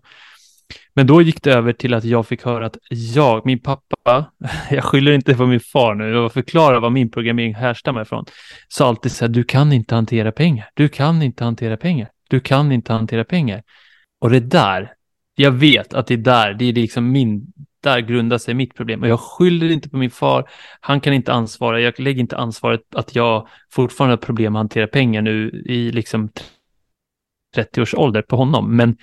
Men 0.94 1.08
då 1.08 1.22
gick 1.22 1.44
det 1.44 1.54
över 1.54 1.74
till 1.74 1.94
att 1.94 2.04
jag 2.04 2.28
fick 2.28 2.46
höra 2.46 2.66
att 2.66 2.78
jag, 2.90 3.46
min 3.46 3.60
pappa, 3.60 4.32
jag 4.72 4.84
skyller 4.84 5.12
inte 5.12 5.36
på 5.36 5.46
min 5.46 5.60
far 5.60 5.96
nu, 5.96 6.10
jag 6.10 6.34
förklarar 6.34 6.80
vad 6.80 6.92
min 6.92 7.12
programmering 7.12 7.56
härstammar 7.56 8.02
ifrån, 8.02 8.26
sa 8.68 8.88
alltid 8.88 9.12
så 9.12 9.26
här, 9.26 9.30
du 9.30 9.44
kan 9.44 9.74
inte 9.74 9.96
hantera 9.96 10.32
pengar, 10.32 10.70
du 10.74 10.90
kan 10.90 11.22
inte 11.22 11.44
hantera 11.44 11.78
pengar, 11.78 12.10
du 12.30 12.40
kan 12.40 12.72
inte 12.72 12.94
hantera 12.94 13.24
pengar. 13.24 13.64
Och 14.22 14.30
det 14.30 14.40
där, 14.40 14.94
jag 15.42 15.52
vet 15.52 15.94
att 15.94 16.08
det 16.08 16.14
är 16.14 16.18
där, 16.18 16.54
det 16.54 16.66
är 16.66 16.74
liksom 16.74 17.12
min, 17.12 17.54
där 17.84 18.00
grundar 18.00 18.38
sig 18.38 18.54
mitt 18.54 18.76
problem. 18.76 19.02
Och 19.02 19.08
jag 19.08 19.20
skyller 19.20 19.70
inte 19.72 19.90
på 19.90 19.98
min 19.98 20.12
far, 20.12 20.50
han 20.80 21.02
kan 21.02 21.14
inte 21.14 21.34
ansvara, 21.34 21.82
jag 21.82 22.00
lägger 22.00 22.20
inte 22.20 22.38
ansvaret 22.38 22.96
att 22.96 23.16
jag 23.16 23.48
fortfarande 23.72 24.12
har 24.12 24.18
problem 24.18 24.56
att 24.56 24.60
hantera 24.60 24.88
pengar 24.88 25.22
nu 25.22 25.64
i 25.66 25.92
liksom 25.92 26.30
30 27.56 27.82
års 27.82 27.94
ålder 27.94 28.22
på 28.22 28.36
honom. 28.36 28.76
Men 28.76 28.98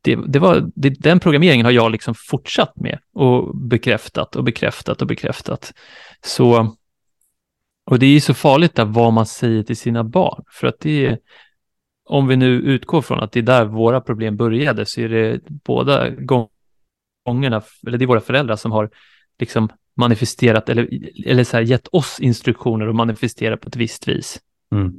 det, 0.00 0.18
det 0.26 0.38
var, 0.38 0.70
det, 0.74 0.90
den 0.90 1.20
programmeringen 1.20 1.66
har 1.66 1.72
jag 1.72 1.92
liksom 1.92 2.14
fortsatt 2.14 2.76
med 2.76 2.98
och 3.14 3.56
bekräftat 3.56 4.36
och 4.36 4.44
bekräftat 4.44 5.02
och 5.02 5.08
bekräftat. 5.08 5.72
Så, 6.24 6.76
och 7.90 7.98
det 7.98 8.06
är 8.06 8.20
så 8.20 8.34
farligt 8.34 8.74
där 8.74 8.84
vad 8.84 9.12
man 9.12 9.26
säger 9.26 9.62
till 9.62 9.76
sina 9.76 10.04
barn, 10.04 10.44
för 10.52 10.66
att 10.66 10.80
det 10.80 11.06
är, 11.06 11.18
om 12.06 12.28
vi 12.28 12.36
nu 12.36 12.54
utgår 12.54 13.02
från 13.02 13.20
att 13.20 13.32
det 13.32 13.40
är 13.40 13.42
där 13.42 13.64
våra 13.64 14.00
problem 14.00 14.36
började, 14.36 14.86
så 14.86 15.00
är 15.00 15.08
det 15.08 15.40
båda 15.48 16.10
gångerna, 16.10 17.62
eller 17.86 17.98
det 17.98 18.04
är 18.04 18.06
våra 18.06 18.20
föräldrar 18.20 18.56
som 18.56 18.72
har 18.72 18.90
liksom 19.38 19.68
manifesterat 19.96 20.68
eller, 20.68 20.88
eller 21.26 21.44
så 21.44 21.56
här 21.56 21.64
gett 21.64 21.88
oss 21.88 22.20
instruktioner 22.20 22.86
att 22.88 22.94
manifestera 22.94 23.56
på 23.56 23.68
ett 23.68 23.76
visst 23.76 24.08
vis. 24.08 24.40
Mm. 24.72 24.94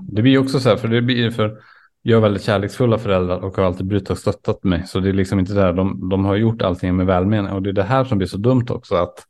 Det 0.00 0.22
blir 0.22 0.38
också 0.38 0.60
så 0.60 0.68
här, 0.68 0.76
för 0.76 0.88
det 0.88 1.02
blir 1.02 1.30
för 1.30 1.58
jag 2.02 2.16
är 2.16 2.20
väldigt 2.20 2.42
kärleksfulla 2.42 2.98
föräldrar 2.98 3.38
och 3.38 3.56
har 3.56 3.64
alltid 3.64 3.86
brytt 3.86 4.10
och 4.10 4.18
stöttat 4.18 4.64
mig. 4.64 4.82
Så 4.86 5.00
det 5.00 5.08
är 5.08 5.12
liksom 5.12 5.38
inte 5.38 5.52
där, 5.52 5.72
de, 5.72 6.08
de 6.08 6.24
har 6.24 6.36
gjort 6.36 6.62
allting 6.62 6.96
med 6.96 7.06
välmening. 7.06 7.52
Och 7.52 7.62
det 7.62 7.70
är 7.70 7.72
det 7.72 7.82
här 7.82 8.04
som 8.04 8.18
blir 8.18 8.28
så 8.28 8.36
dumt 8.36 8.66
också. 8.68 8.94
att 8.94 9.26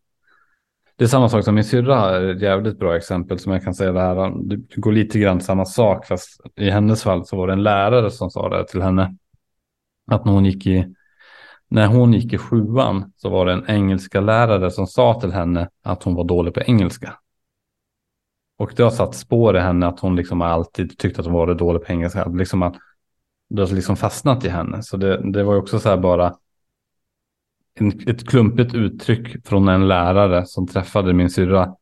det 0.99 1.05
är 1.05 1.09
samma 1.09 1.29
sak 1.29 1.45
som 1.45 1.55
min 1.55 1.65
syrra 1.65 2.31
ett 2.31 2.43
jävligt 2.43 2.79
bra 2.79 2.97
exempel 2.97 3.39
som 3.39 3.53
jag 3.53 3.65
kan 3.65 3.75
säga 3.75 3.93
det 3.93 4.01
här. 4.01 4.33
Det 4.45 4.77
går 4.77 4.93
lite 4.93 5.19
grann 5.19 5.41
samma 5.41 5.65
sak 5.65 6.07
fast 6.07 6.41
i 6.57 6.71
hennes 6.71 7.03
fall 7.03 7.27
så 7.27 7.37
var 7.37 7.47
det 7.47 7.53
en 7.53 7.63
lärare 7.63 8.11
som 8.11 8.31
sa 8.31 8.49
det 8.49 8.67
till 8.67 8.83
henne. 8.83 9.17
Att 10.11 10.25
när 10.25 10.33
hon 10.33 10.45
gick 10.45 10.67
i, 10.67 10.95
när 11.69 11.87
hon 11.87 12.13
gick 12.13 12.33
i 12.33 12.39
sjuan 12.39 13.13
så 13.17 13.29
var 13.29 13.47
det 13.47 13.53
en 13.53 13.65
engelska 13.69 14.21
lärare 14.21 14.71
som 14.71 14.87
sa 14.87 15.21
till 15.21 15.33
henne 15.33 15.69
att 15.83 16.03
hon 16.03 16.15
var 16.15 16.25
dålig 16.25 16.55
på 16.55 16.61
engelska. 16.61 17.15
Och 18.59 18.73
det 18.77 18.83
har 18.83 18.91
satt 18.91 19.15
spår 19.15 19.57
i 19.57 19.61
henne 19.61 19.87
att 19.87 20.01
hon 20.01 20.17
liksom 20.17 20.43
alltid 20.43 20.99
tyckt 20.99 21.19
att 21.19 21.25
hon 21.25 21.35
var 21.35 21.55
dålig 21.55 21.85
på 21.85 21.93
engelska. 21.93 22.29
Liksom 22.29 22.63
att 22.63 22.77
det 23.49 23.63
har 23.63 23.69
liksom 23.69 23.97
fastnat 23.97 24.45
i 24.45 24.49
henne. 24.49 24.83
Så 24.83 24.97
det, 24.97 25.33
det 25.33 25.45
var 25.45 25.53
ju 25.53 25.59
också 25.59 25.79
så 25.79 25.89
här 25.89 25.97
bara 25.97 26.35
en, 27.77 28.09
ett 28.09 28.29
klumpigt 28.29 28.75
uttryck 28.75 29.47
från 29.47 29.69
en 29.69 29.89
lärare 29.89 30.47
som 30.47 30.67
träffade 30.67 31.13
min 31.13 31.31
syrra 31.31 31.75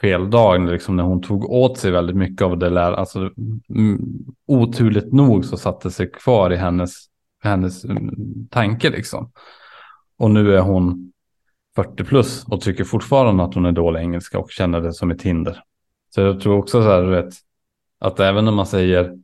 fel 0.00 0.30
dag, 0.30 0.68
liksom 0.70 0.96
när 0.96 1.04
hon 1.04 1.22
tog 1.22 1.50
åt 1.50 1.78
sig 1.78 1.90
väldigt 1.90 2.16
mycket 2.16 2.42
av 2.42 2.58
det 2.58 2.70
lär, 2.70 2.92
alltså 2.92 3.30
mm, 3.68 4.00
oturligt 4.46 5.12
nog 5.12 5.44
så 5.44 5.56
satte 5.56 5.90
sig 5.90 6.10
kvar 6.10 6.52
i 6.52 6.56
hennes, 6.56 7.06
hennes 7.42 7.84
mm, 7.84 8.14
tanke 8.50 8.90
liksom. 8.90 9.32
Och 10.18 10.30
nu 10.30 10.56
är 10.56 10.60
hon 10.60 11.12
40 11.76 12.04
plus 12.04 12.44
och 12.44 12.60
tycker 12.60 12.84
fortfarande 12.84 13.44
att 13.44 13.54
hon 13.54 13.66
är 13.66 13.72
dålig 13.72 14.00
engelska 14.00 14.38
och 14.38 14.50
känner 14.50 14.80
det 14.80 14.92
som 14.92 15.10
ett 15.10 15.22
hinder. 15.22 15.62
Så 16.14 16.20
jag 16.20 16.40
tror 16.40 16.58
också 16.58 16.82
så 16.82 16.88
här, 16.88 17.02
vet, 17.02 17.34
att 17.98 18.20
även 18.20 18.44
när 18.44 18.52
man 18.52 18.66
säger 18.66 19.18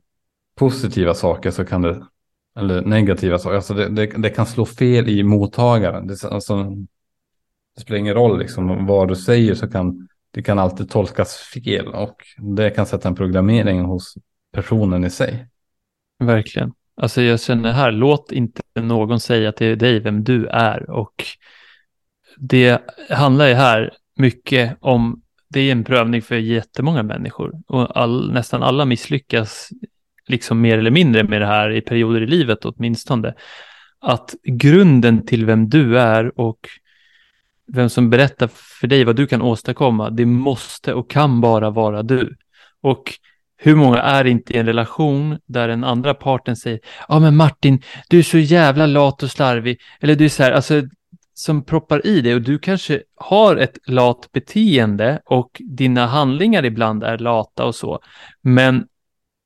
positiva 0.55 1.13
saker 1.13 1.51
så 1.51 1.65
kan 1.65 1.81
det, 1.81 2.05
eller 2.59 2.81
negativa 2.81 3.37
saker, 3.37 3.55
alltså 3.55 3.73
det, 3.73 3.89
det, 3.89 4.05
det 4.05 4.29
kan 4.29 4.45
slå 4.45 4.65
fel 4.65 5.09
i 5.09 5.23
mottagaren. 5.23 6.07
Det, 6.07 6.23
alltså, 6.23 6.63
det 7.75 7.81
spelar 7.81 7.99
ingen 7.99 8.13
roll 8.13 8.39
liksom 8.39 8.85
vad 8.85 9.07
du 9.07 9.15
säger 9.15 9.55
så 9.55 9.67
kan 9.67 10.07
det 10.31 10.43
kan 10.43 10.59
alltid 10.59 10.89
tolkas 10.89 11.35
fel 11.35 11.87
och 11.87 12.15
det 12.37 12.69
kan 12.69 12.85
sätta 12.85 13.07
en 13.07 13.15
programmering 13.15 13.81
hos 13.81 14.15
personen 14.53 15.03
i 15.03 15.09
sig. 15.09 15.47
Verkligen. 16.19 16.73
Alltså 16.95 17.21
jag 17.21 17.41
känner 17.41 17.71
här, 17.71 17.91
låt 17.91 18.31
inte 18.31 18.61
någon 18.75 19.19
säga 19.19 19.51
till 19.51 19.77
dig 19.77 19.99
vem 19.99 20.23
du 20.23 20.47
är 20.47 20.89
och 20.89 21.23
det 22.37 22.81
handlar 23.09 23.47
ju 23.47 23.53
här 23.53 23.93
mycket 24.15 24.77
om, 24.79 25.21
det 25.49 25.59
är 25.59 25.71
en 25.71 25.83
prövning 25.83 26.21
för 26.21 26.35
jättemånga 26.35 27.03
människor 27.03 27.61
och 27.67 27.97
all, 27.97 28.33
nästan 28.33 28.63
alla 28.63 28.85
misslyckas 28.85 29.69
liksom 30.31 30.61
mer 30.61 30.77
eller 30.77 30.91
mindre 30.91 31.23
med 31.23 31.41
det 31.41 31.47
här 31.47 31.69
i 31.69 31.81
perioder 31.81 32.21
i 32.21 32.27
livet 32.27 32.65
åtminstone. 32.65 33.33
Att 34.01 34.35
grunden 34.43 35.25
till 35.25 35.45
vem 35.45 35.69
du 35.69 35.99
är 35.99 36.39
och 36.39 36.59
vem 37.73 37.89
som 37.89 38.09
berättar 38.09 38.49
för 38.53 38.87
dig 38.87 39.03
vad 39.03 39.15
du 39.15 39.27
kan 39.27 39.41
åstadkomma, 39.41 40.09
det 40.09 40.25
måste 40.25 40.93
och 40.93 41.09
kan 41.09 41.41
bara 41.41 41.69
vara 41.69 42.03
du. 42.03 42.35
Och 42.81 43.03
hur 43.57 43.75
många 43.75 43.97
är 43.97 44.25
inte 44.25 44.53
i 44.53 44.57
en 44.57 44.65
relation 44.65 45.37
där 45.45 45.67
den 45.67 45.83
andra 45.83 46.13
parten 46.13 46.55
säger, 46.55 46.79
ja 47.07 47.19
men 47.19 47.35
Martin, 47.35 47.81
du 48.09 48.19
är 48.19 48.23
så 48.23 48.37
jävla 48.37 48.85
lat 48.85 49.23
och 49.23 49.31
slarvig, 49.31 49.79
eller 49.99 50.15
du 50.15 50.25
är 50.25 50.29
så 50.29 50.43
här, 50.43 50.51
alltså 50.51 50.81
som 51.33 51.65
proppar 51.65 52.07
i 52.07 52.21
dig 52.21 52.35
och 52.35 52.41
du 52.41 52.59
kanske 52.59 53.01
har 53.15 53.55
ett 53.55 53.77
lat 53.87 54.29
beteende 54.31 55.21
och 55.25 55.61
dina 55.63 56.05
handlingar 56.05 56.65
ibland 56.65 57.03
är 57.03 57.17
lata 57.17 57.65
och 57.65 57.75
så. 57.75 57.99
Men 58.41 58.87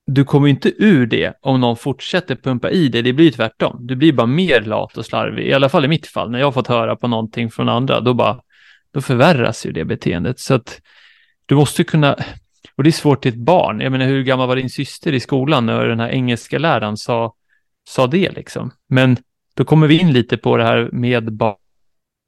du 0.08 0.24
kommer 0.24 0.48
inte 0.48 0.74
ur 0.78 1.06
det 1.06 1.34
om 1.42 1.62
någon 1.62 1.78
fortsätter 1.78 2.36
pumpa 2.36 2.70
i 2.70 2.88
dig. 2.88 3.02
Det 3.02 3.14
blir 3.14 3.32
tvärtom. 3.32 3.78
Du 3.80 3.96
blir 3.96 4.14
bara 4.14 4.28
mer 4.28 4.62
lat 4.62 4.98
och 4.98 5.06
slarvig. 5.06 5.48
I 5.48 5.54
alla 5.54 5.70
fall 5.70 5.86
i 5.86 5.88
mitt 5.88 6.08
fall, 6.08 6.32
när 6.32 6.40
jag 6.40 6.48
har 6.48 6.52
fått 6.52 6.68
höra 6.68 6.96
på 6.96 7.08
någonting 7.08 7.52
från 7.52 7.70
andra, 7.70 8.00
då 8.00 8.14
bara, 8.14 8.42
då 8.92 9.02
förvärras 9.02 9.66
ju 9.66 9.72
det 9.72 9.86
beteendet. 9.86 10.40
Så 10.40 10.54
att 10.54 10.82
du 11.46 11.56
måste 11.56 11.84
kunna, 11.84 12.16
och 12.76 12.84
det 12.84 12.90
är 12.90 12.92
svårt 12.92 13.22
till 13.22 13.34
ett 13.34 13.40
barn. 13.40 13.80
Jag 13.80 13.92
menar, 13.92 14.06
hur 14.06 14.24
gammal 14.24 14.48
var 14.48 14.56
din 14.56 14.70
syster 14.70 15.14
i 15.14 15.20
skolan 15.20 15.66
när 15.66 15.88
den 15.88 16.00
här 16.00 16.10
engelska 16.10 16.60
läraren 16.60 16.98
sa, 16.98 17.34
sa 17.90 18.08
det 18.08 18.32
liksom? 18.32 18.72
Men 18.90 19.18
då 19.54 19.66
kommer 19.66 19.88
vi 19.88 20.00
in 20.00 20.14
lite 20.14 20.38
på 20.38 20.58
det 20.58 20.64
här 20.64 20.90
med 20.92 21.34
barn 21.34 21.56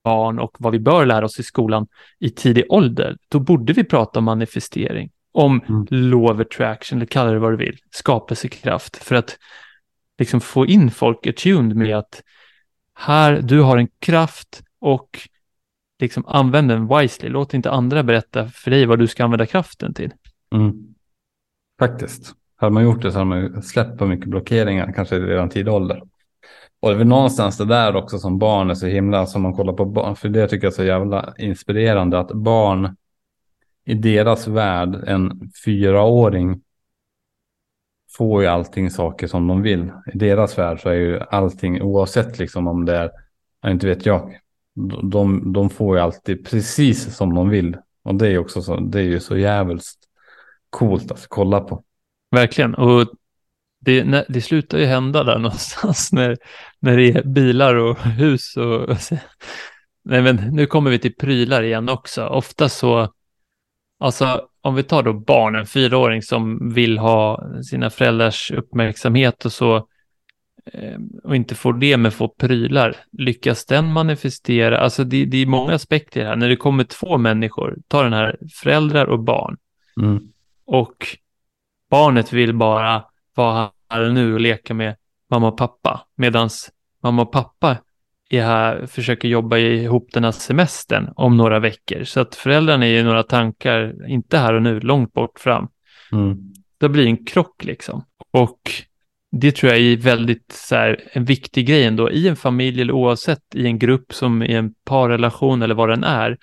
barn 0.08 0.40
och 0.40 0.56
vad 0.60 0.72
vi 0.72 0.80
bör 0.80 1.06
lära 1.06 1.26
oss 1.26 1.40
i 1.40 1.44
skolan 1.44 1.88
i 2.20 2.30
tidig 2.30 2.66
ålder, 2.70 3.18
då 3.30 3.40
borde 3.40 3.74
vi 3.74 3.84
prata 3.84 4.20
om 4.20 4.26
manifestering, 4.26 5.10
om 5.38 5.62
mm. 5.92 6.14
of 6.14 6.40
attraction, 6.40 6.98
eller 6.98 7.06
kalla 7.06 7.32
det 7.32 7.40
vad 7.40 7.52
du 7.52 7.58
vill, 7.58 7.78
skapelsekraft, 7.92 8.98
för 8.98 9.16
att 9.16 9.38
liksom 10.18 10.42
få 10.42 10.66
in 10.66 10.92
folk 10.92 11.28
attuned 11.28 11.76
med 11.76 11.98
att 11.98 12.24
här, 12.94 13.42
du 13.42 13.62
har 13.62 13.78
en 13.78 13.88
kraft 14.00 14.64
och 14.80 15.20
liksom 16.00 16.26
använd 16.28 16.70
den 16.70 16.88
wisely. 16.88 17.30
Låt 17.30 17.54
inte 17.54 17.72
andra 17.72 18.04
berätta 18.04 18.48
för 18.48 18.72
dig 18.72 18.86
vad 18.86 19.00
du 19.00 19.08
ska 19.08 19.24
använda 19.24 19.46
kraften 19.46 19.94
till. 19.94 20.12
Mm. 20.54 20.74
Faktiskt. 21.80 22.34
Hade 22.56 22.74
man 22.74 22.84
gjort 22.84 23.02
det 23.02 23.12
så 23.12 23.18
hade 23.18 23.30
man 23.30 23.64
släppt 23.64 23.98
på 23.98 24.06
mycket 24.06 24.30
blockeringar, 24.30 24.94
kanske 24.96 25.20
redan 25.20 25.50
tidig 25.50 25.74
ålder. 25.74 26.02
Och 26.80 26.90
det 26.90 26.96
är 26.96 26.98
väl 26.98 27.08
någonstans 27.08 27.58
det 27.58 27.66
där 27.66 27.96
också 27.96 28.20
som 28.20 28.40
barn 28.40 28.70
är 28.70 28.76
så 28.76 28.88
himla, 28.88 29.26
som 29.26 29.42
man 29.42 29.54
kollar 29.54 29.74
på 29.74 29.86
barn, 29.86 30.16
för 30.16 30.30
det 30.30 30.48
tycker 30.48 30.68
jag 30.68 30.72
är 30.72 30.76
så 30.76 30.84
jävla 30.84 31.34
inspirerande, 31.38 32.20
att 32.20 32.32
barn 32.32 32.96
i 33.88 33.94
deras 33.94 34.48
värld, 34.48 35.04
en 35.08 35.52
fyraåring 35.66 36.62
får 38.18 38.42
ju 38.42 38.48
allting 38.48 38.92
saker 38.92 39.28
som 39.28 39.48
de 39.48 39.62
vill. 39.62 39.92
I 40.14 40.18
deras 40.18 40.58
värld 40.58 40.82
så 40.82 40.90
är 40.90 40.94
ju 40.94 41.20
allting, 41.20 41.82
oavsett 41.82 42.40
liksom 42.40 42.68
om 42.68 42.86
det 42.86 42.98
är, 42.98 43.12
inte 43.72 43.88
vet 43.88 44.06
jag, 44.06 44.40
de, 45.04 45.54
de 45.54 45.70
får 45.70 45.98
ju 45.98 46.04
alltid 46.04 46.46
precis 46.46 47.16
som 47.16 47.36
de 47.36 47.50
vill. 47.50 47.78
Och 48.04 48.16
det 48.16 48.28
är 48.28 48.38
också 48.38 48.62
så, 48.62 48.80
det 48.80 49.00
är 49.00 49.04
ju 49.04 49.20
så 49.20 49.38
jävligt 49.38 49.84
coolt 50.70 51.12
att 51.12 51.26
kolla 51.28 51.60
på. 51.60 51.84
Verkligen, 52.32 52.76
och 52.76 53.08
det, 53.80 54.26
det 54.30 54.42
slutar 54.42 54.78
ju 54.78 54.86
hända 54.86 55.24
där 55.24 55.40
någonstans 55.40 56.12
när, 56.12 56.38
när 56.80 56.98
det 56.98 57.12
är 57.12 57.24
bilar 57.24 57.76
och 57.76 57.98
hus 58.00 58.58
och, 58.58 58.90
och 58.90 58.98
Nej, 60.04 60.22
men 60.22 60.36
nu 60.36 60.66
kommer 60.66 60.92
vi 60.92 61.00
till 61.00 61.16
prylar 61.16 61.64
igen 61.64 61.90
också. 61.90 62.26
Ofta 62.26 62.70
så, 62.70 63.14
alltså 64.00 64.48
om 64.62 64.76
vi 64.76 64.84
tar 64.84 65.04
då 65.04 65.14
barn, 65.14 65.56
en 65.56 65.66
fyraåring 65.66 66.22
som 66.22 66.74
vill 66.74 66.98
ha 66.98 67.44
sina 67.64 67.90
föräldrars 67.90 68.52
uppmärksamhet 68.52 69.46
och 69.46 69.52
så 69.52 69.76
eh, 70.74 70.98
och 71.24 71.36
inte 71.36 71.56
får 71.56 71.74
det 71.74 71.98
med 71.98 72.14
få 72.14 72.28
prylar, 72.28 72.96
lyckas 73.12 73.66
den 73.66 73.94
manifestera? 73.94 74.80
Alltså 74.80 75.04
det, 75.04 75.26
det 75.26 75.38
är 75.38 75.46
många 75.46 75.74
aspekter 75.74 76.26
här. 76.26 76.36
När 76.36 76.50
det 76.50 76.56
kommer 76.56 76.84
två 76.84 77.18
människor, 77.18 77.78
ta 77.88 78.04
den 78.04 78.14
här 78.14 78.38
föräldrar 78.54 79.06
och 79.06 79.24
barn. 79.24 79.58
Mm. 80.02 80.28
Och 80.66 81.08
barnet 81.90 82.34
vill 82.34 82.54
bara 82.54 83.04
vara 83.36 83.72
här 83.90 84.10
nu 84.10 84.34
och 84.34 84.40
leka 84.40 84.74
med 84.74 84.96
mamma 85.30 85.48
och 85.48 85.58
pappa. 85.58 86.08
Medan 86.16 86.50
mamma 87.04 87.22
och 87.22 87.32
pappa 87.32 87.78
här, 88.32 88.86
försöker 88.86 89.28
jobba 89.28 89.58
ihop 89.58 90.10
den 90.14 90.24
här 90.24 90.32
semestern 90.32 91.10
om 91.16 91.38
några 91.38 91.60
veckor. 91.60 92.04
Så 92.04 92.20
att 92.20 92.36
föräldrarna 92.36 92.86
är 92.86 92.90
ju 92.90 93.04
några 93.04 93.24
tankar, 93.24 94.10
inte 94.10 94.38
här 94.38 94.54
och 94.54 94.62
nu, 94.62 94.80
långt 94.80 95.14
bort 95.14 95.40
fram. 95.40 95.68
Mm. 96.12 96.38
Det 96.78 96.90
blir 96.90 97.06
en 97.06 97.26
krock 97.26 97.64
liksom. 97.64 98.06
Och 98.32 98.72
det 99.32 99.52
tror 99.52 99.72
jag 99.72 99.82
är 99.82 99.98
väldigt 99.98 100.52
så 100.52 100.76
här, 100.76 101.04
en 101.12 101.26
viktig 101.26 101.68
grej 101.68 101.84
ändå 101.84 102.12
i 102.12 102.28
en 102.28 102.36
familj 102.36 102.82
eller 102.82 102.94
oavsett 102.94 103.56
i 103.56 103.66
en 103.66 103.80
grupp 103.80 104.14
som 104.14 104.44
i 104.44 104.54
en 104.54 104.74
parrelation 104.86 105.62
eller 105.62 105.76
vad 105.76 105.90
den 105.90 106.04
är. 106.04 106.38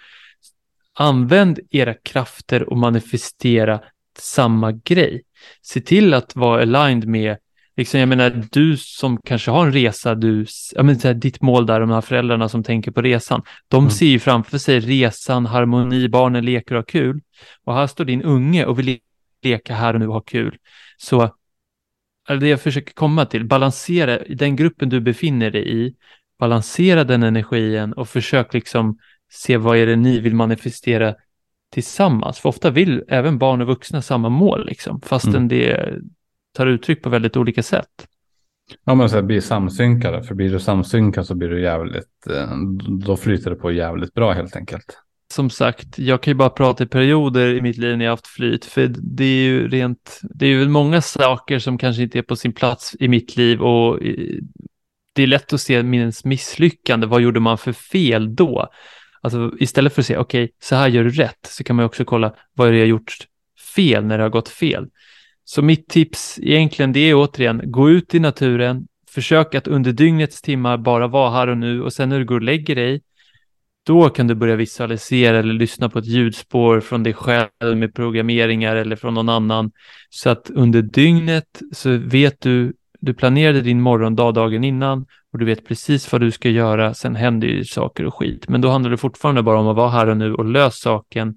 Använd 0.98 1.60
era 1.70 1.94
krafter 1.94 2.70
och 2.70 2.78
manifestera 2.78 3.80
samma 4.18 4.72
grej. 4.72 5.22
Se 5.62 5.80
till 5.80 6.14
att 6.14 6.36
vara 6.36 6.62
aligned 6.62 7.08
med 7.08 7.36
Liksom, 7.76 8.00
jag 8.00 8.08
menar, 8.08 8.42
du 8.52 8.76
som 8.76 9.18
kanske 9.24 9.50
har 9.50 9.66
en 9.66 9.72
resa, 9.72 10.14
du, 10.14 10.46
jag 10.74 10.84
menar, 10.84 11.04
här, 11.04 11.14
ditt 11.14 11.42
mål 11.42 11.66
där, 11.66 11.80
de 11.80 11.90
här 11.90 12.00
föräldrarna 12.00 12.48
som 12.48 12.62
tänker 12.62 12.90
på 12.90 13.02
resan, 13.02 13.42
de 13.68 13.78
mm. 13.78 13.90
ser 13.90 14.06
ju 14.06 14.18
framför 14.18 14.58
sig 14.58 14.80
resan, 14.80 15.46
harmoni, 15.46 16.08
barnen 16.08 16.44
leker 16.44 16.74
och 16.74 16.78
har 16.78 16.84
kul. 16.84 17.20
Och 17.64 17.74
här 17.74 17.86
står 17.86 18.04
din 18.04 18.22
unge 18.22 18.66
och 18.66 18.78
vill 18.78 18.98
leka 19.42 19.74
här 19.74 19.94
och 19.94 20.00
nu 20.00 20.06
och 20.06 20.14
ha 20.14 20.20
kul. 20.20 20.58
Så 20.96 21.34
det 22.28 22.48
jag 22.48 22.60
försöker 22.60 22.94
komma 22.94 23.26
till, 23.26 23.44
balansera 23.44 24.24
i 24.24 24.34
den 24.34 24.56
gruppen 24.56 24.88
du 24.88 25.00
befinner 25.00 25.50
dig 25.50 25.86
i, 25.86 25.94
balansera 26.38 27.04
den 27.04 27.22
energin 27.22 27.92
och 27.92 28.08
försök 28.08 28.54
liksom 28.54 28.98
se 29.32 29.56
vad 29.56 29.76
är 29.76 29.86
det 29.86 29.96
ni 29.96 30.20
vill 30.20 30.34
manifestera 30.34 31.14
tillsammans. 31.72 32.38
För 32.38 32.48
ofta 32.48 32.70
vill 32.70 33.02
även 33.08 33.38
barn 33.38 33.60
och 33.60 33.66
vuxna 33.66 34.02
samma 34.02 34.28
mål, 34.28 34.66
liksom, 34.66 35.00
fastän 35.00 35.36
mm. 35.36 35.48
det 35.48 35.94
tar 36.54 36.66
uttryck 36.66 37.02
på 37.02 37.08
väldigt 37.08 37.36
olika 37.36 37.62
sätt. 37.62 38.06
Ja, 38.84 38.94
men 38.94 39.10
så 39.10 39.22
blir 39.22 39.40
samsynkade, 39.40 40.22
för 40.22 40.34
blir 40.34 40.50
du 40.50 40.60
samsynkad 40.60 41.26
så 41.26 41.34
blir 41.34 41.48
du 41.48 41.62
jävligt, 41.62 42.26
eh, 42.30 42.56
då 43.00 43.16
flyter 43.16 43.50
det 43.50 43.56
på 43.56 43.72
jävligt 43.72 44.14
bra 44.14 44.32
helt 44.32 44.56
enkelt. 44.56 44.98
Som 45.32 45.50
sagt, 45.50 45.98
jag 45.98 46.22
kan 46.22 46.30
ju 46.30 46.34
bara 46.34 46.50
prata 46.50 46.84
i 46.84 46.86
perioder 46.86 47.54
i 47.54 47.62
mitt 47.62 47.76
liv 47.76 47.98
när 47.98 48.04
jag 48.04 48.12
haft 48.12 48.26
flyt, 48.26 48.64
för 48.64 48.92
det 48.96 49.24
är 49.24 49.44
ju 49.44 49.68
rent, 49.68 50.20
det 50.22 50.46
är 50.46 50.50
ju 50.50 50.68
många 50.68 51.02
saker 51.02 51.58
som 51.58 51.78
kanske 51.78 52.02
inte 52.02 52.18
är 52.18 52.22
på 52.22 52.36
sin 52.36 52.52
plats 52.52 52.96
i 53.00 53.08
mitt 53.08 53.36
liv 53.36 53.60
och 53.60 53.98
det 55.14 55.22
är 55.22 55.26
lätt 55.26 55.52
att 55.52 55.60
se 55.60 55.82
minns 55.82 56.24
misslyckande, 56.24 57.06
vad 57.06 57.20
gjorde 57.20 57.40
man 57.40 57.58
för 57.58 57.72
fel 57.72 58.34
då? 58.34 58.68
Alltså 59.20 59.52
istället 59.58 59.94
för 59.94 60.02
att 60.02 60.06
säga, 60.06 60.20
okej, 60.20 60.44
okay, 60.44 60.54
så 60.62 60.76
här 60.76 60.88
gör 60.88 61.04
du 61.04 61.10
rätt, 61.10 61.46
så 61.48 61.64
kan 61.64 61.76
man 61.76 61.84
också 61.84 62.04
kolla, 62.04 62.34
vad 62.54 62.72
det 62.72 62.78
jag 62.78 62.86
gjort 62.88 63.12
fel 63.74 64.04
när 64.04 64.18
det 64.18 64.24
har 64.24 64.30
gått 64.30 64.48
fel? 64.48 64.88
Så 65.44 65.62
mitt 65.62 65.88
tips 65.88 66.38
egentligen 66.42 66.92
det 66.92 67.00
är 67.00 67.14
återigen, 67.14 67.62
gå 67.64 67.90
ut 67.90 68.14
i 68.14 68.18
naturen, 68.18 68.86
försök 69.10 69.54
att 69.54 69.68
under 69.68 69.92
dygnets 69.92 70.42
timmar 70.42 70.76
bara 70.76 71.06
vara 71.06 71.30
här 71.30 71.46
och 71.46 71.58
nu 71.58 71.82
och 71.82 71.92
sen 71.92 72.08
när 72.08 72.18
du 72.18 72.24
går 72.24 72.34
och 72.34 72.42
lägger 72.42 72.74
dig, 72.74 73.02
då 73.86 74.08
kan 74.08 74.26
du 74.26 74.34
börja 74.34 74.56
visualisera 74.56 75.38
eller 75.38 75.54
lyssna 75.54 75.88
på 75.88 75.98
ett 75.98 76.06
ljudspår 76.06 76.80
från 76.80 77.02
dig 77.02 77.12
själv 77.12 77.76
med 77.76 77.94
programmeringar 77.94 78.76
eller 78.76 78.96
från 78.96 79.14
någon 79.14 79.28
annan. 79.28 79.72
Så 80.10 80.30
att 80.30 80.50
under 80.50 80.82
dygnet 80.82 81.62
så 81.72 81.96
vet 81.96 82.40
du, 82.40 82.72
du 83.00 83.14
planerade 83.14 83.60
din 83.60 83.80
morgondag 83.80 84.32
dagen 84.32 84.64
innan 84.64 85.06
och 85.32 85.38
du 85.38 85.44
vet 85.44 85.66
precis 85.66 86.12
vad 86.12 86.20
du 86.20 86.30
ska 86.30 86.48
göra. 86.48 86.94
Sen 86.94 87.16
händer 87.16 87.48
ju 87.48 87.64
saker 87.64 88.04
och 88.04 88.14
skit, 88.14 88.48
men 88.48 88.60
då 88.60 88.68
handlar 88.68 88.90
det 88.90 88.96
fortfarande 88.96 89.42
bara 89.42 89.58
om 89.58 89.68
att 89.68 89.76
vara 89.76 89.90
här 89.90 90.06
och 90.06 90.16
nu 90.16 90.34
och 90.34 90.44
lösa 90.44 90.70
saken 90.70 91.36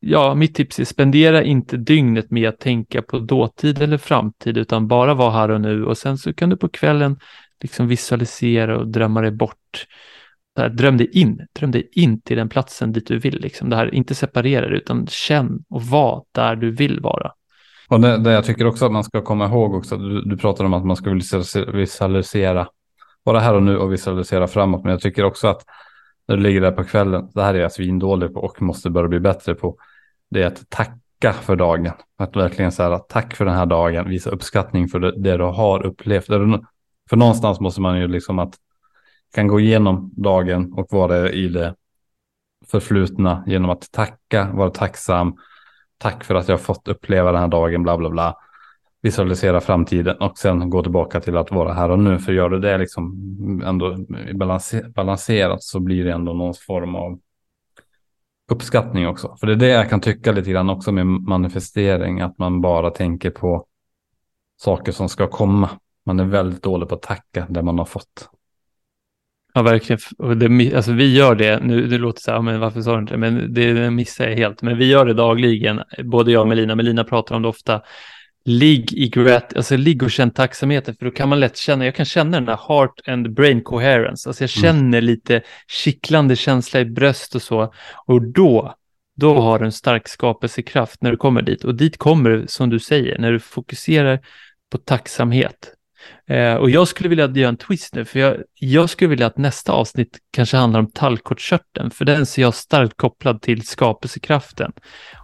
ja, 0.00 0.34
mitt 0.34 0.54
tips 0.54 0.78
är 0.78 0.84
spendera 0.84 1.42
inte 1.42 1.76
dygnet 1.76 2.30
med 2.30 2.48
att 2.48 2.58
tänka 2.58 3.02
på 3.02 3.18
dåtid 3.18 3.82
eller 3.82 3.98
framtid, 3.98 4.58
utan 4.58 4.88
bara 4.88 5.14
vara 5.14 5.30
här 5.30 5.50
och 5.50 5.60
nu 5.60 5.84
och 5.84 5.98
sen 5.98 6.18
så 6.18 6.34
kan 6.34 6.50
du 6.50 6.56
på 6.56 6.68
kvällen 6.68 7.18
liksom 7.60 7.88
visualisera 7.88 8.78
och 8.78 8.88
drömma 8.88 9.20
dig 9.20 9.30
bort. 9.30 9.86
Här, 10.58 10.68
dröm 10.68 10.96
dig 10.96 11.10
in, 11.12 11.46
dröm 11.58 11.70
dig 11.70 11.88
in 11.92 12.20
till 12.20 12.36
den 12.36 12.48
platsen 12.48 12.92
dit 12.92 13.06
du 13.06 13.18
vill, 13.18 13.40
liksom. 13.40 13.70
det 13.70 13.76
här, 13.76 13.94
inte 13.94 14.14
separera 14.14 14.68
dig, 14.68 14.78
utan 14.78 15.06
känn 15.06 15.64
och 15.68 15.82
var 15.82 16.24
där 16.32 16.56
du 16.56 16.70
vill 16.70 17.00
vara. 17.00 17.32
Och 17.88 18.00
det, 18.00 18.18
det 18.18 18.32
jag 18.32 18.44
tycker 18.44 18.66
också 18.66 18.86
att 18.86 18.92
man 18.92 19.04
ska 19.04 19.22
komma 19.22 19.46
ihåg 19.46 19.74
också, 19.74 19.96
du, 19.96 20.22
du 20.22 20.36
pratar 20.36 20.64
om 20.64 20.74
att 20.74 20.84
man 20.84 20.96
ska 20.96 21.10
visualisera, 21.72 22.68
vara 23.22 23.40
här 23.40 23.54
och 23.54 23.62
nu 23.62 23.78
och 23.78 23.92
visualisera 23.92 24.46
framåt, 24.48 24.84
men 24.84 24.90
jag 24.90 25.00
tycker 25.00 25.24
också 25.24 25.48
att 25.48 25.64
när 26.28 26.36
du 26.36 26.42
ligger 26.42 26.60
där 26.60 26.72
på 26.72 26.84
kvällen, 26.84 27.30
det 27.34 27.42
här 27.42 27.54
är 27.54 27.58
jag 27.58 27.72
svindålig 27.72 28.34
på 28.34 28.40
och 28.40 28.62
måste 28.62 28.90
börja 28.90 29.08
bli 29.08 29.20
bättre 29.20 29.54
på, 29.54 29.76
det 30.30 30.42
är 30.42 30.46
att 30.46 30.70
tacka 30.70 31.32
för 31.32 31.56
dagen. 31.56 31.92
Att 32.16 32.36
verkligen 32.36 32.72
säga 32.72 32.98
tack 32.98 33.36
för 33.36 33.44
den 33.44 33.54
här 33.54 33.66
dagen, 33.66 34.08
visa 34.08 34.30
uppskattning 34.30 34.88
för 34.88 34.98
det, 34.98 35.22
det 35.22 35.36
du 35.36 35.44
har 35.44 35.86
upplevt. 35.86 36.26
För 37.10 37.16
någonstans 37.16 37.60
måste 37.60 37.80
man 37.80 38.00
ju 38.00 38.08
liksom 38.08 38.38
att 38.38 38.54
kan 39.34 39.48
gå 39.48 39.60
igenom 39.60 40.10
dagen 40.16 40.72
och 40.72 40.86
vara 40.90 41.30
i 41.30 41.48
det 41.48 41.74
förflutna 42.66 43.44
genom 43.46 43.70
att 43.70 43.92
tacka, 43.92 44.52
vara 44.52 44.70
tacksam. 44.70 45.36
Tack 45.98 46.24
för 46.24 46.34
att 46.34 46.48
jag 46.48 46.60
fått 46.60 46.88
uppleva 46.88 47.32
den 47.32 47.40
här 47.40 47.48
dagen, 47.48 47.82
bla 47.82 47.98
bla 47.98 48.10
bla 48.10 48.36
visualisera 49.02 49.60
framtiden 49.60 50.16
och 50.16 50.38
sen 50.38 50.70
gå 50.70 50.82
tillbaka 50.82 51.20
till 51.20 51.36
att 51.36 51.50
vara 51.50 51.72
här 51.72 51.90
och 51.90 51.98
nu. 51.98 52.18
För 52.18 52.32
gör 52.32 52.48
du 52.48 52.58
det 52.58 52.78
liksom 52.78 53.12
ändå 53.64 53.96
balanserat 54.94 55.62
så 55.62 55.80
blir 55.80 56.04
det 56.04 56.12
ändå 56.12 56.32
någon 56.32 56.54
form 56.54 56.94
av 56.94 57.18
uppskattning 58.48 59.08
också. 59.08 59.36
För 59.40 59.46
det 59.46 59.52
är 59.52 59.56
det 59.56 59.68
jag 59.68 59.90
kan 59.90 60.00
tycka 60.00 60.32
lite 60.32 60.50
grann 60.50 60.70
också 60.70 60.92
med 60.92 61.06
manifestering, 61.06 62.20
att 62.20 62.38
man 62.38 62.60
bara 62.60 62.90
tänker 62.90 63.30
på 63.30 63.66
saker 64.56 64.92
som 64.92 65.08
ska 65.08 65.26
komma. 65.26 65.70
Man 66.06 66.20
är 66.20 66.24
väldigt 66.24 66.62
dålig 66.62 66.88
på 66.88 66.94
att 66.94 67.02
tacka 67.02 67.46
det 67.48 67.62
man 67.62 67.78
har 67.78 67.84
fått. 67.84 68.28
Ja, 69.54 69.62
verkligen. 69.62 70.00
Och 70.18 70.36
det, 70.36 70.74
alltså, 70.74 70.92
vi 70.92 71.16
gör 71.16 71.34
det, 71.34 71.60
nu 71.60 71.86
det 71.86 71.98
låter 71.98 72.20
så 72.20 72.30
här, 72.30 72.42
men 72.42 72.60
varför 72.60 72.82
sa 72.82 72.92
du 72.92 72.98
inte 72.98 73.14
det? 73.14 73.18
Men 73.18 73.54
det 73.54 73.90
missar 73.90 74.28
jag 74.28 74.36
helt. 74.36 74.62
Men 74.62 74.78
vi 74.78 74.88
gör 74.88 75.06
det 75.06 75.14
dagligen, 75.14 75.80
både 76.04 76.32
jag 76.32 76.40
och 76.40 76.48
Melina. 76.48 76.74
Melina 76.74 77.04
pratar 77.04 77.36
om 77.36 77.42
det 77.42 77.48
ofta 77.48 77.82
ligg 78.48 78.92
i 78.92 79.08
grat, 79.08 79.56
alltså 79.56 79.76
ligg 79.76 80.02
och 80.02 80.10
känn 80.10 80.30
tacksamheten, 80.30 80.94
för 80.98 81.04
då 81.04 81.10
kan 81.10 81.28
man 81.28 81.40
lätt 81.40 81.56
känna, 81.56 81.84
jag 81.84 81.94
kan 81.94 82.06
känna 82.06 82.30
den 82.30 82.44
där 82.44 82.58
heart 82.68 83.08
and 83.08 83.34
brain 83.34 83.62
coherence, 83.62 84.28
alltså 84.28 84.44
jag 84.44 84.50
mm. 84.56 84.62
känner 84.62 84.98
mm. 84.98 85.04
lite 85.04 85.42
kittlande 85.68 86.36
känsla 86.36 86.80
i 86.80 86.84
bröst 86.84 87.34
och 87.34 87.42
så, 87.42 87.72
och 88.06 88.22
då, 88.22 88.74
då 89.16 89.40
har 89.40 89.58
du 89.58 89.64
en 89.64 89.72
stark 89.72 90.08
skapelsekraft 90.08 91.02
när 91.02 91.10
du 91.10 91.16
kommer 91.16 91.42
dit, 91.42 91.64
och 91.64 91.74
dit 91.74 91.98
kommer 91.98 92.44
som 92.46 92.70
du 92.70 92.78
säger, 92.78 93.18
när 93.18 93.32
du 93.32 93.40
fokuserar 93.40 94.20
på 94.70 94.78
tacksamhet. 94.78 95.74
Eh, 96.30 96.54
och 96.54 96.70
jag 96.70 96.88
skulle 96.88 97.08
vilja 97.08 97.26
göra 97.26 97.48
en 97.48 97.56
twist 97.56 97.94
nu, 97.94 98.04
för 98.04 98.18
jag, 98.18 98.36
jag 98.54 98.90
skulle 98.90 99.08
vilja 99.08 99.26
att 99.26 99.36
nästa 99.36 99.72
avsnitt 99.72 100.18
kanske 100.32 100.56
handlar 100.56 100.80
om 100.80 100.90
tallkottkörteln, 100.90 101.90
för 101.90 102.04
den 102.04 102.26
ser 102.26 102.42
jag 102.42 102.54
starkt 102.54 102.96
kopplad 102.96 103.42
till 103.42 103.66
skapelsekraften 103.66 104.72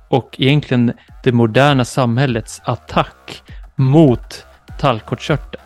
och 0.09 0.37
egentligen 0.39 0.93
det 1.25 1.33
moderna 1.33 1.85
samhällets 1.85 2.61
attack 2.65 3.43
mot 3.77 4.47
tallkottkörteln. 4.79 5.63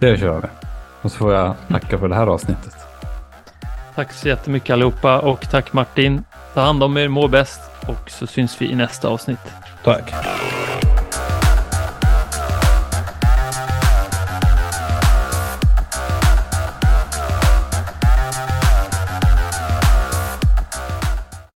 Det 0.00 0.18
kör 0.18 0.40
vi. 0.40 0.48
Och 1.02 1.12
så 1.12 1.18
får 1.18 1.34
jag 1.34 1.54
tacka 1.68 1.98
för 1.98 2.08
det 2.08 2.14
här 2.14 2.26
avsnittet. 2.26 2.74
Tack 3.94 4.12
så 4.12 4.28
jättemycket 4.28 4.70
allihopa 4.70 5.20
och 5.20 5.50
tack 5.50 5.72
Martin. 5.72 6.24
Ta 6.54 6.60
hand 6.60 6.82
om 6.82 6.96
er, 6.96 7.08
må 7.08 7.28
bäst 7.28 7.60
och 7.88 8.10
så 8.10 8.26
syns 8.26 8.60
vi 8.60 8.70
i 8.70 8.74
nästa 8.74 9.08
avsnitt. 9.08 9.52
Tack. 9.84 10.12